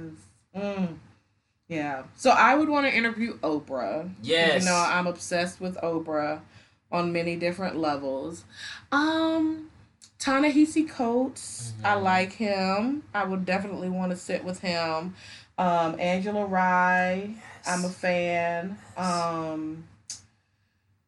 Mm. 0.57 0.97
Yeah. 1.69 2.05
So 2.17 2.31
I 2.31 2.55
would 2.55 2.69
want 2.69 2.87
to 2.87 2.95
interview 2.95 3.39
Oprah. 3.39 4.11
Yes. 4.23 4.63
You 4.63 4.69
know, 4.71 4.77
I'm 4.77 5.07
obsessed 5.07 5.61
with 5.61 5.77
Oprah 5.79 6.41
on 6.93 7.13
many 7.13 7.37
different 7.37 7.77
levels. 7.77 8.45
Um, 8.93 9.71
Ta-Nehisi 10.19 10.89
Coates, 10.89 11.73
I 11.83 11.95
Mhm. 11.97 12.03
like 12.03 12.33
him. 12.33 13.03
I 13.15 13.25
would 13.25 13.45
definitely 13.45 13.89
want 13.89 14.11
to 14.11 14.17
sit 14.17 14.45
with 14.45 14.61
him. 14.61 15.15
Um, 15.59 15.99
Angela 15.99 16.45
Rye, 16.47 17.35
I'm 17.67 17.85
a 17.85 17.89
fan. 17.89 18.79
Um, 18.97 19.85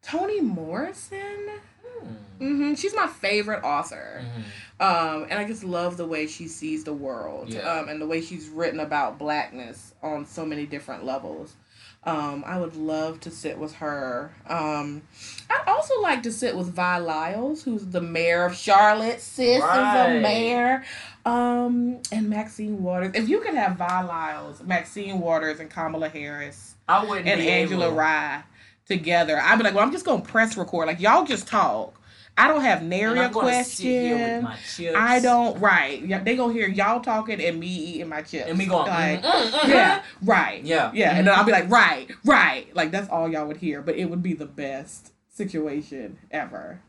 Toni 0.03 0.41
Morrison. 0.41 1.49
Hmm. 1.85 2.15
hmm 2.39 2.75
She's 2.75 2.95
my 2.95 3.07
favorite 3.07 3.63
author. 3.65 4.23
Mhm. 4.25 4.43
Um, 4.79 5.27
and 5.31 5.39
I 5.39 5.45
just 5.45 5.65
love 5.65 5.97
the 5.97 6.07
way 6.07 6.27
she 6.27 6.49
sees 6.49 6.85
the 6.85 6.93
world. 6.93 7.49
Yeah. 7.49 7.61
Um, 7.61 7.89
and 7.89 8.01
the 8.01 8.07
way 8.07 8.21
she's 8.21 8.49
written 8.49 8.81
about 8.81 9.19
blackness 9.19 9.95
on 10.03 10.27
so 10.27 10.45
many 10.45 10.67
different 10.67 11.05
levels. 11.05 11.57
Um, 12.05 12.45
I 12.47 12.59
would 12.61 12.77
love 12.77 13.19
to 13.21 13.31
sit 13.31 13.59
with 13.59 13.75
her. 13.77 14.33
Um, 14.49 15.03
I'd 15.51 15.65
also 15.67 16.01
like 16.03 16.23
to 16.23 16.31
sit 16.31 16.57
with 16.57 16.69
Vi 16.69 16.99
Lyles, 16.99 17.65
who's 17.65 17.85
the 17.87 18.01
mayor 18.01 18.45
of 18.45 18.55
Charlotte. 18.55 19.21
Sis 19.21 19.57
is 19.57 19.63
Right. 19.63 20.07
a 20.17 20.21
mayor. 20.21 20.85
Um, 21.25 21.99
and 22.13 22.31
Maxine 22.31 22.81
Waters. 22.83 23.11
If 23.15 23.29
you 23.29 23.41
could 23.41 23.55
have 23.55 23.77
Vi 23.77 24.03
Lyles, 24.03 24.63
Maxine 24.63 25.19
Waters, 25.19 25.59
and 25.59 25.69
Kamala 25.69 26.09
Harris 26.09 26.75
I 26.89 27.05
wouldn't 27.05 27.27
and 27.27 27.41
Angela 27.41 27.87
able, 27.87 27.97
Rye 27.97 28.43
together, 28.87 29.41
I'd 29.41 29.57
be 29.57 29.65
like, 29.65 29.75
well, 29.75 29.83
I'm 29.83 29.91
just 29.91 30.05
gonna 30.05 30.23
press 30.23 30.57
record. 30.57 30.87
Like 30.87 31.01
y'all 31.01 31.25
just 31.25 31.49
talk. 31.49 32.01
I 32.39 32.49
don't 32.49 32.61
have 32.61 32.83
nary 32.83 33.19
a 33.19 33.23
I'm 33.25 33.33
sit 33.65 33.79
here 33.85 34.37
with 34.37 34.45
question. 34.45 34.95
I 34.95 35.21
don't. 35.21 35.59
Right. 35.59 36.25
They 36.25 36.37
gonna 36.37 36.53
hear 36.53 36.69
y'all 36.69 37.01
talking 37.01 37.41
and 37.41 37.59
me 37.59 37.67
eating 37.69 38.09
my 38.09 38.23
chips. 38.23 38.49
And 38.49 38.59
me 38.59 38.67
going. 38.67 38.87
like, 38.87 39.23
mm, 39.23 39.33
mm, 39.33 39.51
mm, 39.51 39.69
yeah, 39.69 40.03
right. 40.23 40.63
Yeah. 40.63 40.91
yeah. 40.95 41.17
And 41.17 41.27
then 41.27 41.35
I'll 41.35 41.45
be 41.45 41.53
like, 41.53 41.71
right, 41.71 42.09
right. 42.25 42.75
Like 42.77 42.91
that's 42.91 43.09
all 43.09 43.29
y'all 43.29 43.47
would 43.47 43.57
hear, 43.57 43.81
but 43.81 43.97
it 43.97 44.07
would 44.07 44.23
be 44.23 44.35
the 44.35 44.45
best 44.47 45.13
situation 45.31 46.19
ever. 46.31 46.81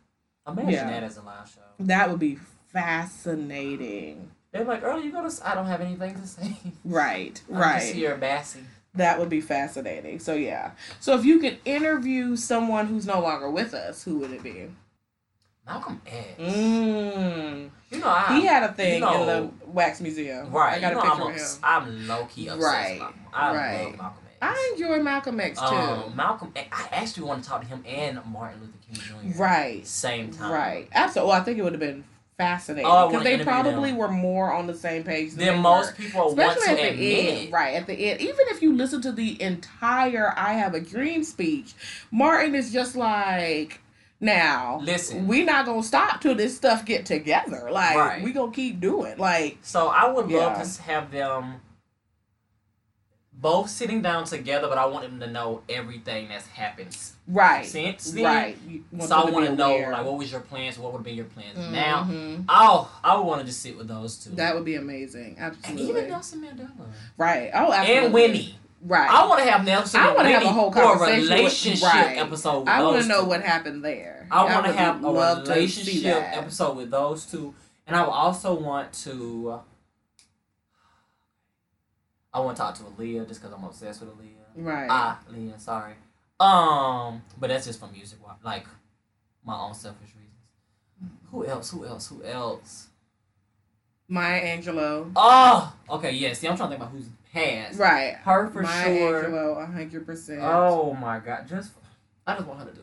Imagine 0.47 0.71
Yeah. 0.71 0.89
that 0.89 1.03
as 1.03 1.17
a 1.17 1.21
live 1.21 1.49
show. 1.49 1.61
That 1.79 2.09
would 2.09 2.19
be 2.19 2.37
fascinating. 2.73 4.31
They're 4.51 4.63
like, 4.65 4.83
earlier 4.83 5.05
you 5.05 5.11
go 5.11 5.21
to. 5.21 5.27
s- 5.27 5.41
I 5.43 5.55
don't 5.55 5.65
have 5.67 5.81
anything 5.81 6.15
to 6.19 6.27
say. 6.27 6.57
Right. 6.83 7.41
I'm 7.49 7.57
right. 7.57 7.79
just 7.81 7.93
here 7.93 8.15
bassy. 8.17 8.61
That 8.95 9.19
would 9.19 9.29
be 9.29 9.41
fascinating. 9.41 10.19
So 10.19 10.33
yeah. 10.33 10.71
So 10.99 11.17
if 11.17 11.23
you 11.25 11.39
could 11.39 11.59
interview 11.65 12.35
someone 12.35 12.87
who's 12.87 13.05
no 13.05 13.21
longer 13.21 13.49
with 13.49 13.73
us, 13.73 14.03
who 14.03 14.19
would 14.19 14.31
it 14.31 14.41
be? 14.43 14.67
Malcolm 15.67 16.01
X. 16.07 16.27
Mm. 16.39 17.69
You 17.89 17.99
know, 17.99 18.07
I, 18.07 18.37
He 18.39 18.45
had 18.45 18.63
a 18.63 18.73
thing 18.73 18.95
you 18.95 18.99
know, 19.01 19.21
in 19.21 19.27
the 19.27 19.69
wax 19.69 20.01
museum. 20.01 20.51
Right. 20.51 20.77
I 20.77 20.79
got 20.79 20.93
you 20.93 20.99
a 20.99 21.03
know, 21.03 21.09
picture 21.09 21.23
I'm, 21.23 21.31
of 21.31 21.35
him. 21.37 21.59
I'm 21.63 22.07
low 22.07 22.25
key 22.25 22.47
obsessed 22.47 22.65
Right, 22.73 22.99
Malcolm. 22.99 23.19
I 23.33 23.55
right. 23.55 23.83
love 23.85 23.97
Malcolm 23.97 24.23
X. 24.27 24.35
I 24.41 24.71
enjoy 24.73 25.03
Malcolm 25.03 25.39
X 25.39 25.59
too. 25.59 25.65
um, 25.65 26.15
Malcolm. 26.15 26.51
X- 26.55 26.67
I 26.71 26.95
actually 26.95 27.27
want 27.27 27.43
to 27.43 27.49
talk 27.49 27.61
to 27.61 27.67
him 27.67 27.83
and 27.87 28.19
Martin 28.25 28.61
Luther 28.61 29.03
King 29.21 29.31
Jr. 29.33 29.41
right. 29.41 29.87
Same 29.87 30.31
time. 30.31 30.51
Right. 30.51 30.87
Absolutely. 30.93 31.29
Well, 31.31 31.41
I 31.41 31.43
think 31.43 31.57
it 31.57 31.63
would 31.63 31.73
have 31.73 31.79
been 31.79 32.03
fascinating 32.37 32.85
Oh, 32.87 33.07
because 33.07 33.25
wanna 33.25 33.37
they 33.37 33.43
probably 33.43 33.89
them. 33.89 33.97
were 33.97 34.09
more 34.09 34.53
on 34.53 34.67
the 34.67 34.75
same 34.75 35.03
page 35.03 35.33
than 35.33 35.59
most 35.59 35.97
were. 35.97 36.03
people 36.03 36.27
Especially 36.29 36.67
at 36.69 36.77
the 36.77 36.89
admit 36.89 37.43
end, 37.45 37.51
right? 37.53 37.73
At 37.75 37.87
the 37.87 37.93
end, 37.93 38.21
even 38.21 38.45
if 38.49 38.61
you 38.61 38.73
listen 38.75 39.01
to 39.01 39.11
the 39.11 39.41
entire 39.41 40.33
"I 40.37 40.53
Have 40.53 40.75
a 40.75 40.79
Dream" 40.79 41.23
speech, 41.23 41.73
Martin 42.11 42.53
is 42.53 42.71
just 42.71 42.95
like, 42.95 43.79
"Now, 44.19 44.79
Listen. 44.83 45.27
we're 45.27 45.45
not 45.45 45.65
gonna 45.65 45.83
stop 45.83 46.21
till 46.21 46.35
this 46.35 46.55
stuff 46.55 46.85
get 46.85 47.05
together. 47.05 47.69
Like, 47.71 47.95
Right. 47.97 48.21
we 48.23 48.31
gonna 48.33 48.51
keep 48.51 48.79
doing. 48.79 49.17
Like, 49.17 49.57
So 49.61 49.87
I 49.87 50.07
would 50.09 50.27
love 50.29 50.57
Yeah. 50.57 50.63
to 50.63 50.81
have 50.83 51.11
them 51.11 51.61
both 53.39 53.69
sitting 53.69 54.01
down 54.01 54.23
together, 54.25 54.67
but 54.67 54.79
I 54.79 54.87
want 54.87 55.03
them 55.03 55.19
to 55.19 55.27
know 55.27 55.61
everything 55.69 56.27
that's 56.29 56.47
happened 56.47 56.97
right, 57.27 57.63
since 57.67 58.09
then. 58.09 58.23
right. 58.23 58.57
So 58.99 59.15
I 59.15 59.29
want 59.29 59.45
to 59.45 59.55
know 59.55 59.77
like 59.91 60.03
what 60.03 60.17
was 60.17 60.31
your 60.31 60.41
plans, 60.41 60.79
what 60.79 60.91
would 60.93 61.03
be 61.03 61.11
your 61.11 61.25
plans 61.25 61.55
now. 61.71 62.05
Mhm. 62.09 62.45
Oh, 62.49 62.89
I 63.03 63.15
would 63.15 63.27
want 63.27 63.41
to 63.41 63.45
just 63.45 63.61
sit 63.61 63.77
with 63.77 63.87
those 63.87 64.17
two. 64.17 64.31
That 64.31 64.55
would 64.55 64.65
be 64.65 64.73
amazing. 64.75 65.35
and 65.37 65.55
Absolutely. 65.55 65.87
even 65.89 66.09
Nelson 66.09 66.41
Mandela 66.41 66.71
right. 67.17 67.51
Oh, 67.53 67.71
absolutely. 67.71 68.05
and 68.05 68.13
Winnie. 68.13 68.59
Right. 68.81 69.09
I 69.09 69.27
want 69.27 69.43
to 69.43 69.49
have 69.49 69.65
Nelson. 69.65 69.99
I 69.99 70.13
wanna 70.13 70.29
have 70.29 70.43
a 70.43 70.49
whole 70.49 70.71
conversation 70.71 71.71
with- 71.73 71.83
right. 71.83 72.17
episode. 72.17 72.59
With 72.59 72.69
I 72.69 72.83
want 72.83 72.93
want 72.95 73.03
to 73.03 73.09
know 73.09 73.23
what 73.23 73.41
happened 73.41 73.83
there. 73.83 74.27
I 74.29 74.43
want 74.45 74.65
to 74.65 74.73
have 74.73 75.03
a 75.03 75.07
to 75.43 75.51
relationship 75.51 76.23
episode 76.37 76.77
with 76.77 76.91
those 76.91 77.25
two, 77.25 77.53
and 77.87 77.95
I 77.95 78.03
would 78.03 78.11
also 78.11 78.53
want 78.53 78.93
to. 79.03 79.61
I 82.33 82.39
want 82.39 82.55
to 82.55 82.61
talk 82.61 82.75
to 82.75 82.83
Aaliyah 82.83 83.27
just 83.27 83.41
because 83.41 83.55
I'm 83.57 83.63
obsessed 83.63 84.01
with 84.01 84.11
Aaliyah. 84.11 84.33
Right. 84.57 84.87
Ah, 84.89 85.19
Aaliyah, 85.31 85.59
sorry. 85.59 85.93
Um, 86.39 87.23
but 87.39 87.47
that's 87.47 87.65
just 87.65 87.79
for 87.79 87.87
music, 87.87 88.19
like 88.43 88.67
my 89.43 89.57
own 89.57 89.73
selfish 89.73 90.09
reasons. 90.09 91.17
Who 91.31 91.45
else? 91.45 91.71
Who 91.71 91.85
else? 91.85 92.09
Who 92.09 92.23
else? 92.23 92.87
Maya 94.07 94.41
Angelou. 94.57 95.11
Oh, 95.15 95.73
okay, 95.89 96.11
yeah. 96.11 96.33
See, 96.33 96.47
I'm 96.47 96.55
trying 96.55 96.69
to 96.69 96.75
think 96.77 96.81
about 96.81 96.91
who's 96.91 97.07
passed. 97.37 97.79
Right. 97.79 98.15
Her 98.15 98.49
for 98.49 98.61
Maya 98.63 98.83
sure. 98.85 99.23
Angelou, 99.23 99.73
hundred 99.73 100.05
percent. 100.05 100.41
Oh 100.43 100.93
my 100.93 101.19
god, 101.19 101.47
just 101.47 101.71
I 102.25 102.35
just 102.35 102.47
want 102.47 102.59
her 102.59 102.65
to 102.65 102.73
do. 102.73 102.81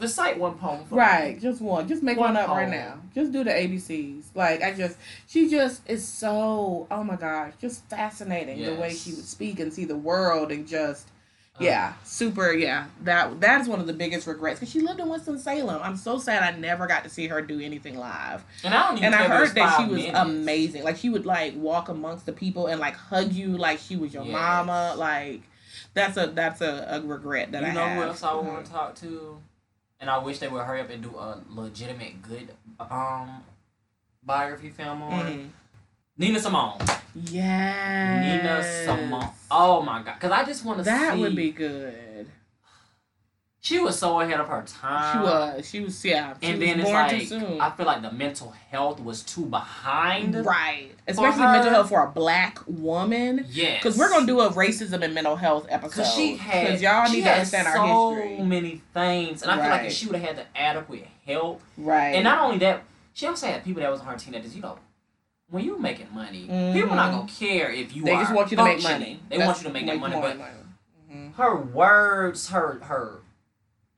Recite 0.00 0.38
one 0.38 0.58
poem. 0.58 0.84
For 0.86 0.96
Right, 0.96 1.40
just 1.40 1.60
one. 1.60 1.86
Just 1.86 2.02
make 2.02 2.16
one, 2.16 2.34
One 2.34 2.42
up 2.42 2.48
right 2.48 2.68
now. 2.68 3.00
Just 3.14 3.32
do 3.32 3.44
the 3.44 3.50
ABCs. 3.50 4.24
Like 4.34 4.62
I 4.62 4.72
just, 4.72 4.96
she 5.26 5.48
just 5.48 5.88
is 5.88 6.06
so. 6.06 6.86
Oh 6.90 7.04
my 7.04 7.16
gosh, 7.16 7.52
just 7.60 7.88
fascinating 7.88 8.62
the 8.64 8.74
way 8.74 8.94
she 8.94 9.10
would 9.12 9.24
speak 9.24 9.60
and 9.60 9.72
see 9.72 9.84
the 9.84 9.96
world 9.96 10.50
and 10.50 10.66
just. 10.66 11.08
Uh, 11.60 11.64
Yeah, 11.64 11.92
super. 12.02 12.52
Yeah, 12.52 12.86
that 13.02 13.40
that 13.40 13.60
is 13.60 13.68
one 13.68 13.78
of 13.80 13.86
the 13.86 13.92
biggest 13.92 14.26
regrets 14.26 14.58
because 14.58 14.72
she 14.72 14.80
lived 14.80 14.98
in 14.98 15.08
Winston 15.08 15.38
Salem. 15.38 15.80
I'm 15.82 15.96
so 15.96 16.18
sad 16.18 16.42
I 16.42 16.56
never 16.58 16.86
got 16.88 17.04
to 17.04 17.10
see 17.10 17.28
her 17.28 17.40
do 17.42 17.60
anything 17.60 17.96
live. 17.96 18.44
And 18.64 18.74
I 18.74 18.88
don't 18.88 18.94
even 18.98 19.04
And 19.04 19.14
I 19.14 19.18
care 19.18 19.26
if 19.26 19.32
it 19.32 19.40
was 19.40 19.48
heard 19.50 19.56
that 19.56 19.76
she 19.76 19.88
was 19.88 20.02
minutes. 20.02 20.18
amazing. 20.18 20.82
Like 20.82 20.96
she 20.96 21.10
would 21.10 21.26
like 21.26 21.54
walk 21.56 21.88
amongst 21.88 22.26
the 22.26 22.32
people 22.32 22.66
and 22.66 22.80
like 22.80 22.96
hug 22.96 23.32
you 23.32 23.56
like 23.56 23.78
she 23.78 23.94
was 23.96 24.12
your 24.12 24.24
Yes. 24.24 24.32
mama. 24.32 24.94
Like 24.96 25.42
that's 25.94 26.16
a 26.16 26.26
that's 26.26 26.60
a, 26.60 26.86
a 26.90 27.00
regret 27.02 27.52
that 27.52 27.62
you 27.62 27.68
I 27.68 27.72
know 27.72 27.86
have. 27.86 28.02
who 28.02 28.08
else 28.08 28.22
I 28.24 28.34
want 28.34 28.64
to 28.66 28.72
talk 28.72 28.94
to? 28.96 29.38
And 30.00 30.10
I 30.10 30.18
wish 30.18 30.40
they 30.40 30.48
would 30.48 30.62
hurry 30.64 30.80
up 30.80 30.90
and 30.90 31.02
do 31.04 31.16
a 31.16 31.40
legitimate 31.48 32.20
good 32.20 32.48
um 32.80 33.44
biography 34.24 34.70
film 34.70 35.02
on 35.02 35.24
Mhm. 35.26 35.48
Nina 36.16 36.38
Simone. 36.40 36.78
Yeah. 37.14 38.20
Nina 38.38 38.62
Simone. 38.84 39.28
Oh 39.50 39.82
my 39.82 40.02
god, 40.02 40.14
because 40.14 40.30
I 40.32 40.44
just 40.44 40.64
want 40.64 40.78
to 40.78 40.84
see. 40.84 40.90
That 40.90 41.18
would 41.18 41.34
be 41.36 41.50
good. 41.50 42.28
She 43.60 43.78
was 43.80 43.98
so 43.98 44.20
ahead 44.20 44.38
of 44.40 44.46
her 44.48 44.62
time. 44.66 45.12
She 45.16 45.22
was. 45.24 45.68
She 45.70 45.80
was. 45.80 46.04
Yeah. 46.04 46.34
She 46.40 46.48
And 46.48 46.58
was 46.58 46.68
then 46.68 46.80
it's 46.80 46.90
born 47.40 47.50
like. 47.56 47.62
I 47.62 47.70
feel 47.74 47.86
like 47.86 48.02
the 48.02 48.12
mental 48.12 48.50
health 48.70 49.00
was 49.00 49.22
too 49.22 49.46
behind. 49.46 50.34
right. 50.44 50.90
Especially 51.08 51.40
mental 51.40 51.70
health 51.70 51.88
for 51.88 52.04
a 52.06 52.10
black 52.10 52.58
woman. 52.66 53.46
Yes. 53.48 53.82
Because 53.82 53.96
we're 53.98 54.10
gonna 54.10 54.26
do 54.26 54.40
a 54.40 54.50
racism 54.50 55.02
and 55.02 55.14
mental 55.14 55.36
health 55.36 55.66
episode. 55.70 55.96
Because 56.02 56.14
she 56.14 56.36
had, 56.36 56.66
Because 56.66 56.82
y'all 56.82 57.10
need 57.10 57.22
to 57.24 57.30
understand 57.32 57.66
so 57.72 57.80
our 57.80 58.16
history. 58.16 58.36
So 58.36 58.44
many 58.44 58.82
things, 58.92 59.42
and 59.42 59.50
I 59.50 59.56
feel 59.60 59.70
like 59.70 59.86
if 59.86 59.92
she 59.94 60.06
would 60.08 60.16
have 60.16 60.36
had 60.36 60.36
the 60.36 60.58
adequate 60.60 61.08
help, 61.26 61.62
Right. 61.78 62.14
and 62.16 62.24
not 62.24 62.42
only 62.44 62.58
that, 62.58 62.82
she 63.14 63.26
also 63.26 63.46
had 63.46 63.64
people 63.64 63.80
that 63.80 63.90
was 63.90 64.02
her 64.02 64.14
teenagers. 64.16 64.54
You 64.54 64.60
know, 64.60 64.78
when 65.54 65.64
you 65.64 65.78
making 65.78 66.08
money, 66.12 66.40
people 66.74 66.96
not 66.96 67.12
Mhm. 67.12 67.16
gonna 67.16 67.28
care 67.28 67.70
if 67.70 67.94
you. 67.94 68.02
they 68.04 68.10
are 68.10 68.20
just 68.22 68.34
want 68.34 68.50
you 68.50 68.56
to 68.56 68.64
make 68.64 68.82
money. 68.82 69.20
They 69.28 69.36
That's- 69.38 69.46
want 69.46 69.58
you 69.62 69.68
to 69.68 69.72
make 69.72 69.86
that 69.86 69.98
money, 70.00 70.16
but 70.20 70.36
Mhm. 71.12 71.34
her 71.36 71.54
words, 71.56 72.48
her 72.50 72.80
her, 72.82 73.20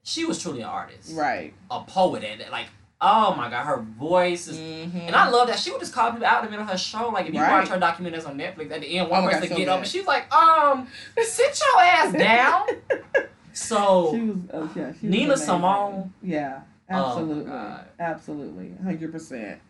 she 0.03 0.27
was 0.27 0.39
truly 0.41 0.61
an 0.61 0.69
artist, 0.69 1.13
Right. 1.17 1.55
a 1.71 1.81
poet, 1.81 2.23
and 2.25 2.43
like, 2.53 2.67
oh 3.01 3.35
my 3.35 3.49
god, 3.49 3.65
her 3.65 3.79
voice 3.79 4.49
is. 4.49 4.59
Mhm. 4.59 5.07
And 5.07 5.17
I 5.17 5.31
love 5.31 5.49
that 5.49 5.59
she 5.59 5.71
would 5.71 5.81
just 5.81 5.95
call 5.95 6.11
people 6.13 6.27
out 6.27 6.41
in 6.41 6.45
the 6.47 6.51
middle 6.51 6.65
of 6.67 6.71
her 6.71 6.77
show. 6.79 7.09
Like 7.09 7.27
if 7.27 7.35
you 7.35 7.41
Right. 7.41 7.53
watch 7.53 7.69
her 7.69 7.79
documentaries 7.79 8.29
on 8.29 8.37
Netflix, 8.37 8.71
at 8.71 8.83
the 8.83 8.99
end, 8.99 9.09
one 9.09 9.25
Oh 9.25 9.27
person 9.29 9.41
God, 9.41 9.49
so 9.49 9.57
get 9.57 9.69
up 9.69 9.79
and 9.79 9.87
she's 9.87 10.07
like, 10.07 10.31
um, 10.35 10.87
sit 11.23 11.59
your 11.59 11.83
ass 11.83 12.13
down. 12.13 12.67
so 13.55 14.11
She 14.13 14.21
was. 14.21 14.37
Oh, 14.53 14.71
yeah, 14.75 14.93
she 15.01 15.07
Nina 15.07 15.25
amazing. 15.33 15.47
Simone. 15.47 16.13
Yeah. 16.23 16.61
Oh, 16.91 16.95
Absolutely. 16.95 17.45
God. 17.51 17.85
absolutely. 17.99 18.75
Hundred 18.85 19.11
percent. 19.11 19.61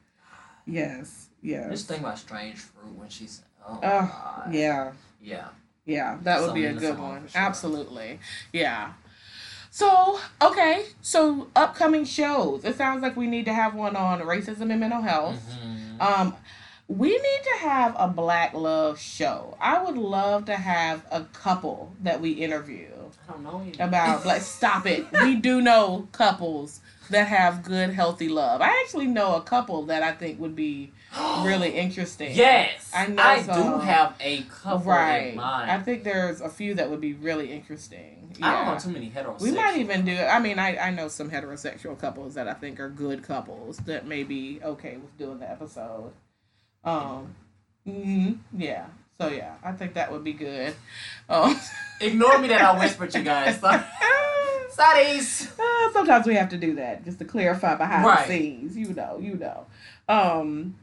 Yes. 0.66 1.28
Yes. 1.46 1.70
Just 1.70 1.88
think 1.88 2.00
about 2.00 2.18
Strange 2.18 2.56
Fruit 2.58 2.94
when 2.96 3.08
she's. 3.08 3.42
Oh, 3.66 3.78
Oh, 3.78 3.80
God. 3.80 4.48
yeah. 4.52 4.92
Yeah. 5.22 5.48
Yeah, 5.84 6.18
that 6.22 6.40
would 6.42 6.54
be 6.54 6.64
a 6.66 6.72
good 6.72 6.98
one. 6.98 7.28
sure. 7.28 7.40
Absolutely. 7.40 8.18
Yeah. 8.52 8.92
So, 9.70 10.18
okay. 10.42 10.86
So, 11.00 11.48
upcoming 11.54 12.04
shows. 12.04 12.64
It 12.64 12.76
sounds 12.76 13.02
like 13.02 13.16
we 13.16 13.26
need 13.28 13.44
to 13.44 13.52
have 13.54 13.74
one 13.74 13.94
on 13.94 14.20
racism 14.22 14.70
and 14.72 14.80
mental 14.80 15.02
health. 15.02 15.40
Mhm. 15.64 16.00
Um, 16.00 16.36
we 16.88 17.10
need 17.10 17.40
to 17.52 17.58
have 17.68 17.94
a 17.98 18.08
Black 18.08 18.52
Love 18.54 18.98
show. 18.98 19.56
I 19.60 19.80
would 19.82 19.96
love 19.96 20.46
to 20.46 20.56
have 20.56 21.02
a 21.10 21.22
couple 21.24 21.92
that 22.02 22.20
we 22.20 22.30
interview 22.32 22.88
I 23.28 23.32
don't 23.32 23.42
know. 23.44 23.62
you. 23.64 23.72
about 23.78 24.22
Black. 24.24 24.40
Stop 24.58 24.86
it. 24.86 25.06
We 25.22 25.36
do 25.36 25.60
know 25.60 26.08
couples 26.12 26.80
that 27.10 27.28
have 27.28 27.62
good, 27.62 27.90
healthy 27.90 28.28
love. 28.28 28.60
I 28.60 28.82
actually 28.84 29.06
know 29.06 29.34
a 29.36 29.42
couple 29.42 29.84
that 29.86 30.02
I 30.02 30.12
think 30.12 30.40
would 30.40 30.56
be 30.56 30.92
really 31.44 31.70
interesting. 31.70 32.34
Yes. 32.34 32.90
I 32.94 33.06
know 33.06 33.22
I 33.22 33.42
some. 33.42 33.62
do 33.62 33.78
have 33.78 34.14
a 34.20 34.42
couple 34.42 34.90
Right. 34.92 35.28
in 35.30 35.36
mind. 35.36 35.70
I 35.70 35.80
think 35.82 36.04
there's 36.04 36.40
a 36.40 36.48
few 36.48 36.74
that 36.74 36.90
would 36.90 37.00
be 37.00 37.12
really 37.14 37.52
interesting. 37.52 38.34
I 38.42 38.52
don't 38.52 38.66
Yeah. 38.66 38.72
know 38.74 38.78
too 38.78 38.90
many 38.90 39.10
heterosexual. 39.10 39.40
We 39.40 39.50
might 39.52 39.76
even 39.78 40.04
do. 40.04 40.16
I 40.18 40.38
mean, 40.40 40.58
I, 40.58 40.76
I 40.76 40.90
know 40.90 41.08
some 41.08 41.30
heterosexual 41.30 41.98
couples 41.98 42.34
that 42.34 42.48
I 42.48 42.52
think 42.54 42.78
are 42.80 42.88
good 42.90 43.22
couples 43.22 43.78
that 43.86 44.06
may 44.06 44.24
be 44.24 44.60
okay 44.62 44.96
with 44.96 45.16
doing 45.18 45.38
the 45.38 45.50
episode. 45.50 46.12
Um, 46.84 47.34
hmm 47.84 48.32
yeah. 48.56 48.86
So 49.18 49.28
yeah, 49.28 49.54
I 49.64 49.72
think 49.72 49.94
that 49.94 50.12
would 50.12 50.22
be 50.24 50.34
good. 50.34 50.74
Um, 51.28 51.58
Ignore 52.00 52.38
me 52.38 52.48
that 52.48 52.60
I 52.60 52.78
whispered 52.78 53.14
you 53.14 53.22
guys. 53.22 53.58
Sorries. 54.76 55.58
uh, 55.58 55.92
sometimes 55.92 56.26
we 56.26 56.34
have 56.34 56.50
to 56.50 56.58
do 56.58 56.74
that 56.74 57.04
just 57.04 57.18
to 57.20 57.24
clarify 57.24 57.74
behind 57.76 58.04
Right. 58.04 58.26
the 58.28 58.32
scenes. 58.38 58.76
You 58.76 58.92
know, 58.92 59.18
you 59.20 59.34
know. 59.36 59.66
Um, 60.08 60.74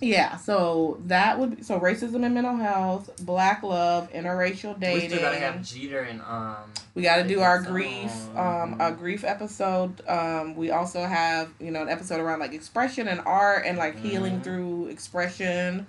yeah. 0.00 0.36
So 0.36 1.00
that 1.06 1.38
would 1.38 1.56
be, 1.58 1.62
so 1.62 1.78
racism 1.80 2.24
and 2.24 2.34
mental 2.34 2.56
health, 2.56 3.10
black 3.24 3.62
love, 3.62 4.12
interracial 4.12 4.78
dating. 4.78 5.02
We 5.10 5.16
still 5.16 5.20
gotta 5.20 5.38
have 5.38 5.62
Jeter 5.62 6.00
and 6.00 6.20
um. 6.22 6.56
We 6.94 7.02
got 7.02 7.16
to 7.16 7.24
do 7.28 7.40
our 7.40 7.62
grief, 7.62 8.10
um, 8.36 8.76
a 8.80 8.90
grief 8.90 9.22
episode. 9.22 10.06
Um, 10.08 10.56
we 10.56 10.70
also 10.72 11.04
have, 11.04 11.50
you 11.60 11.70
know, 11.70 11.82
an 11.82 11.88
episode 11.88 12.18
around 12.20 12.40
like 12.40 12.52
expression 12.52 13.06
and 13.06 13.20
art 13.24 13.64
and 13.64 13.78
like 13.78 13.98
healing 14.00 14.40
Mhm. 14.40 14.42
through 14.42 14.86
expression. 14.88 15.86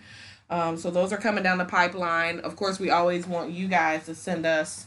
Um, 0.51 0.77
so 0.77 0.91
those 0.91 1.11
are 1.11 1.17
coming 1.17 1.43
down 1.43 1.57
the 1.57 1.65
pipeline. 1.65 2.39
Of 2.41 2.55
course, 2.55 2.79
we 2.79 2.91
always 2.91 3.25
want 3.25 3.49
you 3.51 3.67
guys 3.67 4.05
to 4.05 4.13
send 4.15 4.45
us 4.45 4.85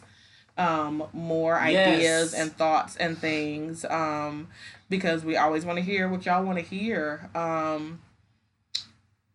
um, 0.56 1.02
more 1.12 1.58
ideas 1.58 2.32
Yes. 2.32 2.34
and 2.34 2.56
thoughts 2.56 2.96
and 2.96 3.18
things 3.18 3.84
um, 3.86 4.46
because 4.88 5.24
we 5.24 5.36
always 5.36 5.64
want 5.64 5.78
to 5.78 5.84
hear 5.84 6.08
what 6.08 6.24
y'all 6.26 6.44
want 6.44 6.58
to 6.58 6.64
hear. 6.64 7.28
Um, 7.34 8.00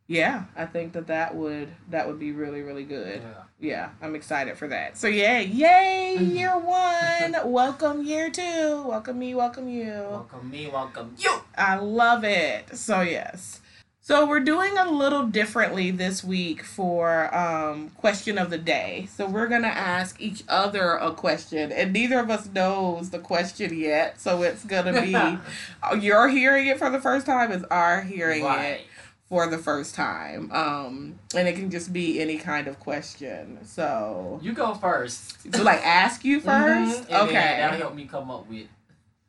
yeah, 0.09 0.45
I 0.55 0.65
think 0.65 0.93
that 0.93 1.05
that 1.07 1.35
would 1.35 1.69
that 1.91 2.07
would 2.07 2.19
be 2.19 2.31
really 2.31 2.61
really 2.63 2.83
good 2.83 3.21
Yeah. 3.21 3.43
yeah, 3.59 3.89
I'm 4.01 4.15
excited 4.15 4.57
for 4.57 4.67
that. 4.67 4.97
So 4.97 5.07
yeah, 5.07 5.39
yay, 5.39 6.17
year 6.19 6.57
one. 6.57 7.35
welcome 7.51 8.03
year 8.03 8.31
two. 8.31 8.83
Welcome 8.87 9.19
me, 9.19 9.35
welcome 9.35 9.69
you. 9.69 9.91
Welcome 10.09 10.49
me, 10.49 10.67
welcome 10.67 11.13
you. 11.19 11.31
I 11.55 11.75
love 11.75 12.23
it. 12.23 12.75
So 12.75 13.01
yes. 13.01 13.61
So 14.01 14.25
we're 14.25 14.39
doing 14.39 14.75
a 14.75 14.89
little 14.89 15.27
differently 15.27 15.91
this 15.91 16.23
week 16.23 16.63
for 16.63 17.31
um, 17.35 17.91
question 17.91 18.39
of 18.39 18.49
the 18.49 18.57
day. 18.57 19.07
So 19.15 19.27
we're 19.27 19.45
gonna 19.45 19.67
ask 19.67 20.19
each 20.19 20.43
other 20.47 20.93
a 20.93 21.11
question, 21.11 21.71
and 21.71 21.93
neither 21.93 22.17
of 22.17 22.31
us 22.31 22.49
knows 22.51 23.11
the 23.11 23.19
question 23.19 23.77
yet. 23.77 24.19
So 24.19 24.41
it's 24.41 24.65
gonna 24.65 24.99
be 25.03 25.37
you're 26.03 26.27
hearing 26.29 26.65
it 26.65 26.79
for 26.79 26.89
the 26.89 26.99
first 26.99 27.27
time, 27.27 27.51
is 27.51 27.63
our 27.65 28.01
hearing 28.01 28.41
it 28.41 28.47
Right. 28.47 28.81
For 29.29 29.47
the 29.47 29.57
first 29.59 29.93
time. 29.93 30.51
Um, 30.51 31.19
and 31.35 31.47
it 31.47 31.55
can 31.55 31.69
just 31.69 31.93
be 31.93 32.19
any 32.19 32.37
kind 32.37 32.67
of 32.67 32.79
question. 32.79 33.59
So, 33.63 34.39
You 34.41 34.53
go 34.53 34.73
first. 34.73 35.53
so 35.55 35.61
like 35.63 35.85
ask 35.85 36.25
you 36.25 36.41
1st 36.41 37.03
Mhm. 37.03 37.11
And 37.11 37.29
Okay. 37.29 37.33
that'll 37.59 37.77
help 37.79 37.95
me 37.95 38.05
come 38.05 38.31
up 38.31 38.47
with 38.49 38.67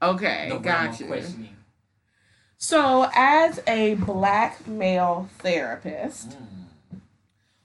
Okay. 0.02 0.48
the 0.50 0.58
Got 0.58 0.98
you. 1.00 1.06
questioning. 1.06 1.56
So, 2.56 3.10
as 3.14 3.60
a 3.66 3.94
black 3.94 4.66
male 4.66 5.28
therapist, 5.38 6.30
Mm. 6.30 7.00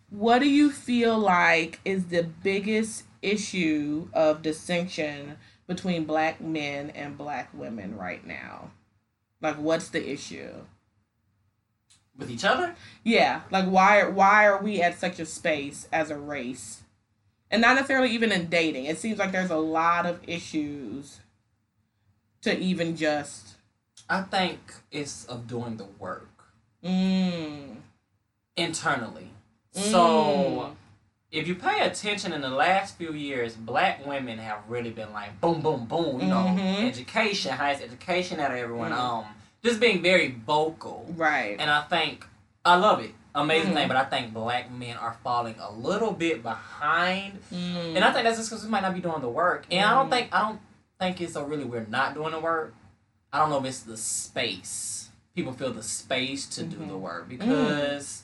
what 0.10 0.40
do 0.40 0.50
you 0.50 0.72
feel 0.72 1.18
like 1.18 1.80
is 1.86 2.06
the 2.08 2.24
biggest 2.24 3.04
issue 3.22 4.08
of 4.14 4.42
distinction 4.42 5.38
between 5.68 6.06
black 6.06 6.40
men 6.42 6.90
and 6.92 7.18
black 7.18 7.50
women 7.54 7.98
right 7.98 8.26
now? 8.26 8.72
Like, 9.42 9.56
what's 9.58 9.90
the 9.90 10.10
issue? 10.10 10.66
With 12.18 12.30
each 12.30 12.46
other? 12.46 12.76
Yeah, 13.04 13.42
like 13.52 13.66
why 13.66 14.06
why 14.06 14.48
are 14.48 14.62
we 14.62 14.82
at 14.82 14.98
such 14.98 15.20
a 15.20 15.26
space 15.26 15.88
as 15.92 16.10
a 16.10 16.18
race? 16.18 16.84
And 17.52 17.62
not 17.62 17.76
necessarily 17.76 18.10
even 18.12 18.32
in 18.32 18.48
dating. 18.48 18.86
It 18.86 18.98
seems 18.98 19.20
like 19.20 19.32
there's 19.32 19.52
a 19.52 19.58
lot 19.58 20.06
of 20.06 20.20
issues 20.28 21.20
to 22.42 22.58
even 22.58 22.96
just 22.96 23.56
I 24.10 24.22
think 24.22 24.60
it's 24.92 25.26
of 25.26 25.48
doing 25.48 25.78
the 25.78 25.86
work 26.00 26.30
mm, 26.84 27.76
internally. 28.56 29.30
Mm. 29.76 29.82
So 29.92 30.76
if 31.32 31.48
you 31.48 31.56
pay 31.56 31.82
attention 31.86 32.32
in 32.32 32.42
the 32.42 32.50
last 32.50 32.98
few 32.98 33.12
years, 33.12 33.56
black 33.56 34.06
women 34.06 34.38
have 34.38 34.60
really 34.70 34.92
been 34.92 35.12
like 35.12 35.42
boom, 35.42 35.62
boom, 35.62 35.86
boom. 35.86 36.22
You 36.22 36.28
know, 36.28 36.46
Mhm. 36.58 36.88
education, 36.88 37.52
highest 37.52 37.84
education 37.84 38.40
out 38.40 38.52
of 38.52 38.58
everyone. 38.58 38.92
Mm. 38.92 38.98
Um, 38.98 39.26
just 39.66 39.80
being 39.82 40.02
very 40.02 40.30
vocal. 40.46 41.06
right. 41.18 41.58
And 41.60 41.70
I 41.70 41.82
think 41.82 42.26
I 42.64 42.76
love 42.76 43.02
it. 43.04 43.12
Amazing 43.34 43.72
Mhm. 43.72 43.76
thing, 43.76 43.88
but 43.90 43.98
I 43.98 44.06
think 44.06 44.34
black 44.34 44.72
men 44.72 44.96
are 44.96 45.18
falling 45.22 45.56
a 45.60 45.70
little 45.72 46.12
bit 46.12 46.42
behind. 46.42 47.40
Mm, 47.52 47.96
And 47.98 48.06
I 48.06 48.14
think 48.14 48.24
that's 48.24 48.38
just 48.38 48.50
because 48.50 48.64
we 48.64 48.70
might 48.70 48.82
not 48.82 48.94
be 48.94 49.02
doing 49.02 49.20
the 49.22 49.28
work. 49.30 49.66
And 49.70 49.84
I 49.86 49.94
don't 49.94 50.08
Mhm. 50.08 50.12
think 50.12 50.34
I 50.34 50.42
don't 50.44 50.62
think 51.00 51.20
it's 51.20 51.34
so 51.34 51.44
really 51.44 51.66
we're 51.66 51.86
not 51.90 52.14
doing 52.14 52.32
the 52.32 52.40
work. 52.40 52.74
I 53.34 53.40
don't 53.40 53.50
know 53.50 53.58
if 53.60 53.66
it's 53.66 53.82
the 53.82 53.98
space. 53.98 55.10
People 55.36 55.52
feel 55.52 55.74
the 55.74 55.84
space 55.84 56.46
to 56.56 56.64
do 56.64 56.78
Mhm. 56.78 56.88
the 56.88 56.98
work 56.98 57.28
because 57.28 58.24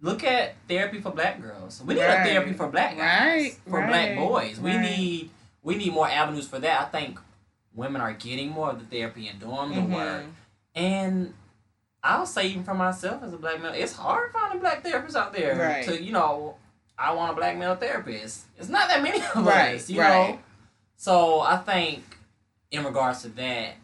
look 0.00 0.22
at 0.22 0.54
therapy 0.68 1.00
for 1.00 1.10
black 1.10 1.40
girls. 1.40 1.82
We 1.84 1.94
need 1.94 2.02
a 2.02 2.22
therapy 2.24 2.52
for 2.52 2.68
black 2.68 2.96
guys, 2.96 3.42
Right, 3.42 3.56
for 3.68 3.80
right, 3.80 3.88
black 3.88 4.16
boys. 4.16 4.60
We 4.60 4.70
right. 4.70 4.80
need 4.82 5.30
we 5.62 5.76
need 5.76 5.92
more 5.94 6.08
avenues 6.08 6.46
for 6.46 6.58
that. 6.60 6.82
I 6.82 6.84
think 6.84 7.18
women 7.74 8.00
are 8.00 8.12
getting 8.12 8.50
more 8.50 8.70
of 8.70 8.78
the 8.78 8.86
therapy 8.86 9.28
and 9.28 9.38
doing 9.40 9.74
the 9.74 9.80
Mhm. 9.80 9.94
work. 9.94 10.24
And 10.74 11.34
I'll 12.02 12.26
say 12.26 12.48
even 12.48 12.64
for 12.64 12.74
myself 12.74 13.22
as 13.22 13.32
a 13.32 13.38
black 13.38 13.60
male, 13.60 13.72
it's 13.74 13.94
hard 13.94 14.32
finding 14.32 14.60
black 14.60 14.82
therapists 14.82 15.16
out 15.16 15.32
there. 15.32 15.56
Right. 15.56 15.84
To 15.84 16.02
you 16.02 16.12
know, 16.12 16.56
I 16.98 17.12
want 17.12 17.32
a 17.32 17.34
black 17.34 17.56
male 17.56 17.74
therapist. 17.76 18.44
It's 18.56 18.68
not 18.68 18.88
that 18.88 19.02
many 19.02 19.20
of 19.20 19.36
Right, 19.46 19.76
us, 19.76 19.90
you 19.90 20.00
right. 20.00 20.34
know. 20.34 20.38
So 20.96 21.40
I 21.40 21.56
think 21.58 22.18
in 22.70 22.84
regards 22.84 23.22
to 23.22 23.28
that, 23.30 23.68
I 23.70 23.76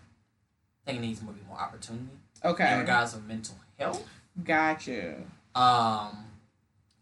think 0.84 0.99
it 0.99 1.01
needs 1.01 1.18
to 1.20 1.24
be 1.26 1.41
more 1.49 1.59
opportunity 1.59 2.09
Okay. 2.45 2.72
in 2.72 2.78
regards 2.80 3.14
of 3.14 3.26
mental 3.26 3.57
health. 3.78 4.07
Got 4.45 4.86
you. 4.86 5.26
Um, 5.55 6.26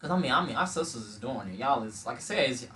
cause 0.01 0.11
I 0.11 0.19
mean, 0.19 0.33
I 0.33 0.45
mean, 0.45 0.57
our 0.57 0.67
sisters 0.67 1.03
is 1.07 1.19
doing 1.19 1.49
it. 1.49 1.59
Y'all 1.59 1.83
is 1.85 2.07
like 2.07 2.17
I 2.17 2.21
said, 2.21 2.69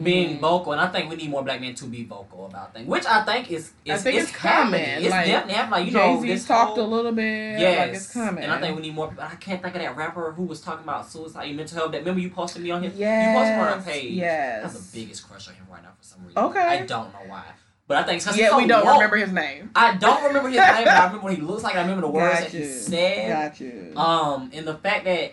being 0.00 0.36
Mhm. 0.36 0.40
vocal, 0.40 0.72
and 0.72 0.80
I 0.80 0.86
think 0.86 1.10
we 1.10 1.16
need 1.16 1.30
more 1.30 1.42
black 1.42 1.60
men 1.60 1.74
to 1.74 1.84
be 1.86 2.04
vocal 2.04 2.46
about 2.46 2.72
things, 2.72 2.86
which 2.86 3.04
I 3.06 3.24
think 3.24 3.50
is, 3.50 3.72
I 3.88 3.94
is 3.94 4.02
think 4.02 4.16
it's, 4.20 4.28
it's 4.28 4.36
coming, 4.36 4.80
happening. 4.80 5.04
It's 5.04 5.10
like, 5.10 5.26
definitely 5.26 5.54
happening. 5.54 5.70
Like 5.72 5.86
you 5.86 5.92
know, 5.98 6.20
Jay 6.22 6.26
this 6.28 6.46
talked 6.46 6.76
whole, 6.76 6.86
a 6.86 6.88
little 6.94 7.12
bit. 7.12 7.58
Yes, 7.58 7.78
Like 7.78 7.96
it's 7.96 8.12
coming. 8.12 8.44
and 8.44 8.52
I 8.52 8.60
think 8.60 8.76
we 8.76 8.82
need 8.82 8.94
more. 8.94 9.12
I 9.20 9.34
can't 9.36 9.60
think 9.60 9.74
of 9.74 9.82
that 9.82 9.96
rapper 9.96 10.32
who 10.32 10.44
was 10.44 10.60
talking 10.60 10.84
about 10.84 11.10
suicide 11.10 11.48
and 11.48 11.56
mental 11.56 11.76
health. 11.78 11.92
That 11.92 11.98
remember 12.00 12.20
you 12.20 12.30
posted 12.30 12.62
me 12.62 12.70
on 12.70 12.82
his. 12.84 12.92
You 12.96 13.04
posted 13.06 13.56
me 13.56 13.60
on 13.62 13.68
our 13.68 13.80
page. 13.80 14.12
I 14.12 14.24
Yes. 14.24 14.62
have 14.62 14.72
the 14.74 15.00
biggest 15.00 15.28
crush 15.28 15.48
on 15.48 15.54
him 15.54 15.66
right 15.70 15.82
now 15.82 15.90
for 15.98 16.04
some 16.06 16.24
reason. 16.26 16.38
Okay. 16.44 16.60
I 16.60 16.76
don't 16.86 17.12
know 17.12 17.18
why, 17.26 17.42
but 17.88 17.96
I 17.98 18.02
think 18.04 18.22
Yeah, 18.38 18.50
so 18.50 18.58
we 18.58 18.66
don't 18.68 18.84
woke. 18.84 18.94
remember 18.94 19.16
his 19.16 19.32
name. 19.32 19.70
I 19.74 19.94
don't 19.96 20.22
remember 20.22 20.48
his 20.50 20.58
name, 20.58 20.68
but 20.84 20.88
I 20.88 21.04
remember 21.06 21.24
what 21.24 21.34
he 21.34 21.40
looks 21.42 21.64
like. 21.64 21.74
I 21.74 21.80
remember 21.80 22.02
the 22.02 22.08
words 22.10 22.34
Got 22.40 22.42
that 22.50 22.52
he 22.52 22.64
said. 22.64 23.28
Got 23.50 23.60
you. 23.60 23.92
Um, 23.96 24.50
and 24.54 24.66
the 24.68 24.74
fact 24.74 25.04
that 25.06 25.32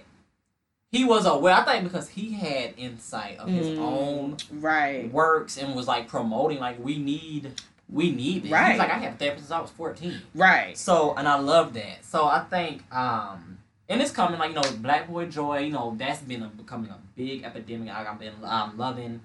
he 0.92 1.04
was 1.04 1.26
aware, 1.26 1.54
I 1.54 1.64
think 1.66 1.84
because 1.84 2.10
he 2.10 2.34
had 2.34 2.74
insight 2.78 3.38
of 3.40 3.50
his 3.50 3.68
Mm, 3.68 3.80
own 3.80 4.38
right. 4.62 5.12
works 5.12 5.58
and 5.58 5.76
was 5.76 5.88
like 5.88 6.08
promoting, 6.08 6.60
like 6.60 6.84
we 6.84 6.98
need, 6.98 7.52
we 7.90 8.12
need 8.12 8.44
this. 8.44 8.52
Right. 8.52 8.72
He's 8.72 8.80
like 8.80 8.90
I 8.92 8.98
had 8.98 9.20
therapy 9.20 9.40
since 9.40 9.52
I 9.52 9.60
was 9.60 9.70
fourteen. 9.72 10.22
Right. 10.34 10.78
So, 10.78 11.14
and 11.16 11.28
I 11.28 11.38
love 11.40 11.74
that. 11.74 12.04
So 12.06 12.26
I 12.26 12.40
think, 12.40 12.84
um, 12.94 13.58
and 13.90 14.02
it's 14.02 14.12
coming 14.12 14.40
like 14.40 14.50
you 14.50 14.56
know, 14.56 14.64
Black 14.80 15.10
Boy 15.10 15.26
Joy. 15.26 15.60
You 15.60 15.72
know, 15.72 15.96
that's 15.98 16.22
been 16.22 16.44
a, 16.44 16.48
becoming 16.48 16.90
a 16.90 16.98
big 17.16 17.44
epidemic. 17.44 17.94
I- 17.94 18.06
I've 18.10 18.20
been 18.20 18.34
um, 18.44 18.78
loving. 18.78 19.22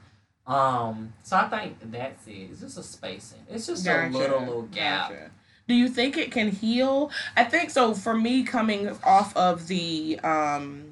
Um, 0.46 1.12
so 1.22 1.36
I 1.36 1.48
think 1.48 1.76
that's 1.92 2.26
it. 2.26 2.48
It's 2.50 2.60
just 2.60 2.76
a 2.78 2.82
spacing. 2.82 3.38
It's 3.48 3.66
just 3.68 3.86
a 3.86 4.08
little 4.08 4.40
little 4.40 4.62
gap. 4.62 5.10
Gotcha. 5.10 5.30
Do 5.68 5.74
you 5.74 5.88
think 5.88 6.16
it 6.18 6.32
can 6.32 6.50
heal? 6.50 7.10
I 7.36 7.44
think 7.44 7.70
so. 7.70 7.94
For 7.94 8.14
me, 8.16 8.42
coming 8.42 8.88
off 9.04 9.36
of 9.36 9.68
the 9.68 10.18
um, 10.24 10.91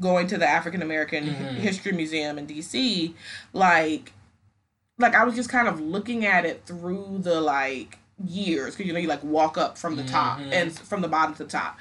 going 0.00 0.26
to 0.28 0.38
the 0.38 0.46
African 0.48 0.82
American 0.82 1.24
Mhm. 1.26 1.54
History 1.56 1.92
Museum 1.92 2.38
in 2.38 2.46
DC, 2.46 3.14
like, 3.52 4.12
like 4.98 5.14
I 5.14 5.24
was 5.24 5.34
just 5.34 5.48
kind 5.50 5.68
of 5.68 5.80
looking 5.80 6.24
at 6.24 6.44
it 6.44 6.62
through 6.66 7.18
the 7.22 7.40
like 7.40 7.98
years 8.24 8.74
because 8.74 8.86
you 8.86 8.92
know 8.92 8.98
you 8.98 9.08
like 9.08 9.22
walk 9.24 9.56
up 9.56 9.78
from 9.78 9.96
the 9.96 10.04
top 10.04 10.38
Mhm. 10.38 10.52
and 10.52 10.78
from 10.78 11.00
the 11.00 11.08
bottom 11.08 11.34
to 11.36 11.44
the 11.44 11.50
top, 11.50 11.78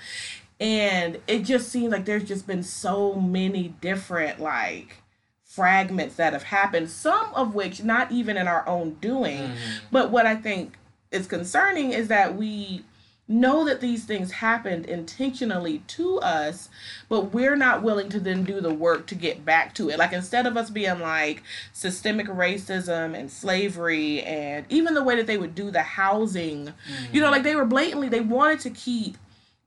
and 0.60 1.20
it 1.28 1.40
just 1.44 1.70
seems 1.70 1.92
like 1.92 2.06
there's 2.06 2.24
just 2.24 2.48
been 2.48 2.64
so 2.64 3.16
many 3.16 3.70
different 3.82 4.40
like 4.40 4.98
fragments 5.44 6.16
that 6.16 6.32
have 6.34 6.44
happened. 6.44 6.90
Some 6.90 7.34
of 7.34 7.56
which 7.56 7.84
not 7.84 8.12
even 8.12 8.38
in 8.38 8.48
our 8.48 8.66
own 8.68 8.92
doing. 9.02 9.50
Mhm. 9.50 9.56
But 9.92 10.12
what 10.12 10.26
I 10.26 10.36
think 10.36 10.76
is 11.12 11.26
concerning 11.28 11.92
is 11.92 12.08
that 12.08 12.36
we 12.38 12.86
know 13.30 13.64
that 13.64 13.80
these 13.80 14.06
things 14.06 14.32
happened 14.32 14.88
intentionally 14.88 15.84
to 15.88 16.20
us, 16.20 16.68
but 17.08 17.32
we're 17.32 17.56
not 17.56 17.84
willing 17.84 18.10
to 18.10 18.20
then 18.20 18.44
do 18.44 18.60
the 18.60 18.74
work 18.74 19.06
to 19.08 19.16
get 19.16 19.46
back 19.46 19.76
to 19.76 19.90
it. 19.90 20.00
Like 20.00 20.12
instead 20.12 20.48
of 20.48 20.58
us 20.58 20.72
being 20.72 21.00
like 21.00 21.44
systemic 21.72 22.28
racism 22.28 23.18
and 23.18 23.32
slavery 23.32 24.24
and 24.24 24.66
even 24.70 24.96
the 24.96 25.04
way 25.04 25.16
that 25.16 25.28
they 25.28 25.38
would 25.38 25.54
do 25.54 25.70
the 25.70 25.84
housing, 25.84 26.74
you 27.14 27.22
know, 27.22 27.28
mm-hmm. 27.28 27.34
like 27.34 27.44
they 27.44 27.56
were 27.56 27.66
blatantly 27.66 28.10
they 28.10 28.20
wanted 28.20 28.60
to 28.62 28.72
keep 28.72 29.18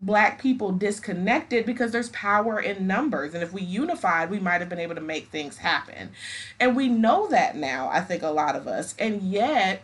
black 0.01 0.43
people 0.43 0.73
disconnected 0.73 1.65
because 1.65 1.93
there's 1.93 2.09
power 2.09 2.59
in 2.59 2.89
numbers. 2.89 3.33
And 3.33 3.45
if 3.45 3.53
we 3.53 3.63
unified 3.63 4.29
we 4.29 4.41
might 4.41 4.61
have 4.61 4.69
been 4.69 4.81
able 4.81 4.97
to 4.97 5.01
make 5.01 5.29
things 5.29 5.59
happen. 5.59 6.11
And 6.59 6.75
we 6.75 6.89
know 6.89 7.29
that 7.29 7.57
now 7.57 7.89
i 7.93 8.01
think 8.01 8.25
a 8.25 8.31
lot 8.31 8.57
of 8.57 8.67
us. 8.67 8.97
And 8.99 9.23
yet 9.23 9.83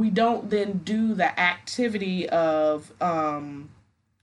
we 0.00 0.10
don't 0.10 0.48
then 0.50 0.78
do 0.84 1.14
the 1.14 1.38
activity 1.38 2.28
of 2.30 2.90
um 3.02 3.68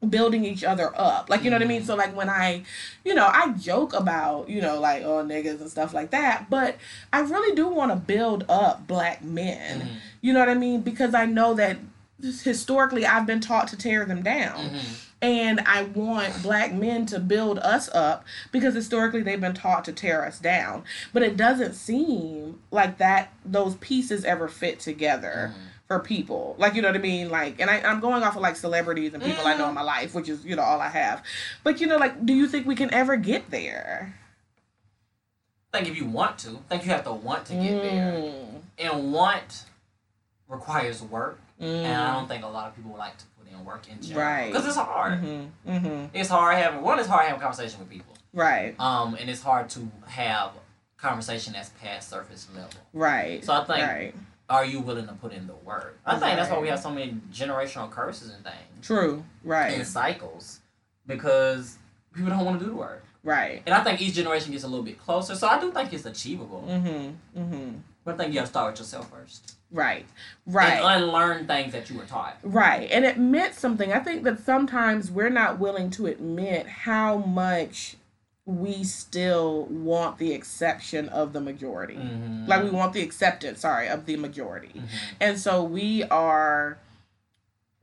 building 0.10 0.46
each 0.46 0.64
other 0.64 0.92
up 0.96 1.28
like 1.30 1.44
you 1.44 1.50
know 1.50 1.56
what 1.56 1.64
i 1.64 1.68
mean 1.68 1.84
so 1.84 1.96
like 1.96 2.16
when 2.16 2.30
i 2.30 2.62
you 3.04 3.16
know 3.16 3.26
i 3.34 3.52
joke 3.54 3.94
about 3.94 4.48
you 4.48 4.62
know 4.62 4.80
like 4.80 5.02
oh 5.04 5.24
niggas 5.24 5.60
and 5.60 5.70
stuff 5.72 5.92
like 5.94 6.12
that 6.12 6.48
but 6.50 6.76
i 7.12 7.20
really 7.20 7.56
do 7.56 7.68
want 7.68 7.92
to 7.92 7.96
build 7.98 8.46
up 8.48 8.86
black 8.88 9.24
men 9.24 9.82
Mhm. 9.82 9.88
you 10.22 10.34
know 10.34 10.40
what 10.40 10.50
i 10.50 10.54
mean 10.54 10.82
because 10.82 11.16
i 11.16 11.26
know 11.26 11.54
that 11.56 11.78
historically 12.44 13.06
i've 13.08 13.26
been 13.26 13.42
taught 13.42 13.68
to 13.70 13.78
tear 13.78 14.06
them 14.06 14.22
down 14.24 14.70
Mhm. 14.70 15.04
and 15.20 15.60
I 15.62 15.82
want 15.82 16.44
black 16.44 16.72
men 16.74 17.08
to 17.08 17.20
build 17.20 17.58
us 17.60 17.90
up 17.92 18.24
because 18.52 18.76
historically 18.76 19.24
they've 19.24 19.42
been 19.42 19.56
taught 19.56 19.84
to 19.86 19.92
tear 19.92 20.24
us 20.24 20.38
down. 20.38 20.84
But 21.12 21.24
it 21.24 21.36
doesn't 21.36 21.74
seem 21.74 22.60
like 22.70 23.00
that 23.00 23.34
those 23.44 23.74
pieces 23.78 24.24
ever 24.26 24.48
fit 24.48 24.80
together 24.80 25.56
Mhm. 25.56 25.62
For 25.88 26.00
people. 26.00 26.56
Like 26.58 26.76
you 26.76 26.82
know 26.82 26.90
what 26.90 26.96
I 26.98 27.00
mean? 27.00 27.30
Like 27.30 27.60
and 27.60 27.70
I, 27.70 27.80
I'm 27.82 28.00
going 28.00 28.24
off 28.24 28.36
of 28.36 28.42
like 28.42 28.56
celebrities 28.56 29.14
and 29.14 29.24
people 29.24 29.46
I 29.46 29.56
know 29.56 29.68
in 29.70 29.76
my 29.76 29.82
life, 29.82 30.14
which 30.14 30.28
is, 30.30 30.46
you 30.46 30.56
know, 30.56 30.62
all 30.64 30.80
I 30.82 30.90
have. 30.90 31.24
But 31.64 31.80
you 31.80 31.88
know, 31.88 31.98
like, 31.98 32.26
do 32.26 32.34
you 32.34 32.48
think 32.48 32.68
we 32.68 32.76
can 32.76 32.94
ever 32.94 33.16
get 33.18 33.50
there? 33.52 34.16
I 35.74 35.78
think 35.80 35.90
if 35.90 35.98
you 35.98 36.06
want 36.06 36.38
to, 36.40 36.50
I 36.52 36.54
think 36.70 36.86
you 36.86 36.92
have 36.92 37.04
to 37.04 37.14
want 37.14 37.46
to 37.46 37.54
get 37.54 37.82
there. 37.82 38.12
Mm, 38.14 38.62
And 38.80 39.14
want 39.14 39.66
requires 40.48 41.02
work. 41.02 41.40
And 41.60 41.88
I 41.88 42.10
mm, 42.10 42.14
don't 42.14 42.28
think 42.28 42.44
a 42.44 42.48
lot 42.48 42.68
of 42.68 42.76
people 42.76 42.96
like 42.98 43.18
to 43.18 43.26
put 43.38 43.52
in 43.52 43.66
work 43.66 43.90
in 43.90 44.02
general. 44.02 44.26
Right. 44.26 44.48
Because 44.52 44.66
it's 44.66 44.76
hard. 44.78 45.22
mhm, 45.22 45.50
mhm. 45.68 46.10
It's 46.14 46.30
hard 46.30 46.56
having 46.58 46.82
one. 46.82 47.00
It's 47.00 47.08
hard 47.10 47.26
having 47.26 47.42
conversation 47.42 47.80
with 47.80 47.90
people. 47.90 48.14
Right. 48.34 48.80
Um, 48.80 49.16
and 49.16 49.30
it's 49.30 49.42
hard 49.42 49.70
to 49.72 49.90
have 50.06 50.52
conversation 50.98 51.54
that's 51.54 51.70
past 51.82 52.10
surface 52.10 52.48
level. 52.56 52.70
Right. 52.94 53.44
So 53.44 53.54
I 53.54 53.64
think 53.66 53.80
right. 53.88 54.16
Are 54.50 54.66
you 54.66 54.80
willing 54.80 55.08
to 55.08 55.14
put 55.14 55.34
in 55.34 55.48
the 55.48 55.56
work? 55.56 56.00
I 56.06 56.18
think 56.18 56.38
that's 56.38 56.50
why 56.50 56.60
we 56.60 56.70
have 56.70 56.80
so 56.80 56.90
many 56.92 57.18
generational 57.32 57.90
curses 57.92 58.34
and 58.34 58.44
things 58.44 58.56
True. 58.86 59.24
Right. 59.44 59.74
and 59.74 59.86
cycles 59.88 60.62
because 61.06 61.78
people 62.14 62.30
don't 62.30 62.46
want 62.46 62.60
to 62.60 62.66
do 62.66 62.72
the 62.72 62.78
work. 62.78 63.04
Right. 63.24 63.62
And 63.66 63.76
I 63.76 63.84
think 63.84 64.02
each 64.02 64.14
generation 64.14 64.52
gets 64.52 64.64
a 64.64 64.68
little 64.68 64.86
bit 64.86 65.00
closer. 65.00 65.36
So 65.36 65.48
I 65.48 65.60
do 65.60 65.72
think 65.72 65.92
it's 65.92 66.06
achievable. 66.06 66.64
Mm 66.68 66.84
Mhm. 66.84 67.16
Mm 67.38 67.50
Mhm. 67.52 67.80
But 68.06 68.14
I 68.14 68.18
think 68.18 68.30
you 68.30 68.36
got 68.36 68.46
to 68.46 68.48
start 68.48 68.72
with 68.72 68.80
yourself 68.80 69.10
first. 69.10 69.58
Right. 69.70 70.06
Right. 70.46 70.80
And 70.82 71.04
unlearn 71.04 71.46
things 71.46 71.74
that 71.74 71.90
you 71.90 71.98
were 71.98 72.06
taught. 72.06 72.38
Right. 72.42 72.90
And 72.90 73.04
admit 73.04 73.54
something. 73.56 73.92
I 73.92 74.00
think 74.00 74.24
that 74.24 74.40
sometimes 74.46 75.12
we're 75.12 75.30
not 75.30 75.60
willing 75.60 75.90
to 75.92 76.08
admit 76.08 76.68
how 76.68 77.18
much 77.18 77.98
we 78.48 78.82
still 78.86 79.66
want 79.66 80.18
the 80.20 80.32
exception 80.32 81.10
of 81.10 81.34
the 81.34 81.42
majority. 81.42 81.96
Mm-hmm. 81.96 82.48
Like 82.48 82.64
we 82.64 82.70
want 82.70 82.94
the 82.94 83.02
acceptance, 83.02 83.60
sorry, 83.60 83.90
of 83.90 84.06
the 84.06 84.16
majority. 84.16 84.72
Mhm. 84.74 84.84
And 85.20 85.38
so 85.38 85.62
we 85.64 86.04
are 86.06 86.78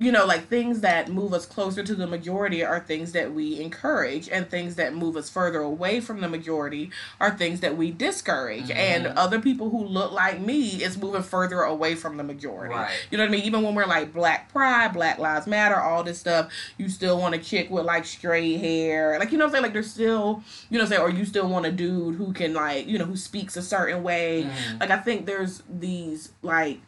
you 0.04 0.12
know, 0.12 0.26
like 0.26 0.48
things 0.48 0.80
that 0.82 1.08
move 1.08 1.32
us 1.32 1.46
closer 1.46 1.82
to 1.82 1.94
the 1.94 2.06
majority 2.06 2.62
are 2.62 2.78
things 2.78 3.12
that 3.12 3.32
we 3.32 3.58
encourage, 3.58 4.28
and 4.28 4.48
things 4.50 4.74
that 4.74 4.94
move 4.94 5.16
us 5.16 5.30
further 5.30 5.60
away 5.60 5.98
from 6.00 6.20
the 6.20 6.28
majority 6.28 6.90
are 7.20 7.30
things 7.30 7.60
that 7.60 7.76
we 7.76 7.90
discourage. 7.90 8.70
And 8.70 9.06
Mhm. 9.06 9.12
other 9.16 9.40
people 9.40 9.70
who 9.70 9.82
look 9.82 10.12
like 10.12 10.40
me 10.40 10.82
is 10.82 10.98
moving 10.98 11.22
further 11.22 11.62
away 11.62 11.94
from 11.94 12.18
the 12.18 12.22
majority. 12.22 12.74
Right. 12.74 12.90
You 13.10 13.16
know 13.16 13.24
what 13.24 13.28
I 13.28 13.32
mean? 13.32 13.44
Even 13.44 13.62
when 13.62 13.74
we're 13.74 13.86
like 13.86 14.12
Black 14.12 14.52
Pride, 14.52 14.92
Black 14.92 15.18
Lives 15.18 15.46
Matter, 15.46 15.80
all 15.80 16.02
this 16.04 16.18
stuff, 16.18 16.50
you 16.76 16.88
still 16.90 17.18
want 17.18 17.34
a 17.34 17.38
chick 17.38 17.70
with 17.70 17.86
like 17.86 18.04
straight 18.04 18.58
hair. 18.58 19.18
Like, 19.18 19.32
you 19.32 19.38
know 19.38 19.44
what 19.46 19.48
I'm 19.48 19.52
saying? 19.52 19.62
Like, 19.62 19.72
there's 19.72 19.90
still, 19.90 20.42
you 20.68 20.76
know 20.78 20.84
what 20.84 20.92
I'm 20.92 20.98
saying? 20.98 21.02
Or 21.02 21.10
you 21.18 21.24
still 21.24 21.48
want 21.48 21.64
a 21.64 21.72
dude 21.72 22.16
who 22.16 22.32
can, 22.34 22.52
like, 22.52 22.86
you 22.86 22.98
know, 22.98 23.06
who 23.06 23.16
speaks 23.16 23.56
a 23.56 23.62
certain 23.62 24.02
way. 24.02 24.44
Mhm. 24.44 24.80
Like, 24.80 24.90
I 24.90 24.98
think 24.98 25.24
there's 25.24 25.62
these, 25.68 26.30
like, 26.42 26.80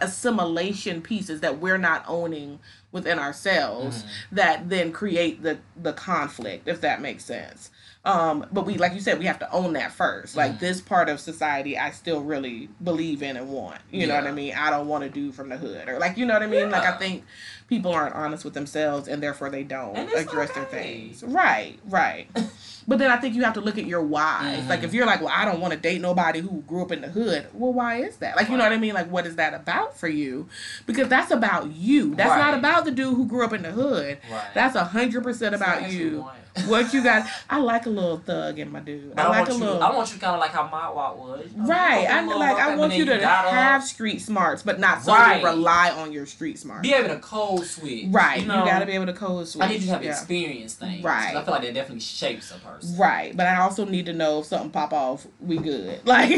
assimilation 0.00 1.02
pieces 1.02 1.40
that 1.40 1.58
we're 1.58 1.78
not 1.78 2.04
owning 2.08 2.58
within 2.92 3.18
ourselves 3.18 4.02
Mhm. 4.02 4.06
that 4.32 4.68
then 4.68 4.92
create 4.92 5.42
the 5.42 5.58
the 5.80 5.92
conflict 5.92 6.66
if 6.68 6.80
that 6.80 7.00
makes 7.00 7.24
sense. 7.24 7.70
Um 8.04 8.46
but 8.50 8.64
we 8.64 8.78
like 8.78 8.94
you 8.94 9.00
said 9.00 9.18
we 9.18 9.26
have 9.26 9.38
to 9.40 9.50
own 9.52 9.74
that 9.74 9.92
first. 9.92 10.34
Like 10.36 10.52
Mhm. 10.52 10.58
this 10.60 10.80
part 10.80 11.08
of 11.08 11.20
society 11.20 11.78
i 11.78 11.90
still 11.90 12.20
really 12.22 12.68
believe 12.82 13.22
in 13.22 13.36
and 13.36 13.48
want. 13.50 13.80
You 13.90 14.06
know 14.06 14.14
what 14.14 14.26
i 14.26 14.32
mean? 14.32 14.54
I 14.54 14.70
don't 14.70 14.88
want 14.88 15.04
to 15.04 15.10
do 15.10 15.32
from 15.32 15.48
the 15.50 15.56
hood 15.56 15.88
or 15.88 15.98
like 15.98 16.16
you 16.16 16.24
know 16.26 16.34
what 16.34 16.42
i 16.42 16.46
mean? 16.46 16.70
Like 16.70 16.84
i 16.84 16.96
think 16.98 17.24
people 17.68 17.92
aren't 17.92 18.14
honest 18.14 18.44
with 18.44 18.54
themselves 18.54 19.06
and 19.06 19.22
therefore 19.22 19.50
they 19.50 19.62
don't 19.62 19.96
address 20.14 20.50
their 20.52 20.64
things. 20.64 21.22
Right 21.22 21.78
right 21.88 22.26
but 22.90 22.98
then 22.98 23.10
i 23.10 23.16
think 23.16 23.34
you 23.34 23.42
have 23.42 23.54
to 23.54 23.60
look 23.62 23.78
at 23.78 23.86
your 23.86 24.02
why. 24.02 24.62
like 24.68 24.80
Mhm. 24.80 24.84
if 24.84 24.92
you're 24.94 25.06
like 25.06 25.20
well 25.20 25.32
i 25.34 25.44
don't 25.46 25.60
want 25.60 25.72
to 25.72 25.78
date 25.78 26.00
nobody 26.00 26.40
who 26.40 26.62
grew 26.66 26.82
up 26.82 26.92
in 26.92 27.00
the 27.00 27.08
hood 27.08 27.46
well 27.54 27.72
why 27.72 27.96
is 28.02 28.16
that 28.16 28.36
like 28.36 28.48
you 28.50 28.56
know 28.58 28.64
what 28.64 28.72
i 28.72 28.76
mean 28.76 28.92
like 28.94 29.10
what 29.10 29.26
is 29.26 29.36
that 29.36 29.54
about 29.54 29.96
for 29.96 30.08
you 30.08 30.48
because 30.86 31.08
that's 31.08 31.30
about 31.30 31.70
you 31.72 32.14
that's 32.14 32.28
not 32.28 32.38
Right. 32.50 32.58
about 32.58 32.70
about 32.70 32.84
the 32.84 32.90
dude 32.90 33.16
who 33.16 33.26
grew 33.26 33.44
up 33.44 33.52
in 33.52 33.62
the 33.62 33.70
hood. 33.72 34.18
Right. 34.30 34.44
That's 34.54 34.74
a 34.76 34.84
hundred 34.84 35.22
percent 35.22 35.54
about 35.54 35.82
what 35.82 35.92
you. 35.92 36.26
What 36.66 36.92
you 36.92 37.02
got? 37.02 37.26
I 37.50 37.58
like 37.58 37.86
a 37.86 37.90
little 37.90 38.18
thug 38.18 38.58
in 38.58 38.72
my 38.72 38.80
dude. 38.80 39.14
I 39.16 39.22
I, 39.22 39.28
like 39.28 39.48
a 39.48 39.52
you. 39.52 39.58
little. 39.58 39.82
I 39.82 39.94
want 39.94 40.12
you 40.12 40.18
kind 40.18 40.34
of 40.34 40.40
like 40.40 40.50
how 40.50 40.66
my 40.66 40.90
walk 40.90 41.16
was. 41.16 41.46
You 41.56 41.62
Right, 41.62 42.06
I 42.10 42.24
like. 42.24 42.56
I 42.58 42.74
want 42.74 42.92
you 42.94 43.04
to 43.06 43.14
up, 43.22 43.46
have 43.46 43.84
street 43.84 44.20
smarts, 44.20 44.62
but 44.64 44.80
not 44.80 45.00
solely 45.02 45.20
Right. 45.20 45.44
rely 45.44 45.90
on 45.92 46.12
your 46.12 46.26
street 46.26 46.58
smarts. 46.58 46.82
be 46.82 46.92
able 46.92 47.08
to 47.08 47.20
code 47.20 47.64
switch. 47.64 48.06
Right, 48.08 48.40
You, 48.40 48.46
know, 48.48 48.64
you 48.64 48.70
gotta 48.70 48.84
be 48.84 48.92
able 48.92 49.06
to 49.06 49.12
code 49.12 49.46
switch. 49.46 49.64
I 49.64 49.68
need 49.68 49.80
you 49.80 49.86
to 49.86 49.92
have 49.92 50.04
yeah. 50.04 50.10
experience 50.10 50.74
things. 50.74 51.04
Right. 51.04 51.36
I 51.36 51.42
feel 51.44 51.54
like 51.54 51.62
that 51.62 51.72
definitely 51.74 52.00
shapes 52.00 52.50
a 52.50 52.54
person. 52.58 52.79
Right, 52.98 53.36
but 53.36 53.46
I 53.46 53.56
also 53.60 53.84
need 53.84 54.06
to 54.06 54.12
know 54.12 54.40
if 54.40 54.46
something 54.46 54.70
pop 54.70 54.92
off, 54.92 55.26
we 55.40 55.58
good. 55.58 56.00
Like, 56.04 56.30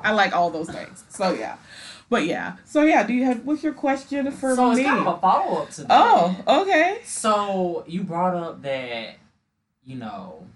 I 0.00 0.12
like 0.12 0.32
all 0.34 0.50
those 0.50 0.68
things. 0.70 1.04
So 1.08 1.32
yeah, 1.32 1.56
but 2.08 2.24
yeah. 2.24 2.56
So 2.64 2.82
yeah, 2.82 3.02
do 3.02 3.12
you 3.12 3.24
have 3.24 3.44
what's 3.44 3.62
your 3.62 3.72
question 3.72 4.30
for 4.30 4.54
so 4.54 4.72
me? 4.72 4.80
it's 4.80 4.88
kind 4.88 5.06
of 5.06 5.16
a 5.16 5.20
follow 5.20 5.62
up 5.62 5.70
to 5.70 5.80
that. 5.82 5.88
oh, 5.90 6.36
okay. 6.62 7.00
So 7.04 7.84
you 7.86 8.02
brought 8.04 8.34
up 8.34 8.62
that, 8.62 9.16
you 9.84 9.96
know, 9.96 10.46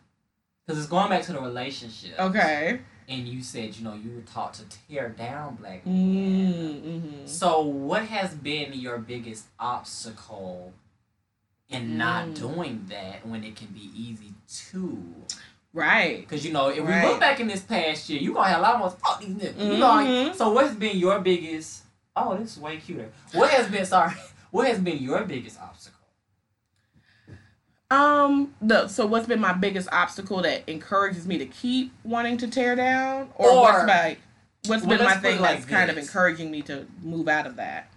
because 0.66 0.78
it's 0.78 0.88
going 0.88 1.08
back 1.08 1.22
to 1.24 1.32
the 1.32 1.40
relationship. 1.40 2.18
Okay. 2.18 2.80
And 3.08 3.26
you 3.26 3.42
said, 3.42 3.76
you 3.76 3.82
know, 3.82 3.94
you 3.94 4.14
were 4.14 4.20
taught 4.22 4.54
to 4.54 4.62
tear 4.88 5.08
down 5.08 5.56
black 5.56 5.84
men. 5.84 5.94
Mm, 5.96 6.80
mm-hmm. 6.82 7.26
So 7.26 7.60
what 7.60 8.04
has 8.04 8.34
been 8.34 8.72
your 8.74 8.98
biggest 8.98 9.46
obstacle 9.58 10.72
in 11.68 11.96
not 11.98 12.26
Mm. 12.28 12.34
doing 12.38 12.86
that 12.88 13.26
when 13.26 13.42
it 13.42 13.56
can 13.56 13.68
be 13.68 13.90
easy 13.96 14.34
to? 14.70 15.14
Right. 15.72 16.20
Because 16.20 16.44
you 16.44 16.52
know, 16.52 16.68
if 16.68 16.78
we 16.84 17.02
look 17.08 17.20
back 17.20 17.38
in 17.40 17.46
this 17.46 17.60
past 17.60 18.08
year, 18.08 18.20
you're 18.20 18.34
gonna 18.34 18.48
have 18.48 18.58
a 18.58 18.62
lot 18.62 18.78
more 18.78 18.90
fuck 18.90 19.20
these 19.20 19.28
niggas. 19.34 19.58
You 19.58 19.78
know, 19.78 19.86
like, 19.86 20.08
Mhm. 20.08 20.34
so 20.34 20.50
what's 20.52 20.74
been 20.74 20.98
your 20.98 21.20
biggest? 21.20 21.84
Oh, 22.16 22.36
this 22.36 22.56
is 22.56 22.58
way 22.58 22.76
cuter. 22.78 23.08
What 23.32 23.50
has 23.50 23.68
been 23.68 23.86
sorry? 23.86 24.14
What 24.50 24.66
has 24.66 24.80
been 24.80 24.98
your 24.98 25.22
biggest 25.24 25.60
obstacle? 25.60 26.00
Um. 27.90 28.54
The 28.60 28.88
so 28.88 29.06
what's 29.06 29.26
been 29.28 29.40
my 29.40 29.52
biggest 29.52 29.88
obstacle 29.92 30.42
that 30.42 30.68
encourages 30.68 31.26
me 31.26 31.38
to 31.38 31.46
keep 31.46 31.92
wanting 32.04 32.36
to 32.38 32.48
tear 32.48 32.74
down, 32.76 33.30
or, 33.36 33.50
Or- 33.50 33.60
what's 33.62 33.86
my 33.86 34.16
what's 34.66 34.82
Well, 34.84 34.96
been 34.96 35.04
my 35.06 35.12
let's 35.12 35.20
put 35.20 35.28
it 35.28 35.32
thing 35.34 35.40
like 35.40 35.54
that's 35.58 35.66
kind 35.70 35.90
of 35.90 35.98
encouraging 35.98 36.50
me 36.50 36.62
to 36.62 36.86
move 37.02 37.28
out 37.28 37.46
of 37.46 37.56
that? 37.56 37.90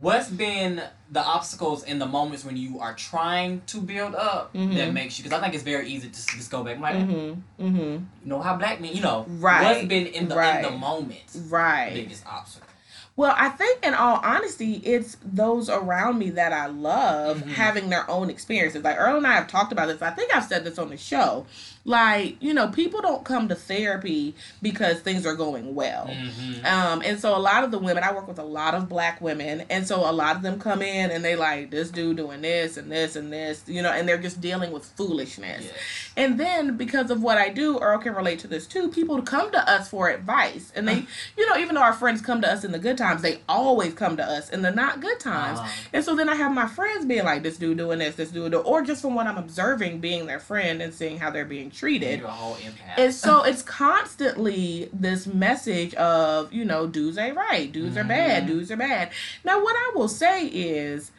What's 0.00 0.28
been 0.30 0.82
the 1.14 1.22
obstacles 1.24 1.84
in 1.84 1.98
the 2.00 2.06
moments 2.06 2.44
when 2.44 2.56
you 2.56 2.80
are 2.80 2.92
trying 2.94 3.62
to 3.68 3.80
build 3.80 4.14
up 4.16 4.52
Mhm. 4.52 4.74
that 4.76 4.92
makes 4.92 5.16
you? 5.18 5.22
Because 5.24 5.38
I 5.38 5.42
think 5.42 5.54
it's 5.54 5.62
very 5.62 5.88
easy 5.88 6.08
to 6.08 6.26
just 6.26 6.50
go 6.50 6.62
back, 6.64 6.78
like 6.80 6.96
Mm-hmm. 6.96 7.64
Mm-hmm. 7.66 7.78
you 7.80 8.06
know 8.24 8.42
how 8.42 8.56
black 8.56 8.80
men, 8.80 8.92
you 8.94 9.00
know, 9.00 9.24
Right. 9.28 9.62
What's 9.76 9.86
been 9.86 10.06
in 10.08 10.12
the 10.12 10.18
in 10.18 10.28
the 10.28 10.34
Right. 10.36 10.78
moment 10.78 11.22
Right. 11.48 11.92
biggest 11.94 12.26
obstacle? 12.26 12.68
Well, 13.16 13.32
I 13.38 13.48
think 13.50 13.86
in 13.86 13.94
all 13.94 14.16
honesty, 14.24 14.72
it's 14.84 15.16
those 15.24 15.70
around 15.70 16.18
me 16.18 16.30
that 16.30 16.52
I 16.52 16.66
love 16.66 17.38
Mhm. 17.42 17.52
having 17.52 17.88
their 17.88 18.10
own 18.10 18.28
experiences. 18.28 18.82
Like 18.82 18.98
Earl 18.98 19.16
and 19.18 19.26
I 19.26 19.34
have 19.34 19.46
talked 19.46 19.70
about 19.72 19.86
this. 19.86 20.02
I 20.02 20.10
think 20.10 20.34
I've 20.34 20.42
said 20.44 20.64
this 20.64 20.80
on 20.80 20.90
the 20.90 20.96
show. 20.96 21.46
Like, 21.86 22.42
you 22.42 22.54
know, 22.54 22.68
people 22.68 23.02
don't 23.02 23.24
come 23.24 23.48
to 23.48 23.54
therapy 23.54 24.34
because 24.62 25.00
things 25.00 25.26
are 25.26 25.34
going 25.34 25.74
well. 25.74 26.06
Mm-hmm. 26.06 26.64
Um, 26.64 27.02
and 27.04 27.20
so 27.20 27.36
a 27.36 27.38
lot 27.38 27.62
of 27.62 27.70
the 27.70 27.78
women, 27.78 28.02
I 28.02 28.12
work 28.12 28.26
with 28.26 28.38
a 28.38 28.44
lot 28.44 28.74
of 28.74 28.88
black 28.88 29.20
women, 29.20 29.64
and 29.68 29.86
so 29.86 30.08
a 30.08 30.12
lot 30.12 30.36
of 30.36 30.42
them 30.42 30.58
come 30.58 30.80
in 30.80 31.10
and 31.10 31.22
they 31.22 31.36
like 31.36 31.70
this 31.70 31.90
dude 31.90 32.16
doing 32.16 32.40
this 32.40 32.78
and 32.78 32.90
this 32.90 33.16
and 33.16 33.30
this, 33.30 33.64
you 33.66 33.82
know, 33.82 33.90
and 33.90 34.08
they're 34.08 34.16
just 34.16 34.40
dealing 34.40 34.72
with 34.72 34.86
foolishness. 34.96 35.70
And 36.16 36.40
then 36.40 36.78
because 36.78 37.10
of 37.10 37.22
what 37.22 37.36
I 37.36 37.50
do, 37.50 37.78
Earl 37.78 37.98
can 37.98 38.14
relate 38.14 38.38
to 38.40 38.46
this 38.46 38.66
too. 38.66 38.88
People 38.88 39.20
come 39.20 39.52
to 39.52 39.70
us 39.70 39.90
for 39.90 40.08
advice, 40.08 40.72
and 40.74 40.88
they, 40.88 41.04
you 41.36 41.46
know, 41.46 41.58
even 41.58 41.74
though 41.74 41.82
our 41.82 41.92
friends 41.92 42.22
come 42.22 42.40
to 42.40 42.50
us 42.50 42.64
in 42.64 42.72
the 42.72 42.78
good 42.78 42.96
times, 42.96 43.20
they 43.20 43.40
always 43.46 43.92
come 43.92 44.16
to 44.16 44.24
us 44.24 44.48
in 44.48 44.62
the 44.62 44.70
not 44.70 45.00
good 45.00 45.20
times. 45.20 45.58
Uh-huh. 45.58 45.88
And 45.92 46.04
so 46.04 46.14
then 46.14 46.30
I 46.30 46.36
have 46.36 46.52
my 46.52 46.66
friends 46.66 47.04
being 47.04 47.24
like, 47.24 47.42
"This 47.42 47.58
dude 47.58 47.76
doing 47.76 47.98
this, 47.98 48.14
this 48.14 48.30
dude," 48.30 48.54
or 48.54 48.80
just 48.82 49.02
from 49.02 49.14
what 49.14 49.26
I'm 49.26 49.36
observing, 49.36 50.00
being 50.00 50.24
their 50.26 50.40
friend 50.40 50.80
and 50.80 50.94
seeing 50.94 51.18
how 51.18 51.30
they're 51.30 51.44
being 51.44 51.72
treated. 51.74 52.20
You're 52.20 52.28
a 52.28 52.32
whole 52.32 52.56
impact. 52.56 52.98
And 52.98 53.12
so 53.14 53.42
it's 53.42 53.62
constantly 53.62 54.88
this 54.92 55.26
message 55.26 55.94
of, 55.94 56.52
you 56.52 56.64
know, 56.64 56.86
dudes 56.86 57.18
ain't 57.18 57.36
right, 57.36 57.70
dudes 57.70 57.96
are 57.96 58.04
bad, 58.04 58.44
Mhm. 58.44 58.46
dudes 58.46 58.70
are 58.70 58.76
bad. 58.76 59.10
Now, 59.44 59.62
what 59.62 59.74
I 59.76 59.92
will 59.94 60.08
say 60.08 60.46
is, 60.46 61.10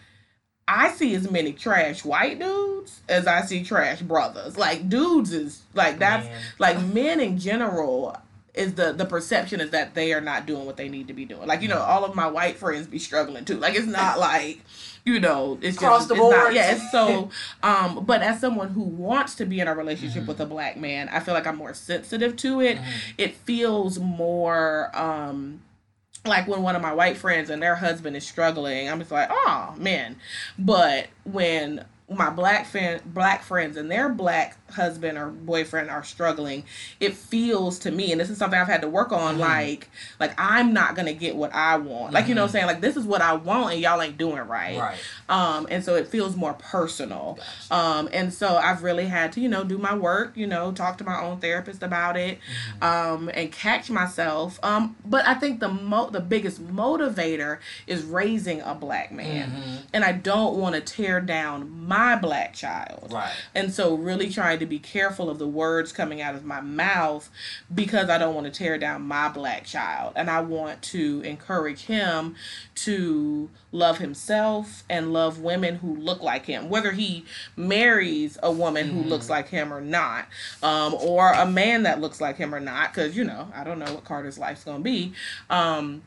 I 0.67 0.89
see 0.91 1.13
as 1.13 1.29
many 1.29 1.53
trash 1.53 2.03
white 2.03 2.39
dudes 2.39 3.01
as 3.07 3.27
I 3.27 3.41
see 3.41 3.63
trash 3.63 4.01
brothers. 4.01 4.57
Like 4.57 4.89
dudes 4.89 5.31
is 5.31 5.61
like 5.75 5.99
that's 5.99 6.25
Man. 6.25 6.41
like 6.57 6.81
men 6.81 7.19
in 7.19 7.37
general 7.37 8.17
is 8.55 8.73
the 8.73 8.91
the 8.91 9.05
perception 9.05 9.61
is 9.61 9.69
that 9.71 9.93
they 9.93 10.11
are 10.11 10.21
not 10.21 10.47
doing 10.47 10.65
what 10.65 10.75
they 10.77 10.89
need 10.89 11.07
to 11.09 11.13
be 11.13 11.23
doing. 11.25 11.45
Like 11.47 11.61
you 11.61 11.67
know, 11.67 11.77
all 11.81 12.03
of 12.03 12.15
my 12.15 12.25
white 12.25 12.57
friends 12.57 12.87
be 12.87 12.97
struggling 12.97 13.45
too. 13.45 13.57
Like 13.57 13.75
it's 13.75 13.85
not 13.85 14.17
like 14.31 14.61
you 15.05 15.19
know, 15.19 15.57
it's 15.61 15.77
Across 15.77 15.99
just 15.99 16.09
the 16.09 16.15
it's 16.15 16.21
not- 16.23 16.31
board. 16.31 16.53
yeah, 16.55 16.89
so. 16.91 17.29
Um, 17.63 18.03
but 18.05 18.21
as 18.21 18.39
someone 18.41 18.69
who 18.69 18.81
wants 18.81 19.35
to 19.35 19.45
be 19.45 19.59
in 19.59 19.67
a 19.67 19.75
relationship 19.75 20.23
Mhm. 20.23 20.27
with 20.27 20.39
a 20.41 20.45
black 20.45 20.77
man, 20.77 21.09
I 21.09 21.19
feel 21.19 21.33
like 21.33 21.45
I'm 21.47 21.57
more 21.57 21.73
sensitive 21.75 22.35
to 22.37 22.59
it. 22.61 22.77
Mhm. 22.77 22.83
It 23.17 23.35
feels 23.37 23.99
more 23.99 24.89
um 24.95 25.61
like 26.25 26.47
when 26.47 26.63
one 26.63 26.75
of 26.75 26.81
my 26.81 26.91
white 26.91 27.17
friends 27.17 27.51
and 27.51 27.61
their 27.61 27.75
husband 27.75 28.15
is 28.17 28.25
struggling, 28.27 28.89
I'm 28.89 28.97
just 28.99 29.11
like, 29.11 29.29
oh 29.31 29.75
man. 29.77 30.15
But 30.57 31.07
when 31.23 31.85
my 32.09 32.29
black 32.31 32.65
friend, 32.67 32.99
black 33.05 33.43
friends 33.43 33.77
and 33.77 33.89
their 33.91 34.09
black 34.09 34.57
husband 34.75 35.17
or 35.17 35.27
boyfriend 35.27 35.89
are 35.89 36.03
struggling, 36.03 36.63
it 36.99 37.13
feels 37.15 37.79
to 37.79 37.91
me, 37.91 38.11
and 38.11 38.19
this 38.21 38.29
is 38.29 38.37
something 38.37 38.59
I've 38.59 38.67
had 38.67 38.81
to 38.81 38.87
work 38.89 39.11
on, 39.11 39.35
Mhm. 39.37 39.39
like, 39.39 39.89
like 40.19 40.33
I'm 40.37 40.73
not 40.73 40.95
gonna 40.95 41.13
get 41.13 41.35
what 41.35 41.53
I 41.53 41.77
want. 41.77 42.13
Like 42.13 42.27
you 42.27 42.35
know, 42.35 42.41
what 42.43 42.47
I'm 42.49 42.51
saying 42.53 42.65
like 42.67 42.81
this 42.81 42.95
is 42.95 43.05
what 43.05 43.21
I 43.21 43.33
want, 43.33 43.73
and 43.73 43.81
y'all 43.81 44.01
ain't 44.01 44.17
doing 44.17 44.37
right. 44.47 44.77
Right. 44.77 44.97
Um, 45.29 45.67
and 45.71 45.83
so 45.83 45.95
it 45.95 46.07
feels 46.07 46.35
more 46.35 46.53
personal. 46.53 47.37
Gotcha. 47.69 47.73
Um, 47.81 48.09
and 48.13 48.33
so 48.33 48.57
I've 48.57 48.83
really 48.83 49.05
had 49.07 49.31
to, 49.33 49.41
you 49.41 49.49
know, 49.49 49.63
do 49.63 49.77
my 49.77 49.95
work, 49.95 50.33
you 50.35 50.47
know, 50.47 50.71
talk 50.71 50.97
to 50.99 51.03
my 51.03 51.19
own 51.21 51.39
therapist 51.39 51.81
about 51.83 52.17
it, 52.17 52.39
um, 52.81 53.29
and 53.33 53.51
catch 53.51 53.89
myself. 53.89 54.59
Um, 54.63 54.95
but 55.05 55.27
I 55.27 55.33
think 55.35 55.59
the 55.59 55.69
mo- 55.69 56.09
the 56.09 56.19
biggest 56.19 56.61
motivator 56.67 57.57
is 57.87 58.03
raising 58.03 58.61
a 58.61 58.75
black 58.75 59.11
man, 59.11 59.51
Mhm. 59.51 59.77
and 59.93 60.03
I 60.05 60.11
don't 60.11 60.55
want 60.55 60.75
to 60.75 60.81
tear 60.81 61.19
down 61.21 61.87
my 61.87 62.15
black 62.15 62.53
child. 62.53 63.11
Right. 63.11 63.31
And 63.53 63.73
so, 63.73 63.95
really 63.95 64.29
trying 64.29 64.59
to 64.59 64.64
be 64.65 64.79
careful 64.79 65.29
of 65.29 65.39
the 65.39 65.47
words 65.47 65.91
coming 65.91 66.21
out 66.21 66.35
of 66.35 66.43
my 66.45 66.61
mouth 66.61 67.29
because 67.73 68.09
I 68.09 68.17
don't 68.17 68.35
want 68.35 68.45
to 68.45 68.51
tear 68.51 68.77
down 68.77 69.03
my 69.03 69.29
black 69.29 69.65
child. 69.65 70.13
And 70.15 70.29
I 70.29 70.41
want 70.41 70.81
to 70.83 71.21
encourage 71.21 71.81
him 71.85 72.35
to 72.75 73.49
love 73.71 73.97
himself 73.97 74.83
and 74.89 75.11
love 75.13 75.39
women 75.39 75.75
who 75.75 75.95
look 75.95 76.21
like 76.21 76.45
him, 76.45 76.69
whether 76.69 76.91
he 76.91 77.25
marries 77.55 78.37
a 78.41 78.51
woman 78.51 78.87
who 78.87 79.03
Mhm. 79.03 79.09
looks 79.09 79.29
like 79.29 79.49
him 79.49 79.73
or 79.73 79.81
not, 79.81 80.27
um, 80.63 80.93
or 80.95 81.31
a 81.33 81.45
man 81.45 81.83
that 81.83 82.01
looks 82.01 82.21
like 82.21 82.37
him 82.37 82.53
or 82.53 82.59
not, 82.59 82.93
because, 82.93 83.15
you 83.15 83.23
know, 83.23 83.51
I 83.55 83.63
don't 83.63 83.79
know 83.79 83.93
what 83.93 84.03
Carter's 84.05 84.37
life's 84.37 84.63
going 84.63 84.77
to 84.77 84.83
be. 84.83 85.13
Um, 85.49 86.03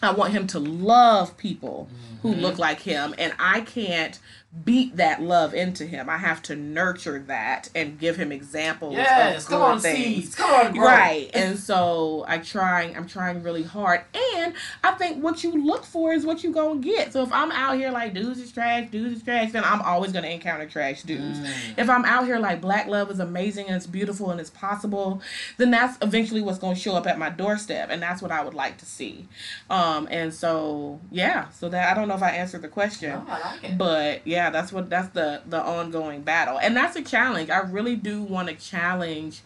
I 0.00 0.12
want 0.12 0.32
him 0.32 0.46
to 0.48 0.60
love 0.60 1.36
people 1.36 1.88
who 2.22 2.34
Mhm. 2.34 2.40
look 2.40 2.58
like 2.58 2.80
him, 2.80 3.14
and 3.18 3.32
I 3.38 3.62
can't 3.62 4.18
beat 4.64 4.96
that 4.96 5.20
love 5.20 5.52
into 5.52 5.84
him. 5.84 6.08
I 6.08 6.16
have 6.16 6.40
to 6.44 6.56
nurture 6.56 7.18
that 7.26 7.68
and 7.74 7.98
give 7.98 8.16
him 8.16 8.32
examples. 8.32 8.94
Yes. 8.94 9.44
of 9.44 9.50
Come 9.50 9.62
on, 9.62 9.78
things. 9.78 9.98
seeds. 9.98 10.34
Come 10.34 10.50
on. 10.50 10.78
Right. 10.78 11.30
And 11.34 11.58
so 11.58 12.24
I 12.26 12.38
trying 12.38 12.96
I'm 12.96 13.06
trying 13.06 13.42
really 13.42 13.62
hard. 13.62 14.00
And 14.34 14.54
I 14.82 14.92
think 14.92 15.22
what 15.22 15.44
you 15.44 15.66
look 15.66 15.84
for 15.84 16.12
is 16.14 16.24
what 16.24 16.42
you 16.42 16.52
gonna 16.52 16.80
get. 16.80 17.12
So 17.12 17.22
if 17.22 17.32
I'm 17.32 17.52
out 17.52 17.76
here 17.76 17.90
like 17.90 18.14
dudes 18.14 18.40
is 18.40 18.50
trash, 18.50 18.88
dudes 18.90 19.18
is 19.18 19.22
trash, 19.22 19.52
then 19.52 19.64
I'm 19.64 19.82
always 19.82 20.12
gonna 20.12 20.28
encounter 20.28 20.66
trash 20.66 21.02
dudes. 21.02 21.38
Mm. 21.40 21.78
If 21.78 21.90
I'm 21.90 22.06
out 22.06 22.24
here 22.24 22.38
like 22.38 22.62
black 22.62 22.86
love 22.86 23.10
is 23.10 23.20
amazing 23.20 23.66
and 23.66 23.76
it's 23.76 23.86
beautiful 23.86 24.30
and 24.30 24.40
it's 24.40 24.50
possible, 24.50 25.20
then 25.58 25.70
that's 25.70 25.98
eventually 26.00 26.40
what's 26.40 26.58
gonna 26.58 26.74
show 26.74 26.94
up 26.94 27.06
at 27.06 27.18
my 27.18 27.28
doorstep. 27.28 27.90
And 27.90 28.00
that's 28.00 28.22
what 28.22 28.30
I 28.32 28.42
would 28.42 28.54
like 28.54 28.78
to 28.78 28.86
see. 28.86 29.28
Um 29.68 30.08
and 30.10 30.32
so 30.32 31.00
yeah, 31.10 31.50
so 31.50 31.68
that 31.68 31.90
I 31.90 31.94
don't 31.94 32.08
know 32.08 32.14
if 32.14 32.22
I 32.22 32.30
answered 32.30 32.62
the 32.62 32.68
question. 32.68 33.12
Oh, 33.12 33.26
I 33.30 33.52
like 33.52 33.64
it. 33.64 33.78
But 33.78 34.26
yeah, 34.26 34.37
that's 34.50 34.72
what 34.72 34.88
that's 34.88 35.08
the 35.08 35.42
the 35.46 35.60
ongoing 35.60 36.22
battle. 36.22 36.58
And 36.58 36.76
that's 36.76 36.96
a 36.96 37.02
challenge. 37.02 37.50
I 37.50 37.58
really 37.58 37.96
do 37.96 38.22
want 38.22 38.48
to 38.48 38.54
challenge 38.54 39.42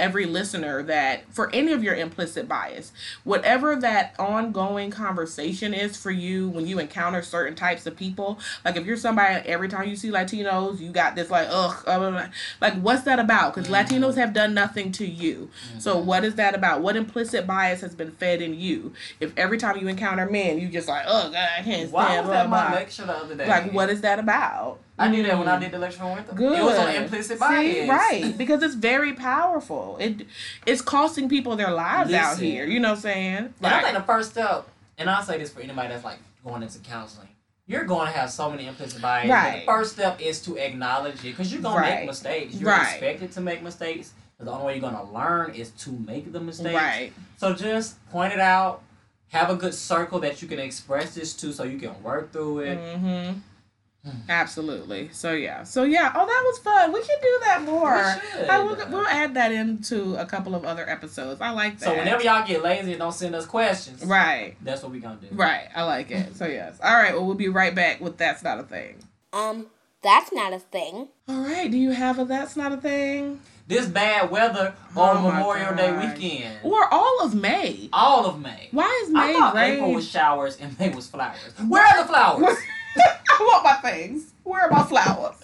every 0.00 0.26
listener 0.26 0.82
that 0.84 1.32
for 1.32 1.50
any 1.54 1.72
of 1.72 1.84
your 1.84 1.94
implicit 1.94 2.48
bias, 2.48 2.92
whatever 3.24 3.76
that 3.76 4.14
ongoing 4.18 4.90
conversation 4.90 5.74
is 5.74 5.96
for 5.96 6.10
you 6.10 6.48
when 6.48 6.66
you 6.66 6.78
encounter 6.78 7.22
certain 7.22 7.54
types 7.54 7.86
of 7.86 7.96
people, 7.96 8.38
like 8.64 8.76
if 8.76 8.86
you're 8.86 8.96
somebody 8.96 9.46
every 9.48 9.68
time 9.68 9.88
you 9.88 9.96
see 9.96 10.08
Latinos, 10.10 10.80
you 10.80 10.90
got 10.90 11.14
this 11.14 11.30
like 11.30 11.46
ugh, 11.50 11.84
blah, 11.84 11.98
blah, 11.98 12.10
blah. 12.10 12.26
like 12.60 12.74
what's 12.80 13.02
that 13.02 13.18
about? 13.18 13.54
Because 13.54 13.70
Mhm. 13.70 13.84
Latinos 13.84 14.16
have 14.16 14.32
done 14.32 14.54
nothing 14.54 14.90
to 14.92 15.06
you. 15.06 15.50
So 15.78 15.98
what 15.98 16.24
is 16.24 16.34
that 16.36 16.54
about? 16.54 16.80
What 16.80 16.96
implicit 16.96 17.46
bias 17.46 17.80
has 17.82 17.94
been 17.94 18.12
fed 18.12 18.40
in 18.42 18.58
you? 18.58 18.92
If 19.20 19.36
every 19.36 19.58
time 19.58 19.76
you 19.76 19.88
encounter 19.88 20.28
men, 20.28 20.58
you 20.58 20.68
just 20.68 20.88
like, 20.88 21.04
ugh, 21.06 21.32
god, 21.32 21.48
I 21.58 21.62
can't 21.62 21.88
stand. 21.88 21.92
Why 21.92 22.20
was 22.20 22.30
that 22.30 22.48
my 22.48 22.72
lecture 22.72 23.04
the 23.04 23.12
other 23.12 23.34
day? 23.34 23.46
Like 23.46 23.72
what 23.72 23.90
is 23.90 24.00
that 24.00 24.18
about? 24.18 24.78
I 25.00 25.08
knew 25.08 25.22
that 25.22 25.38
when 25.38 25.48
I 25.48 25.58
did 25.58 25.72
the 25.72 25.78
lecture 25.78 26.02
on 26.02 26.14
Winter. 26.16 26.32
Good. 26.34 26.58
It 26.58 26.62
was 26.62 26.78
on 26.78 26.94
implicit 26.94 27.38
bias. 27.40 27.74
See, 27.74 27.88
right? 27.88 28.36
Because 28.36 28.62
it's 28.62 28.74
very 28.74 29.14
powerful. 29.14 29.96
It 29.98 30.26
it's 30.66 30.82
costing 30.82 31.28
people 31.28 31.56
their 31.56 31.70
lives 31.70 32.12
out 32.12 32.38
here. 32.38 32.66
You 32.66 32.80
know 32.80 32.90
what 32.90 32.96
I'm 32.96 33.02
saying? 33.02 33.54
And 33.62 33.66
I 33.74 33.82
think 33.82 33.96
the 33.96 34.02
first 34.02 34.32
step, 34.32 34.68
and 34.98 35.08
I'll 35.08 35.22
say 35.22 35.38
this 35.38 35.50
for 35.52 35.60
anybody 35.60 35.88
that's 35.88 36.04
like 36.04 36.18
going 36.44 36.62
into 36.62 36.78
counseling, 36.80 37.28
you're 37.66 37.84
going 37.84 38.06
to 38.06 38.12
have 38.12 38.30
so 38.30 38.50
many 38.50 38.66
implicit 38.66 39.00
bias. 39.00 39.30
Right. 39.30 39.60
The 39.60 39.66
first 39.72 39.92
step 39.92 40.20
is 40.20 40.40
to 40.42 40.56
acknowledge 40.58 41.14
it 41.20 41.22
because 41.22 41.52
you're 41.52 41.62
going 41.62 41.82
to 41.82 41.88
make 41.88 42.06
mistakes. 42.06 42.54
You're 42.56 42.68
Right. 42.70 42.92
expected 42.92 43.32
to 43.32 43.40
make 43.40 43.62
mistakes. 43.62 44.12
The 44.38 44.50
only 44.50 44.64
way 44.66 44.72
you're 44.78 44.90
going 44.90 45.06
to 45.06 45.12
learn 45.12 45.54
is 45.54 45.70
to 45.70 45.90
make 45.92 46.32
the 46.32 46.40
mistakes. 46.40 46.74
Right. 46.74 47.12
So 47.36 47.54
just 47.54 48.04
point 48.10 48.32
it 48.32 48.40
out. 48.40 48.82
Have 49.28 49.50
a 49.50 49.54
good 49.54 49.74
circle 49.74 50.18
that 50.20 50.42
you 50.42 50.48
can 50.48 50.58
express 50.58 51.14
this 51.14 51.34
to 51.34 51.52
so 51.52 51.62
you 51.62 51.78
can 51.78 52.02
work 52.02 52.32
through 52.32 52.60
it. 52.60 52.78
Mm-hmm. 52.78 53.38
Absolutely. 54.28 55.10
So 55.12 55.32
yeah. 55.32 55.62
So 55.64 55.82
yeah. 55.84 56.12
Oh, 56.14 56.24
that 56.26 56.42
was 56.46 56.58
fun. 56.58 56.92
We 56.92 57.00
should 57.00 57.20
do 57.20 57.38
that 57.44 57.62
more. 57.62 57.94
We 58.34 58.40
should. 58.40 58.48
I 58.48 58.58
will, 58.60 58.76
we'll 58.90 59.06
add 59.06 59.34
that 59.34 59.52
into 59.52 60.14
a 60.16 60.24
couple 60.24 60.54
of 60.54 60.64
other 60.64 60.88
episodes. 60.88 61.40
I 61.40 61.50
like 61.50 61.78
that. 61.80 61.84
So 61.86 61.94
whenever 61.96 62.22
y'all 62.22 62.46
get 62.46 62.62
lazy 62.62 62.92
and 62.92 63.00
don't 63.00 63.12
send 63.12 63.34
us 63.34 63.46
questions, 63.46 64.04
Right. 64.04 64.56
that's 64.62 64.82
what 64.82 64.92
we 64.92 65.00
going 65.00 65.18
to 65.18 65.26
do. 65.26 65.34
Right. 65.34 65.68
I 65.74 65.82
like 65.84 66.10
it. 66.10 66.36
So 66.36 66.46
yes. 66.46 66.78
All 66.82 66.94
right. 66.94 67.12
Well, 67.14 67.26
we'll 67.26 67.34
be 67.34 67.48
right 67.48 67.74
back 67.74 68.00
with 68.00 68.16
that's 68.16 68.42
not 68.42 68.58
a 68.58 68.62
thing. 68.62 68.96
Um, 69.32 69.66
that's 70.02 70.32
not 70.32 70.52
a 70.52 70.58
thing. 70.58 71.08
All 71.28 71.40
right. 71.42 71.70
Do 71.70 71.76
you 71.76 71.90
have 71.90 72.18
a 72.18 72.24
that's 72.24 72.56
not 72.56 72.72
a 72.72 72.76
thing? 72.78 73.40
This 73.66 73.86
bad 73.86 74.30
weather 74.32 74.74
on 74.96 75.16
Oh 75.18 75.22
my 75.22 75.38
Memorial 75.38 75.76
Day 75.76 75.92
weekend. 75.92 76.58
Or 76.64 76.92
all 76.92 77.20
of 77.22 77.34
May? 77.36 77.88
All 77.92 78.26
of 78.26 78.40
May. 78.40 78.68
Why 78.72 79.02
is 79.04 79.12
I 79.14 79.26
May 79.28 79.32
thought 79.34 79.54
rain? 79.54 79.74
April 79.74 79.92
was 79.94 80.08
showers 80.08 80.56
and 80.56 80.76
May 80.80 80.88
was 80.88 81.06
flowers. 81.06 81.52
Where 81.68 81.84
are 81.86 82.02
the 82.02 82.08
flowers? 82.08 82.56
I 82.98 83.38
want 83.40 83.64
my 83.64 83.90
things. 83.90 84.32
Where 84.44 84.62
are 84.62 84.70
my 84.70 84.82
flowers? 84.84 85.36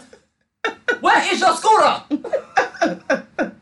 Where 1.00 1.32
is 1.32 1.40
your 1.40 1.56
scooter? 1.56 3.52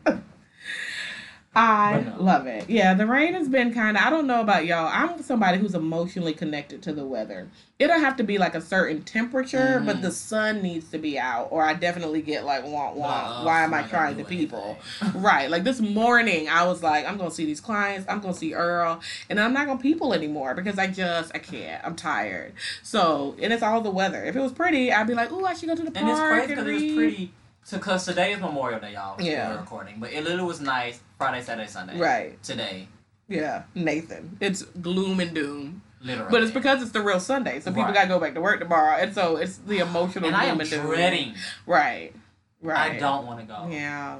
I 1.55 2.01
no. 2.01 2.21
love 2.21 2.47
it. 2.47 2.69
Yeah, 2.69 2.93
the 2.95 3.07
rain 3.07 3.33
has 3.33 3.47
been 3.47 3.73
kind 3.73 3.95
of. 3.95 4.03
I 4.03 4.09
don't 4.09 4.27
know 4.27 4.41
about 4.41 4.65
y'all. 4.65 4.89
I'm 4.91 5.21
somebody 5.23 5.57
who's 5.57 5.73
emotionally 5.73 6.33
connected 6.33 6.81
to 6.83 6.93
the 6.93 7.05
weather. 7.05 7.47
It 7.79 7.87
don't 7.87 8.01
have 8.01 8.17
to 8.17 8.23
be 8.23 8.37
like 8.37 8.55
a 8.55 8.61
certain 8.61 9.03
temperature, 9.03 9.81
but 9.85 9.97
Mhm. 9.97 10.01
the 10.01 10.11
sun 10.11 10.61
needs 10.61 10.89
to 10.91 10.97
be 10.97 11.17
out, 11.17 11.47
or 11.51 11.63
I 11.63 11.73
definitely 11.73 12.21
get 12.21 12.43
like 12.45 12.65
want 12.65 12.95
want. 12.95 13.27
Uh, 13.27 13.43
Why 13.43 13.63
am 13.63 13.73
I 13.73 13.79
I'm 13.79 13.89
trying 13.89 14.17
to 14.17 14.25
people? 14.25 14.77
right. 15.13 15.49
Like 15.49 15.63
this 15.63 15.79
morning, 15.79 16.49
I 16.49 16.65
was 16.65 16.83
like, 16.83 17.07
I'm 17.07 17.17
gonna 17.17 17.31
see 17.31 17.45
these 17.45 17.61
clients. 17.61 18.05
I'm 18.09 18.19
gonna 18.19 18.33
see 18.33 18.53
Earl, 18.53 18.99
and 19.29 19.39
I'm 19.39 19.53
not 19.53 19.65
gonna 19.67 19.79
people 19.79 20.13
anymore 20.13 20.55
because 20.55 20.77
I 20.77 20.87
just 20.87 21.31
I 21.33 21.39
can't. 21.39 21.81
I'm 21.85 21.95
tired. 21.95 22.53
So 22.83 23.35
and 23.41 23.53
it's 23.53 23.63
all 23.63 23.79
the 23.81 23.91
weather. 23.91 24.23
If 24.25 24.35
it 24.35 24.41
was 24.41 24.51
pretty, 24.51 24.91
I'd 24.91 25.07
be 25.07 25.13
like, 25.13 25.31
ooh, 25.31 25.45
I 25.45 25.53
should 25.53 25.69
go 25.69 25.75
to 25.75 25.83
the 25.83 25.91
park 25.91 26.01
And 26.01 26.09
it's 26.09 26.19
crazy 26.19 26.47
because 26.47 26.67
it 26.67 26.73
was 26.73 26.93
pretty. 26.95 27.31
So, 27.63 27.79
cause 27.79 28.05
today 28.05 28.31
is 28.33 28.39
Memorial 28.39 28.79
Day, 28.79 28.93
y'all. 28.93 29.19
Yeah. 29.19 29.59
Recording, 29.59 29.95
but 29.99 30.13
it 30.13 30.23
literally 30.23 30.43
was 30.45 30.61
nice. 30.61 30.99
Friday, 31.17 31.41
Saturday, 31.43 31.67
Sunday. 31.67 31.97
Right. 31.97 32.41
Today, 32.43 32.87
Yeah, 33.27 33.63
Nathan. 33.73 34.37
It's 34.39 34.63
gloom 34.63 35.19
and 35.19 35.33
doom. 35.33 35.81
literally. 36.01 36.29
But 36.31 36.43
it's 36.43 36.51
because 36.51 36.81
it's 36.81 36.91
the 36.91 37.01
real 37.01 37.19
Sunday, 37.19 37.59
so 37.59 37.71
people 37.71 37.85
Right. 37.85 37.93
gotta 37.93 38.07
go 38.07 38.19
back 38.19 38.33
to 38.35 38.41
work 38.41 38.59
tomorrow, 38.59 38.95
and 38.97 39.13
so 39.13 39.37
it's 39.37 39.57
the 39.57 39.79
emotional. 39.79 40.27
and 40.27 40.35
I 40.35 40.45
am 40.45 40.57
gloom 40.57 40.61
and 40.61 40.69
doom. 40.69 40.85
dreading. 40.85 41.35
Right, 41.65 42.13
right. 42.61 42.93
I 42.93 42.99
don't 42.99 43.25
want 43.25 43.39
to 43.39 43.45
go. 43.45 43.67
Yeah, 43.71 44.17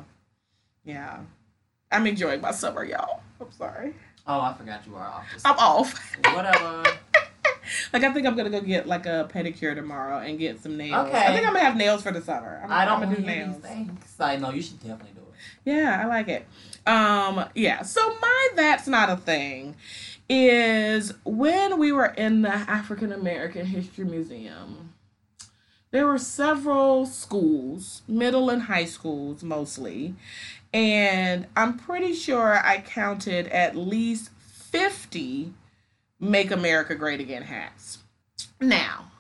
yeah. 0.84 1.18
I'm 1.92 2.08
enjoying 2.08 2.42
my 2.42 2.52
summer, 2.52 2.84
y'all. 2.84 3.22
I'm 3.40 3.52
sorry. 3.52 3.94
Oh, 4.28 4.42
I 4.42 4.54
forgot 4.54 4.82
you 4.88 4.96
are 4.96 5.06
off. 5.08 5.26
I'm 5.46 5.58
off. 5.60 5.94
Whatever. 6.34 6.84
like 7.94 8.04
I 8.04 8.12
think 8.14 8.26
I'm 8.26 8.36
gonna 8.36 8.50
go 8.50 8.62
get 8.62 8.88
like 8.88 9.06
a 9.06 9.30
pedicure 9.32 9.76
tomorrow 9.76 10.18
and 10.20 10.40
get 10.40 10.64
some 10.64 10.78
nails. 10.78 11.08
Okay. 11.10 11.18
I 11.28 11.34
think 11.34 11.46
I'm 11.46 11.54
gonna 11.54 11.60
have 11.66 11.76
nails 11.78 12.02
for 12.02 12.12
the 12.12 12.22
summer. 12.22 12.62
I'm, 12.64 12.72
I 12.72 12.86
don't 12.86 12.94
I'm 12.96 13.00
want 13.02 13.12
gonna 13.12 13.16
do 13.18 13.22
do 13.22 13.28
nails. 13.28 13.56
these 13.58 13.64
things. 13.72 14.16
I 14.20 14.38
know 14.38 14.50
you 14.50 14.62
should 14.64 14.80
definitely 14.80 15.12
do 15.14 15.22
it. 15.22 15.72
Yeah, 15.72 16.02
I 16.02 16.08
like 16.08 16.28
it. 16.28 16.48
Um, 16.86 17.46
yeah. 17.56 17.82
So 17.82 18.02
my 18.20 18.50
that's 18.56 18.88
not 18.88 19.10
a 19.10 19.18
thing 19.18 19.76
is 20.30 21.14
when 21.24 21.80
we 21.80 21.92
were 21.92 22.08
in 22.08 22.42
the 22.42 22.54
African 22.54 23.12
American 23.12 23.66
History 23.66 24.06
Museum. 24.06 24.94
There 25.92 26.08
were 26.08 26.18
several 26.18 27.06
schools, 27.06 28.02
middle 28.08 28.50
and 28.50 28.64
high 28.64 28.84
schools 28.84 29.44
mostly, 29.44 30.16
and 30.74 31.48
I'm 31.56 31.78
pretty 31.78 32.14
sure 32.14 32.60
I 32.66 32.82
counted 32.82 33.48
at 33.48 33.78
least 33.78 34.30
50 34.40 35.54
Make 36.20 36.52
America 36.52 36.96
Great 36.96 37.22
Again 37.22 37.44
hats. 37.44 38.00
Now, 38.60 39.12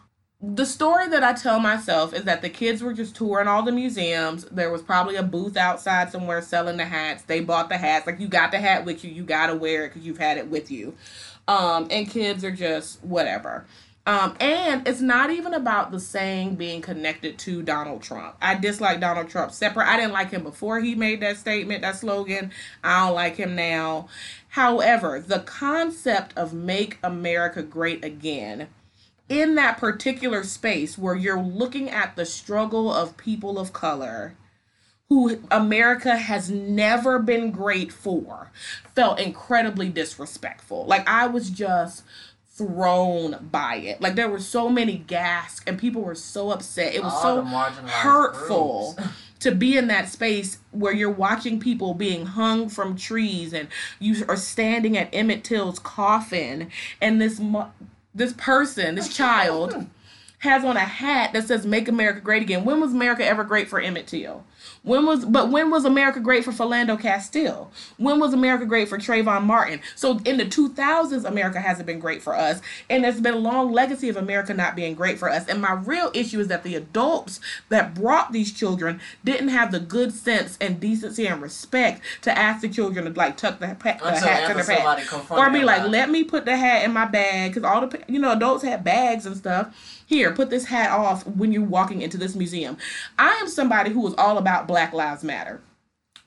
the 0.53 0.65
story 0.65 1.07
that 1.07 1.23
I 1.23 1.33
tell 1.33 1.59
myself 1.59 2.13
is 2.13 2.23
that 2.25 2.41
the 2.41 2.49
kids 2.49 2.83
were 2.83 2.93
just 2.93 3.15
touring 3.15 3.47
all 3.47 3.63
the 3.63 3.71
museums. 3.71 4.45
There 4.45 4.71
was 4.71 4.81
probably 4.81 5.15
a 5.15 5.23
booth 5.23 5.57
outside 5.57 6.11
somewhere 6.11 6.41
selling 6.41 6.77
the 6.77 6.85
hats. 6.85 7.23
They 7.23 7.39
bought 7.39 7.69
the 7.69 7.77
hats. 7.77 8.05
Like 8.05 8.19
you 8.19 8.27
got 8.27 8.51
the 8.51 8.59
hat 8.59 8.85
with 8.85 9.03
you, 9.03 9.11
you 9.11 9.23
gotta 9.23 9.55
wear 9.55 9.85
it 9.85 9.89
because 9.89 10.05
you've 10.05 10.17
had 10.17 10.37
it 10.37 10.47
with 10.47 10.69
you. 10.69 10.95
Um, 11.47 11.87
and 11.89 12.09
kids 12.09 12.43
are 12.43 12.51
just 12.51 13.03
whatever. 13.03 13.65
Um, 14.07 14.35
and 14.39 14.87
it's 14.87 15.01
not 15.01 15.31
even 15.31 15.55
about 15.55 15.91
the 15.91 15.99
saying 15.99 16.55
being 16.55 16.81
connected 16.81 17.39
to 17.39 17.63
Donald 17.63 18.03
Trump. 18.03 18.35
I 18.39 18.53
dislike 18.53 18.99
Donald 18.99 19.29
Trump 19.29 19.51
separate. 19.51 19.87
I 19.87 19.97
didn't 19.97 20.13
like 20.13 20.29
him 20.29 20.43
before 20.43 20.79
he 20.79 20.93
made 20.93 21.21
that 21.21 21.37
statement, 21.37 21.81
that 21.81 21.95
slogan. 21.95 22.51
I 22.83 23.05
don't 23.05 23.15
like 23.15 23.35
him 23.35 23.55
now. 23.55 24.09
However, 24.49 25.19
the 25.19 25.39
concept 25.39 26.37
of 26.37 26.53
make 26.53 26.99
America 27.03 27.63
great 27.63 28.05
again 28.05 28.67
in 29.29 29.55
that 29.55 29.77
particular 29.77 30.43
space 30.43 30.97
where 30.97 31.15
you're 31.15 31.41
looking 31.41 31.89
at 31.89 32.15
the 32.15 32.25
struggle 32.25 32.93
of 32.93 33.17
people 33.17 33.57
of 33.57 33.73
color 33.73 34.35
who 35.09 35.39
America 35.51 36.17
has 36.17 36.49
never 36.49 37.19
been 37.19 37.51
great 37.51 37.91
for 37.91 38.51
felt 38.95 39.19
incredibly 39.19 39.89
disrespectful. 39.89 40.85
Like 40.85 41.07
I 41.07 41.27
was 41.27 41.49
just 41.49 42.03
thrown 42.55 43.49
by 43.51 43.75
it. 43.75 44.01
Like 44.01 44.15
there 44.15 44.29
were 44.29 44.39
so 44.39 44.69
many 44.69 44.97
gasps 44.97 45.61
and 45.67 45.77
people 45.77 46.01
were 46.01 46.15
so 46.15 46.51
upset. 46.51 46.95
It 46.95 47.03
was 47.03 47.13
All 47.13 47.21
so 47.21 47.43
hurtful 47.87 48.97
to 49.39 49.51
be 49.51 49.77
in 49.77 49.87
that 49.87 50.09
space 50.09 50.57
where 50.71 50.93
you're 50.93 51.11
watching 51.11 51.59
people 51.59 51.93
being 51.93 52.25
hung 52.25 52.69
from 52.69 52.95
trees 52.95 53.53
and 53.53 53.67
you 53.99 54.25
are 54.27 54.37
standing 54.37 54.97
at 54.97 55.13
Emmett 55.13 55.43
Till's 55.43 55.79
coffin 55.79 56.71
and 57.01 57.21
this 57.21 57.39
mo- 57.39 57.71
this 58.15 58.33
person, 58.33 58.95
this 58.95 59.15
child 59.15 59.85
has 60.39 60.63
on 60.63 60.77
a 60.77 60.81
hat 60.81 61.33
that 61.33 61.47
says 61.47 61.65
make 61.65 61.87
America 61.87 62.21
great 62.21 62.41
again. 62.41 62.65
When 62.65 62.79
was 62.79 62.93
America 62.93 63.25
ever 63.25 63.43
great 63.43 63.67
for 63.67 63.79
Emmett 63.79 64.07
Till? 64.07 64.43
When 64.85 65.05
was 65.05 65.25
but 65.25 65.49
when 65.49 65.71
was 65.71 65.83
America 65.83 66.19
great 66.19 66.45
for 66.45 66.51
Philando 66.51 66.99
Castile? 66.99 67.71
When 67.97 68.19
was 68.19 68.33
America 68.33 68.65
great 68.65 68.87
for 68.87 68.97
Trayvon 68.97 69.43
Martin? 69.43 69.81
So 69.95 70.19
in 70.25 70.37
the 70.37 70.45
2000s 70.45 71.25
America 71.25 71.59
hasn't 71.59 71.87
been 71.87 71.99
great 71.99 72.21
for 72.21 72.35
us 72.35 72.61
and 72.89 73.03
there's 73.03 73.19
been 73.19 73.33
a 73.33 73.37
long 73.37 73.73
legacy 73.73 74.09
of 74.09 74.17
America 74.17 74.53
not 74.53 74.75
being 74.75 74.93
great 74.95 75.17
for 75.19 75.29
us. 75.29 75.47
And 75.47 75.61
my 75.61 75.73
real 75.73 76.11
issue 76.13 76.39
is 76.39 76.47
that 76.49 76.63
the 76.63 76.75
adults 76.75 77.39
that 77.69 77.95
brought 77.95 78.31
these 78.31 78.53
children 78.53 79.01
didn't 79.23 79.49
have 79.49 79.71
the 79.71 79.79
good 79.79 80.13
sense 80.13 80.57
and 80.61 80.79
decency 80.79 81.27
and 81.27 81.41
respect 81.41 82.01
to 82.21 82.37
ask 82.37 82.61
the 82.61 82.69
children 82.69 83.05
to 83.05 83.11
like 83.17 83.37
tuck 83.37 83.59
the, 83.59 83.75
pa- 83.79 83.97
the 84.11 84.19
hat 84.19 84.47
to 84.47 84.53
their 84.53 84.63
pants 84.63 85.09
or 85.31 85.49
be 85.49 85.63
like 85.63 85.87
let 85.89 86.09
me 86.11 86.23
put 86.23 86.45
the 86.45 86.55
hat 86.55 86.83
in 86.85 86.93
my 86.93 87.05
bag 87.05 87.51
because 87.51 87.63
all 87.63 87.85
the 87.85 88.03
you 88.07 88.19
know 88.19 88.31
adults 88.33 88.63
had 88.63 88.83
bags 88.83 89.25
and 89.25 89.35
stuff 89.35 89.94
here 90.05 90.33
put 90.33 90.49
this 90.49 90.65
hat 90.65 90.91
off 90.91 91.25
when 91.25 91.51
you're 91.51 91.63
walking 91.63 92.01
into 92.01 92.17
this 92.17 92.35
museum. 92.35 92.77
I 93.17 93.33
am 93.35 93.47
somebody 93.47 93.91
who 93.91 94.07
is 94.07 94.13
all 94.17 94.37
about 94.37 94.67
black 94.67 94.93
lives 94.93 95.23
matter 95.23 95.61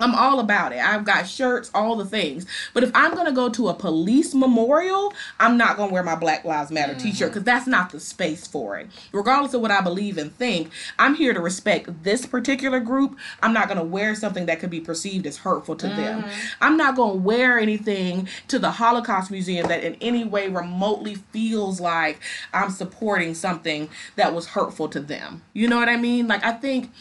I'm 0.01 0.15
all 0.15 0.39
about 0.39 0.73
it. 0.73 0.79
I've 0.79 1.05
got 1.05 1.27
shirts, 1.27 1.73
all 1.75 1.97
the 1.97 2.05
things. 2.05 2.47
But 2.73 2.85
if 2.85 2.93
I'm 2.95 3.15
going 3.15 3.27
to 3.27 3.33
go 3.33 3.49
to 3.49 3.67
a 3.67 3.75
police 3.75 4.33
memorial, 4.33 5.13
I'm 5.41 5.57
not 5.57 5.77
going 5.77 5.89
to 5.89 5.93
wear 5.93 6.05
my 6.05 6.15
Black 6.15 6.45
Lives 6.45 6.71
Matter 6.71 6.93
mm-hmm. 6.93 7.03
t 7.03 7.13
shirt 7.13 7.31
because 7.31 7.43
that's 7.43 7.67
not 7.67 7.91
the 7.91 7.99
space 7.99 8.47
for 8.47 8.79
it. 8.79 8.87
Regardless 9.11 9.55
of 9.55 9.61
what 9.61 9.73
I 9.73 9.81
believe 9.81 10.17
and 10.17 10.33
think, 10.37 10.71
I'm 11.01 11.17
here 11.17 11.35
to 11.35 11.41
respect 11.41 12.05
this 12.05 12.27
particular 12.27 12.79
group. 12.79 13.19
I'm 13.43 13.53
not 13.53 13.67
going 13.67 13.79
to 13.79 13.85
wear 13.85 14.15
something 14.15 14.47
that 14.47 14.61
could 14.61 14.71
be 14.71 14.81
perceived 14.81 15.27
as 15.27 15.39
hurtful 15.39 15.75
to 15.75 15.89
them. 15.89 16.23
Mm-hmm. 16.23 16.49
I'm 16.61 16.77
not 16.77 16.95
going 16.95 17.15
to 17.15 17.21
wear 17.21 17.59
anything 17.59 18.29
to 18.47 18.61
the 18.61 18.71
Holocaust 18.71 19.33
Museum 19.33 19.67
that 19.67 19.83
in 19.83 19.97
any 20.01 20.23
way 20.23 20.47
remotely 20.47 21.17
feels 21.33 21.81
like 21.81 22.21
I'm 22.55 22.71
supporting 22.71 23.35
something 23.35 23.89
that 24.15 24.33
was 24.33 24.47
hurtful 24.47 24.89
to 24.91 25.01
them. 25.01 25.43
You 25.55 25.67
know 25.67 25.77
what 25.77 25.89
I 25.89 25.97
mean? 25.97 26.29
Like, 26.29 26.45
I 26.45 26.53
think. 26.53 26.93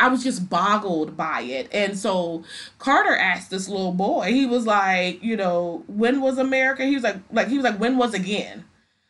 I 0.00 0.08
was 0.08 0.24
just 0.24 0.48
boggled 0.48 1.16
by 1.16 1.42
it. 1.42 1.68
And 1.72 1.98
so 1.98 2.42
Carter 2.78 3.14
asked 3.14 3.50
this 3.50 3.68
little 3.68 3.92
boy, 3.92 4.32
he 4.32 4.46
was 4.46 4.66
like, 4.66 5.22
you 5.22 5.36
know, 5.36 5.84
when 5.86 6.20
was 6.20 6.38
America? 6.38 6.84
He 6.84 6.94
was 6.94 7.04
like, 7.04 7.16
like 7.30 7.48
he 7.48 7.56
was 7.56 7.64
like, 7.64 7.78
when 7.78 7.98
was 7.98 8.14
again? 8.14 8.64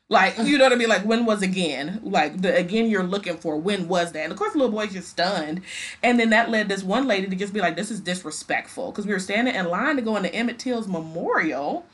Like, 0.09 0.37
you 0.39 0.59
know 0.59 0.65
what 0.65 0.73
I 0.73 0.77
mean? 0.77 0.89
Like, 0.89 1.05
when 1.05 1.25
was 1.25 1.41
again? 1.41 2.01
Like, 2.03 2.43
the 2.43 2.57
again 2.57 2.91
you're 2.91 3.05
looking 3.05 3.37
for, 3.37 3.57
when 3.57 3.87
was 3.87 4.11
that? 4.11 4.25
And 4.25 4.33
of 4.33 4.39
course, 4.39 4.53
the 4.53 4.59
little 4.59 4.75
boy's 4.75 4.93
just 4.93 5.09
stunned. 5.09 5.63
And 6.03 6.19
then 6.19 6.31
that 6.31 6.51
led 6.51 6.69
this 6.69 6.83
one 6.83 7.07
lady 7.07 7.29
to 7.29 7.37
just 7.37 7.53
be 7.53 7.61
like, 7.61 7.77
this 7.77 7.93
is 7.93 8.01
disrespectful. 8.01 8.91
Because 8.91 9.07
we 9.07 9.13
were 9.13 9.21
standing 9.21 9.55
in 9.55 9.67
line 9.67 9.95
to 9.97 10.03
go 10.03 10.17
into 10.17 10.35
Emmett 10.35 10.59
Till's 10.59 10.89
memorial. 10.89 11.87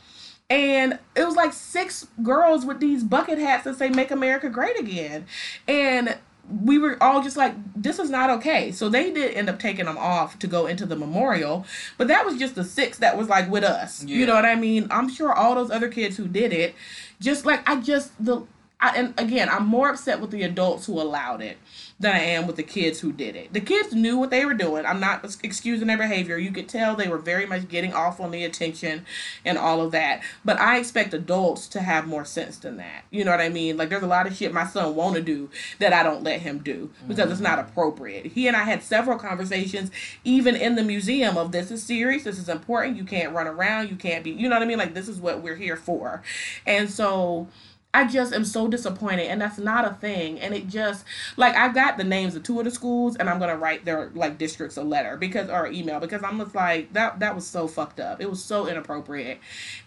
And 0.48 0.98
it 1.14 1.24
was 1.24 1.36
like 1.36 1.52
six 1.52 2.06
girls 2.22 2.64
with 2.64 2.80
these 2.80 3.04
bucket 3.04 3.38
hats 3.38 3.64
that 3.64 3.76
say 3.76 3.88
"Make 3.88 4.12
America 4.12 4.48
Great 4.48 4.78
Again," 4.78 5.26
and 5.66 6.16
we 6.62 6.78
were 6.78 7.02
all 7.02 7.22
just 7.22 7.36
like, 7.36 7.54
"This 7.74 7.98
is 7.98 8.10
not 8.10 8.30
okay." 8.30 8.72
So 8.72 8.88
they 8.88 9.10
did 9.10 9.34
end 9.34 9.48
up 9.48 9.58
taking 9.58 9.86
them 9.86 9.98
off 9.98 10.38
to 10.40 10.46
go 10.46 10.66
into 10.66 10.86
the 10.86 10.96
memorial, 10.96 11.66
but 11.98 12.08
that 12.08 12.24
was 12.24 12.38
just 12.38 12.54
the 12.54 12.64
six 12.64 12.98
that 12.98 13.16
was 13.16 13.28
like 13.28 13.50
with 13.50 13.64
us. 13.64 14.04
You 14.04 14.26
know 14.26 14.34
what 14.34 14.44
I 14.44 14.54
mean? 14.54 14.86
I'm 14.90 15.08
sure 15.08 15.32
all 15.32 15.54
those 15.54 15.70
other 15.70 15.88
kids 15.88 16.16
who 16.16 16.28
did 16.28 16.52
it, 16.52 16.74
just 17.20 17.46
like 17.46 17.68
I 17.68 17.76
just 17.76 18.12
the 18.24 18.42
I, 18.80 18.96
and 18.96 19.14
again, 19.18 19.48
I'm 19.48 19.66
more 19.66 19.88
upset 19.88 20.20
with 20.20 20.30
the 20.30 20.42
adults 20.42 20.86
who 20.86 21.00
allowed 21.00 21.40
it 21.40 21.56
than 21.98 22.14
I 22.14 22.18
am 22.18 22.46
with 22.46 22.56
the 22.56 22.62
kids 22.62 23.00
who 23.00 23.10
did 23.10 23.36
it. 23.36 23.54
The 23.54 23.60
kids 23.60 23.94
knew 23.94 24.18
what 24.18 24.28
they 24.28 24.44
were 24.44 24.54
doing. 24.54 24.84
I'm 24.84 25.00
not 25.00 25.24
excusing 25.42 25.86
their 25.86 25.96
behavior. 25.96 26.36
You 26.36 26.50
could 26.50 26.68
tell 26.68 26.94
they 26.94 27.08
were 27.08 27.16
very 27.16 27.46
much 27.46 27.68
getting 27.68 27.94
off 27.94 28.20
on 28.20 28.32
the 28.32 28.44
attention 28.44 29.06
and 29.46 29.56
all 29.56 29.80
of 29.80 29.92
that. 29.92 30.22
But 30.44 30.60
I 30.60 30.78
expect 30.78 31.14
adults 31.14 31.66
to 31.68 31.80
have 31.80 32.06
more 32.06 32.26
sense 32.26 32.58
than 32.58 32.76
that. 32.76 33.04
You 33.10 33.24
know 33.24 33.30
what 33.30 33.40
I 33.40 33.48
mean? 33.48 33.78
Like 33.78 33.88
there's 33.88 34.02
a 34.02 34.08
lot 34.08 34.26
of 34.26 34.36
shit 34.36 34.52
my 34.52 34.66
son 34.66 34.94
want 34.94 35.16
to 35.16 35.22
do 35.22 35.48
that 35.78 35.94
I 35.94 36.02
don't 36.02 36.22
let 36.22 36.40
him 36.40 36.58
do 36.58 36.90
because 37.08 37.24
mm-hmm. 37.24 37.32
it's 37.32 37.40
not 37.40 37.58
appropriate. 37.58 38.26
He 38.26 38.46
and 38.46 38.56
I 38.56 38.64
had 38.64 38.82
several 38.82 39.18
conversations 39.18 39.90
even 40.22 40.54
in 40.54 40.74
the 40.76 40.84
museum 40.84 41.38
of 41.38 41.50
this 41.52 41.70
is 41.70 41.82
serious, 41.82 42.24
this 42.24 42.38
is 42.38 42.50
important, 42.50 42.96
you 42.96 43.04
can't 43.04 43.34
run 43.34 43.46
around, 43.46 43.88
you 43.88 43.96
can't 43.96 44.22
be, 44.22 44.30
you 44.30 44.48
know 44.48 44.56
what 44.56 44.62
I 44.62 44.66
mean? 44.66 44.78
Like 44.78 44.92
this 44.92 45.08
is 45.08 45.18
what 45.18 45.40
we're 45.40 45.56
here 45.56 45.76
for. 45.76 46.22
And 46.66 46.90
so 46.90 47.48
I 47.96 48.06
just 48.06 48.34
am 48.34 48.44
so 48.44 48.68
disappointed, 48.68 49.28
and 49.28 49.40
that's 49.40 49.56
not 49.56 49.86
a 49.86 49.94
thing. 49.94 50.38
And 50.38 50.54
it 50.54 50.68
just 50.68 51.06
like 51.38 51.56
I 51.56 51.72
got 51.72 51.96
the 51.96 52.04
names 52.04 52.36
of 52.36 52.42
two 52.42 52.58
of 52.58 52.66
the 52.66 52.70
schools, 52.70 53.16
and 53.16 53.30
I'm 53.30 53.38
gonna 53.38 53.56
write 53.56 53.86
their 53.86 54.10
like 54.14 54.36
districts 54.36 54.76
a 54.76 54.82
letter 54.82 55.16
because 55.16 55.48
or 55.48 55.66
email 55.68 55.98
because 55.98 56.22
I'm 56.22 56.38
just 56.38 56.54
like 56.54 56.92
that 56.92 57.20
that 57.20 57.34
was 57.34 57.46
so 57.46 57.66
fucked 57.66 57.98
up. 57.98 58.20
It 58.20 58.28
was 58.28 58.44
so 58.44 58.66
inappropriate, 58.66 59.38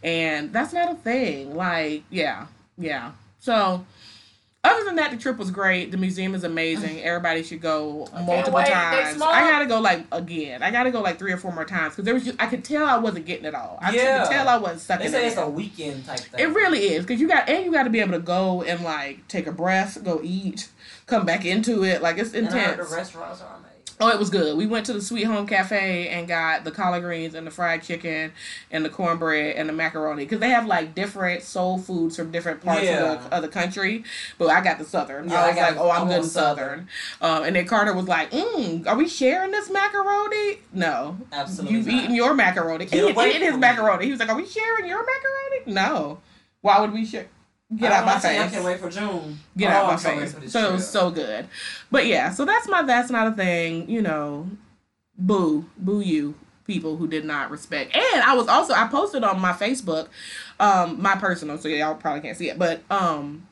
and 0.02 0.52
that's 0.52 0.74
not 0.74 0.92
a 0.92 0.96
thing. 0.96 1.56
Like 1.56 2.04
yeah, 2.10 2.48
yeah. 2.80 3.12
So 3.38 3.86
other 4.62 4.84
than 4.84 4.98
that, 4.98 5.12
the 5.12 5.18
trip 5.18 5.38
was 5.38 5.52
great. 5.52 5.92
The 5.92 5.98
museum 5.98 6.36
is 6.36 6.44
amazing. 6.44 7.00
Everybody 7.04 7.44
should 7.44 7.62
go 7.62 8.08
multiple 8.26 8.62
times. 8.62 9.22
I 9.22 9.50
gotta 9.50 9.66
go 9.68 9.80
like 9.80 10.06
again. 10.12 10.62
I 10.62 10.72
gotta 10.72 10.92
go 10.92 11.02
like 11.02 11.18
three 11.18 11.32
or 11.32 11.38
four 11.38 11.54
more 11.54 11.66
times 11.66 11.94
because 11.94 12.06
there 12.06 12.14
was 12.14 12.26
just 12.26 12.42
I 12.42 12.48
could 12.48 12.66
tell 12.66 12.86
I 12.86 12.98
wasn't 12.98 13.26
getting 13.26 13.46
it 13.46 13.56
all. 13.56 13.80
I 13.82 13.92
yeah. 13.92 14.24
could 14.24 14.32
tell 14.32 14.50
I 14.50 14.58
wasn't 14.58 14.82
sucking. 14.82 15.06
They 15.06 15.12
say 15.12 15.26
it 15.26 15.28
it's 15.30 15.38
a 15.38 15.48
weekend 15.48 16.06
type 16.06 16.20
thing. 16.20 16.40
It 16.42 16.50
really 16.50 16.80
is 16.80 17.06
because 17.06 17.22
you 17.22 17.28
got 17.28 17.48
and 17.48 17.66
you 17.66 17.72
got 17.72 17.84
to 17.84 17.90
be 17.90 18.00
able 18.02 18.14
to 18.14 18.20
go 18.20 18.64
and 18.64 18.84
like 18.84 19.26
take 19.30 19.48
a 19.48 19.52
breath, 19.54 20.04
go 20.04 20.20
eat, 20.24 20.70
come 21.06 21.26
back 21.26 21.46
into 21.46 21.86
it. 21.86 22.02
Like 22.02 22.18
it's 22.18 22.34
intense. 22.34 22.78
the 22.78 22.96
restaurants 22.96 23.42
are. 23.42 23.59
Oh, 24.02 24.08
it 24.08 24.18
was 24.18 24.30
good. 24.30 24.56
We 24.56 24.66
went 24.66 24.86
to 24.86 24.94
the 24.94 25.02
Sweet 25.02 25.24
Home 25.24 25.46
Cafe 25.46 26.08
and 26.08 26.26
got 26.26 26.64
the 26.64 26.72
collard 26.72 27.04
greens 27.04 27.36
and 27.36 27.46
the 27.46 27.52
fried 27.52 27.84
chicken 27.84 28.32
and 28.72 28.86
the 28.86 28.90
cornbread 28.90 29.58
and 29.58 29.68
the 29.68 29.74
macaroni 29.74 30.24
because 30.24 30.40
they 30.40 30.52
have 30.52 30.66
like 30.66 30.96
different 30.96 31.44
soul 31.44 31.78
foods 31.78 32.16
from 32.16 32.32
different 32.32 32.62
parts 32.62 32.84
yeah. 32.84 33.12
of, 33.12 33.24
the, 33.26 33.36
of 33.36 33.42
the 33.42 33.50
country. 33.50 34.06
But 34.38 34.52
I 34.52 34.62
got 34.62 34.78
the 34.78 34.86
southern. 34.86 35.28
Yeah, 35.28 35.44
I 35.44 35.50
was 35.50 35.58
I 35.58 35.70
like, 35.70 35.78
oh, 35.78 35.92
I'm 35.92 36.08
good 36.08 36.24
southern. 36.24 36.88
southern. 37.20 37.40
Um, 37.40 37.44
and 37.44 37.56
then 37.58 37.66
Carter 37.68 37.94
was 37.94 38.08
like, 38.08 38.32
mm, 38.32 38.88
are 38.88 38.96
we 38.96 39.10
sharing 39.10 39.52
this 39.52 39.70
macaroni? 39.70 40.60
No, 40.72 41.18
absolutely. 41.34 41.76
You've 41.76 41.88
not. 41.88 42.04
eaten 42.04 42.16
your 42.16 42.34
macaroni. 42.34 42.86
He 42.86 43.00
ate 43.00 43.42
his 43.42 43.58
macaroni. 43.58 44.06
He 44.06 44.12
was 44.12 44.22
like, 44.22 44.30
are 44.30 44.38
we 44.38 44.46
sharing 44.46 44.88
your 44.88 45.06
macaroni? 45.06 45.74
No. 45.76 46.20
Why 46.62 46.80
would 46.80 46.94
we 46.94 47.06
share? 47.06 47.28
Get 47.76 47.92
out 47.92 48.06
my 48.06 48.20
face. 48.20 48.40
I 48.40 48.48
can't 48.48 48.66
wait 48.66 48.80
for 48.80 48.90
June. 48.90 49.40
Get 49.56 49.72
oh, 49.72 49.76
out 49.76 49.88
my 49.88 49.98
face. 49.98 50.52
So 50.52 50.70
it 50.70 50.72
was 50.74 50.90
so 50.90 51.12
good. 51.12 51.48
But 51.92 52.08
yeah, 52.08 52.32
so 52.32 52.44
that's 52.46 52.68
my 52.68 52.82
that's 52.82 53.12
not 53.12 53.28
a 53.28 53.32
thing, 53.32 53.90
you 53.90 54.02
know. 54.02 54.50
Boo. 55.18 55.66
Boo 55.78 56.00
you 56.00 56.36
people 56.70 56.98
who 56.98 57.08
did 57.08 57.26
not 57.26 57.50
respect. 57.50 57.96
And 57.96 58.22
I 58.22 58.36
was 58.36 58.48
also 58.48 58.74
I 58.74 58.88
posted 58.88 59.24
on 59.24 59.42
my 59.42 59.54
Facebook, 59.54 60.08
um, 60.60 61.02
my 61.02 61.16
personal, 61.16 61.58
so 61.58 61.68
y'all 61.68 61.96
probably 61.96 62.22
can't 62.22 62.38
see 62.38 62.50
it, 62.50 62.60
but 62.60 62.82
um 62.92 63.48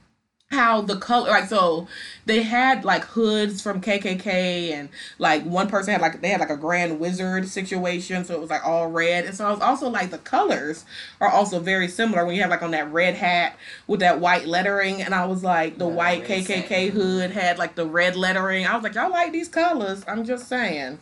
how 0.49 0.79
the 0.79 0.95
color 0.95 1.29
like 1.29 1.49
so 1.49 1.87
they 2.25 2.41
had 2.41 2.85
like 2.85 3.03
hoods 3.03 3.61
from 3.61 3.81
KKK 3.81 4.71
and 4.71 4.87
like 5.19 5.43
one 5.43 5.67
person 5.67 5.91
had 5.91 6.01
like 6.01 6.21
they 6.21 6.29
had 6.29 6.39
like 6.39 6.49
a 6.49 6.55
grand 6.55 7.01
wizard 7.01 7.49
situation 7.49 8.23
so 8.23 8.33
it 8.33 8.39
was 8.39 8.49
like 8.49 8.65
all 8.65 8.87
red 8.87 9.25
and 9.25 9.35
so 9.35 9.45
I 9.45 9.51
was 9.51 9.59
also 9.59 9.89
like 9.89 10.09
the 10.09 10.19
colors 10.19 10.85
are 11.19 11.29
also 11.29 11.59
very 11.59 11.89
similar 11.89 12.25
when 12.25 12.35
you 12.35 12.41
have 12.41 12.49
like 12.49 12.61
on 12.61 12.71
that 12.71 12.89
red 12.93 13.15
hat 13.15 13.57
with 13.87 13.99
that 13.99 14.21
white 14.21 14.47
lettering 14.47 15.01
and 15.01 15.13
I 15.13 15.25
was 15.25 15.43
like 15.43 15.77
the 15.77 15.87
white 15.87 16.23
KKK 16.23 16.91
hood 16.91 17.31
had 17.31 17.57
like 17.57 17.75
the 17.75 17.85
red 17.85 18.15
lettering 18.15 18.65
I 18.65 18.73
was 18.73 18.83
like 18.83 18.95
y'all 18.95 19.11
like 19.11 19.33
these 19.33 19.49
colors 19.49 20.05
I'm 20.07 20.23
just 20.23 20.47
saying 20.47 20.99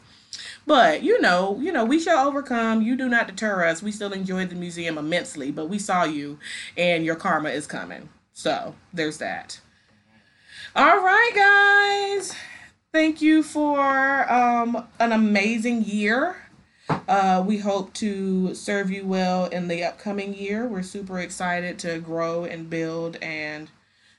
but 0.66 1.04
you 1.04 1.22
know, 1.22 1.60
you 1.62 1.72
know, 1.72 1.86
we 1.86 2.00
shall 2.00 2.28
overcome. 2.28 2.82
You 2.82 2.96
do 2.96 3.08
not 3.08 3.28
deter 3.28 3.64
us. 3.66 3.84
We 3.84 3.91
still 3.91 4.12
enjoyed 4.12 4.50
the 4.50 4.56
museum 4.56 4.98
immensely, 4.98 5.52
but 5.52 5.70
we 5.70 5.78
saw 5.78 6.06
you, 6.06 6.39
and 6.76 7.06
your 7.06 7.16
karma 7.16 7.50
is 7.50 7.68
coming. 7.68 8.10
So 8.36 8.76
there's 8.94 9.18
that. 9.20 9.62
All 10.76 11.02
right, 11.02 11.32
guys. 12.20 12.36
Thank 12.92 13.22
you 13.22 13.42
for 13.42 14.32
um, 14.32 14.86
an 15.00 15.14
amazing 15.14 15.86
year. 15.86 16.36
Uh, 17.08 17.42
we 17.48 17.60
hope 17.60 17.94
to 17.94 18.54
serve 18.54 18.92
you 18.92 19.06
well 19.06 19.46
in 19.46 19.70
the 19.70 19.86
upcoming 19.86 20.34
year. 20.34 20.68
We're 20.68 20.84
super 20.84 21.20
excited 21.20 21.80
to 21.80 22.00
grow 22.00 22.44
and 22.44 22.70
build 22.70 23.16
and 23.22 23.70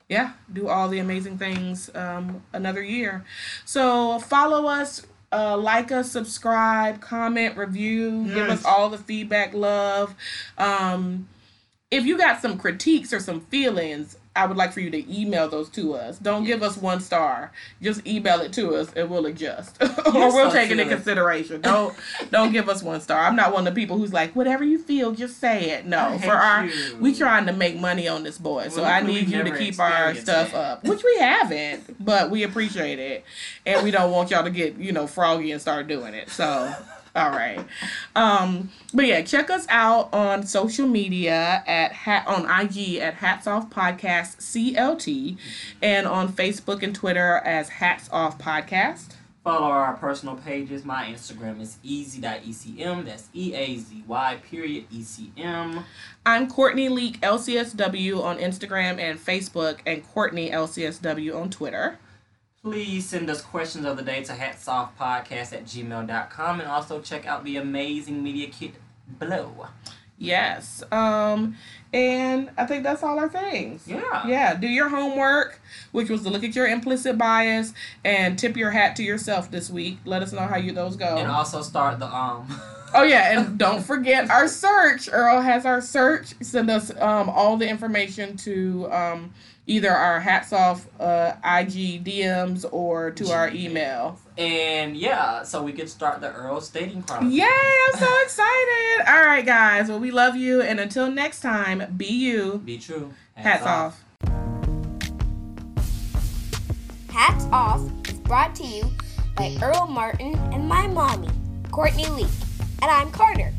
yeah, 0.08 0.32
do 0.50 0.66
all 0.68 0.88
the 0.88 0.98
amazing 0.98 1.36
things 1.36 1.94
um, 1.94 2.42
another 2.54 2.82
year. 2.82 3.22
So 3.66 4.18
follow 4.18 4.66
us, 4.66 5.06
uh, 5.30 5.58
like 5.58 5.92
us, 5.92 6.10
subscribe, 6.10 7.02
comment, 7.02 7.58
review, 7.58 8.24
give 8.32 8.48
us 8.48 8.64
all 8.64 8.88
the 8.88 8.98
feedback, 8.98 9.52
love. 9.52 10.14
Um, 10.56 11.28
if 11.90 12.04
you 12.04 12.18
got 12.18 12.42
some 12.42 12.58
critiques 12.58 13.12
or 13.12 13.20
some 13.20 13.40
feelings, 13.42 14.18
I 14.34 14.44
would 14.44 14.56
like 14.56 14.72
for 14.72 14.80
you 14.80 14.90
to 14.90 15.20
email 15.20 15.48
those 15.48 15.70
to 15.70 15.94
us. 15.94 16.18
Don't 16.18 16.44
give 16.44 16.62
us 16.62 16.76
one 16.76 17.00
star. 17.00 17.52
Just 17.80 18.06
email 18.06 18.40
it 18.40 18.52
to 18.54 18.74
us 18.74 18.92
and 18.94 19.08
we'll 19.08 19.24
adjust. 19.26 19.80
or 19.82 20.12
we'll 20.14 20.50
so 20.50 20.52
take 20.52 20.70
it 20.70 20.78
into 20.78 20.94
consideration. 20.94 21.60
Don't 21.62 21.96
don't 22.30 22.52
give 22.52 22.68
us 22.68 22.82
one 22.82 23.00
star. 23.00 23.24
I'm 23.24 23.36
not 23.36 23.52
one 23.52 23.66
of 23.66 23.74
the 23.74 23.80
people 23.80 23.96
who's 23.96 24.12
like, 24.12 24.34
whatever 24.34 24.64
you 24.64 24.78
feel, 24.78 25.12
just 25.12 25.38
say 25.38 25.70
it. 25.70 25.86
No. 25.86 26.18
For 26.18 26.32
our 26.32 26.66
you. 26.66 26.96
we 27.00 27.14
trying 27.14 27.46
to 27.46 27.52
make 27.52 27.78
money 27.78 28.08
on 28.08 28.24
this 28.24 28.36
boy. 28.36 28.68
So 28.68 28.84
I 28.84 29.00
need 29.00 29.28
you 29.28 29.44
to 29.44 29.56
keep 29.56 29.78
our 29.78 30.14
stuff 30.16 30.48
it. 30.48 30.54
up. 30.54 30.84
Which 30.84 31.02
we 31.02 31.16
haven't, 31.18 32.04
but 32.04 32.30
we 32.30 32.42
appreciate 32.42 32.98
it. 32.98 33.24
And 33.64 33.84
we 33.84 33.90
don't 33.90 34.10
want 34.10 34.30
y'all 34.30 34.44
to 34.44 34.50
get, 34.50 34.76
you 34.76 34.92
know, 34.92 35.06
froggy 35.06 35.52
and 35.52 35.60
start 35.60 35.86
doing 35.86 36.14
it. 36.14 36.30
So 36.30 36.74
all 37.16 37.30
right. 37.30 37.58
Um, 38.14 38.70
but 38.92 39.06
yeah, 39.06 39.22
check 39.22 39.48
us 39.48 39.66
out 39.70 40.12
on 40.12 40.46
social 40.46 40.86
media 40.86 41.64
at 41.66 41.92
hat 41.92 42.26
on 42.26 42.44
IG 42.44 42.96
at 42.96 43.14
Hats 43.14 43.46
Off 43.46 43.70
Podcast 43.70 44.36
CLT 44.38 45.38
and 45.82 46.06
on 46.06 46.30
Facebook 46.30 46.82
and 46.82 46.94
Twitter 46.94 47.38
as 47.38 47.70
Hats 47.70 48.10
Off 48.12 48.38
Podcast. 48.38 49.14
Follow 49.42 49.68
our 49.68 49.94
personal 49.94 50.34
pages. 50.34 50.84
My 50.84 51.04
Instagram 51.04 51.60
is 51.60 51.78
easy.ecm. 51.82 53.04
That's 53.04 53.28
E 53.32 53.54
A 53.54 53.76
Z 53.78 54.04
Y 54.06 54.38
period 54.50 54.84
E 54.90 55.02
C 55.02 55.32
M. 55.36 55.84
I'm 56.26 56.50
Courtney 56.50 56.88
Leak 56.88 57.20
LCSW 57.20 58.22
on 58.22 58.38
Instagram 58.38 58.98
and 58.98 59.18
Facebook 59.18 59.78
and 59.86 60.04
Courtney 60.04 60.50
LCSW 60.50 61.40
on 61.40 61.48
Twitter. 61.48 61.98
Please 62.66 63.08
send 63.08 63.30
us 63.30 63.42
questions 63.42 63.84
of 63.84 63.96
the 63.96 64.02
day 64.02 64.24
to 64.24 64.32
hatsoffpodcast 64.32 65.52
at 65.52 65.66
gmail.com 65.66 66.58
and 66.58 66.68
also 66.68 67.00
check 67.00 67.24
out 67.24 67.44
the 67.44 67.58
amazing 67.58 68.24
media 68.24 68.48
kit 68.48 68.72
below. 69.20 69.68
Yes. 70.18 70.82
Um, 70.90 71.56
and 71.92 72.50
I 72.58 72.66
think 72.66 72.82
that's 72.82 73.04
all 73.04 73.20
our 73.20 73.28
things. 73.28 73.86
Yeah. 73.86 74.26
Yeah. 74.26 74.56
Do 74.56 74.66
your 74.66 74.88
homework, 74.88 75.60
which 75.92 76.10
was 76.10 76.24
to 76.24 76.28
look 76.28 76.42
at 76.42 76.56
your 76.56 76.66
implicit 76.66 77.16
bias 77.16 77.72
and 78.04 78.36
tip 78.36 78.56
your 78.56 78.72
hat 78.72 78.96
to 78.96 79.04
yourself 79.04 79.48
this 79.48 79.70
week. 79.70 79.98
Let 80.04 80.24
us 80.24 80.32
know 80.32 80.40
how 80.40 80.56
you 80.56 80.72
those 80.72 80.96
go. 80.96 81.18
And 81.18 81.30
also 81.30 81.62
start 81.62 82.00
the 82.00 82.12
um 82.12 82.48
Oh 82.94 83.04
yeah, 83.04 83.38
and 83.38 83.56
don't 83.58 83.84
forget 83.84 84.28
our 84.28 84.48
search. 84.48 85.08
Earl 85.12 85.40
has 85.40 85.66
our 85.66 85.80
search. 85.80 86.34
Send 86.40 86.68
us 86.70 86.90
um 87.00 87.28
all 87.28 87.56
the 87.56 87.68
information 87.68 88.36
to 88.38 88.90
um 88.90 89.34
either 89.66 89.90
our 89.90 90.20
hats 90.20 90.52
off 90.52 90.86
uh, 91.00 91.32
IG 91.44 92.04
DMs 92.04 92.64
or 92.70 93.10
to 93.12 93.30
our 93.30 93.48
email. 93.48 94.18
And 94.38 94.96
yeah, 94.96 95.42
so 95.42 95.62
we 95.62 95.72
could 95.72 95.88
start 95.88 96.20
the 96.20 96.32
Earl's 96.32 96.68
dating 96.68 97.02
Chronicles. 97.02 97.34
Yay, 97.34 97.44
I'm 97.44 97.98
so 97.98 98.08
excited. 98.22 99.08
All 99.08 99.24
right, 99.24 99.44
guys. 99.44 99.88
Well, 99.88 99.98
we 99.98 100.10
love 100.10 100.36
you. 100.36 100.62
And 100.62 100.78
until 100.78 101.10
next 101.10 101.40
time, 101.40 101.94
be 101.96 102.06
you. 102.06 102.62
Be 102.64 102.78
true. 102.78 103.12
Hats, 103.34 103.64
hats 103.64 103.66
off. 103.66 103.68
off. 103.68 104.02
Hats 107.16 107.46
Off 107.50 107.80
is 108.08 108.18
brought 108.20 108.54
to 108.56 108.64
you 108.64 108.84
by 109.36 109.56
Earl 109.62 109.86
Martin 109.86 110.34
and 110.52 110.68
my 110.68 110.86
mommy, 110.86 111.30
Courtney 111.70 112.06
Lee. 112.08 112.26
And 112.82 112.90
I'm 112.90 113.10
Carter. 113.10 113.52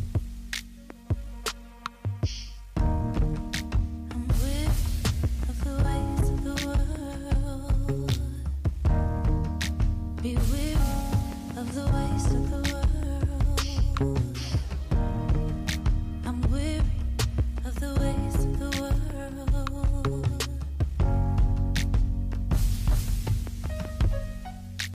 waste 11.93 12.31
of 12.31 12.49
the 12.49 12.66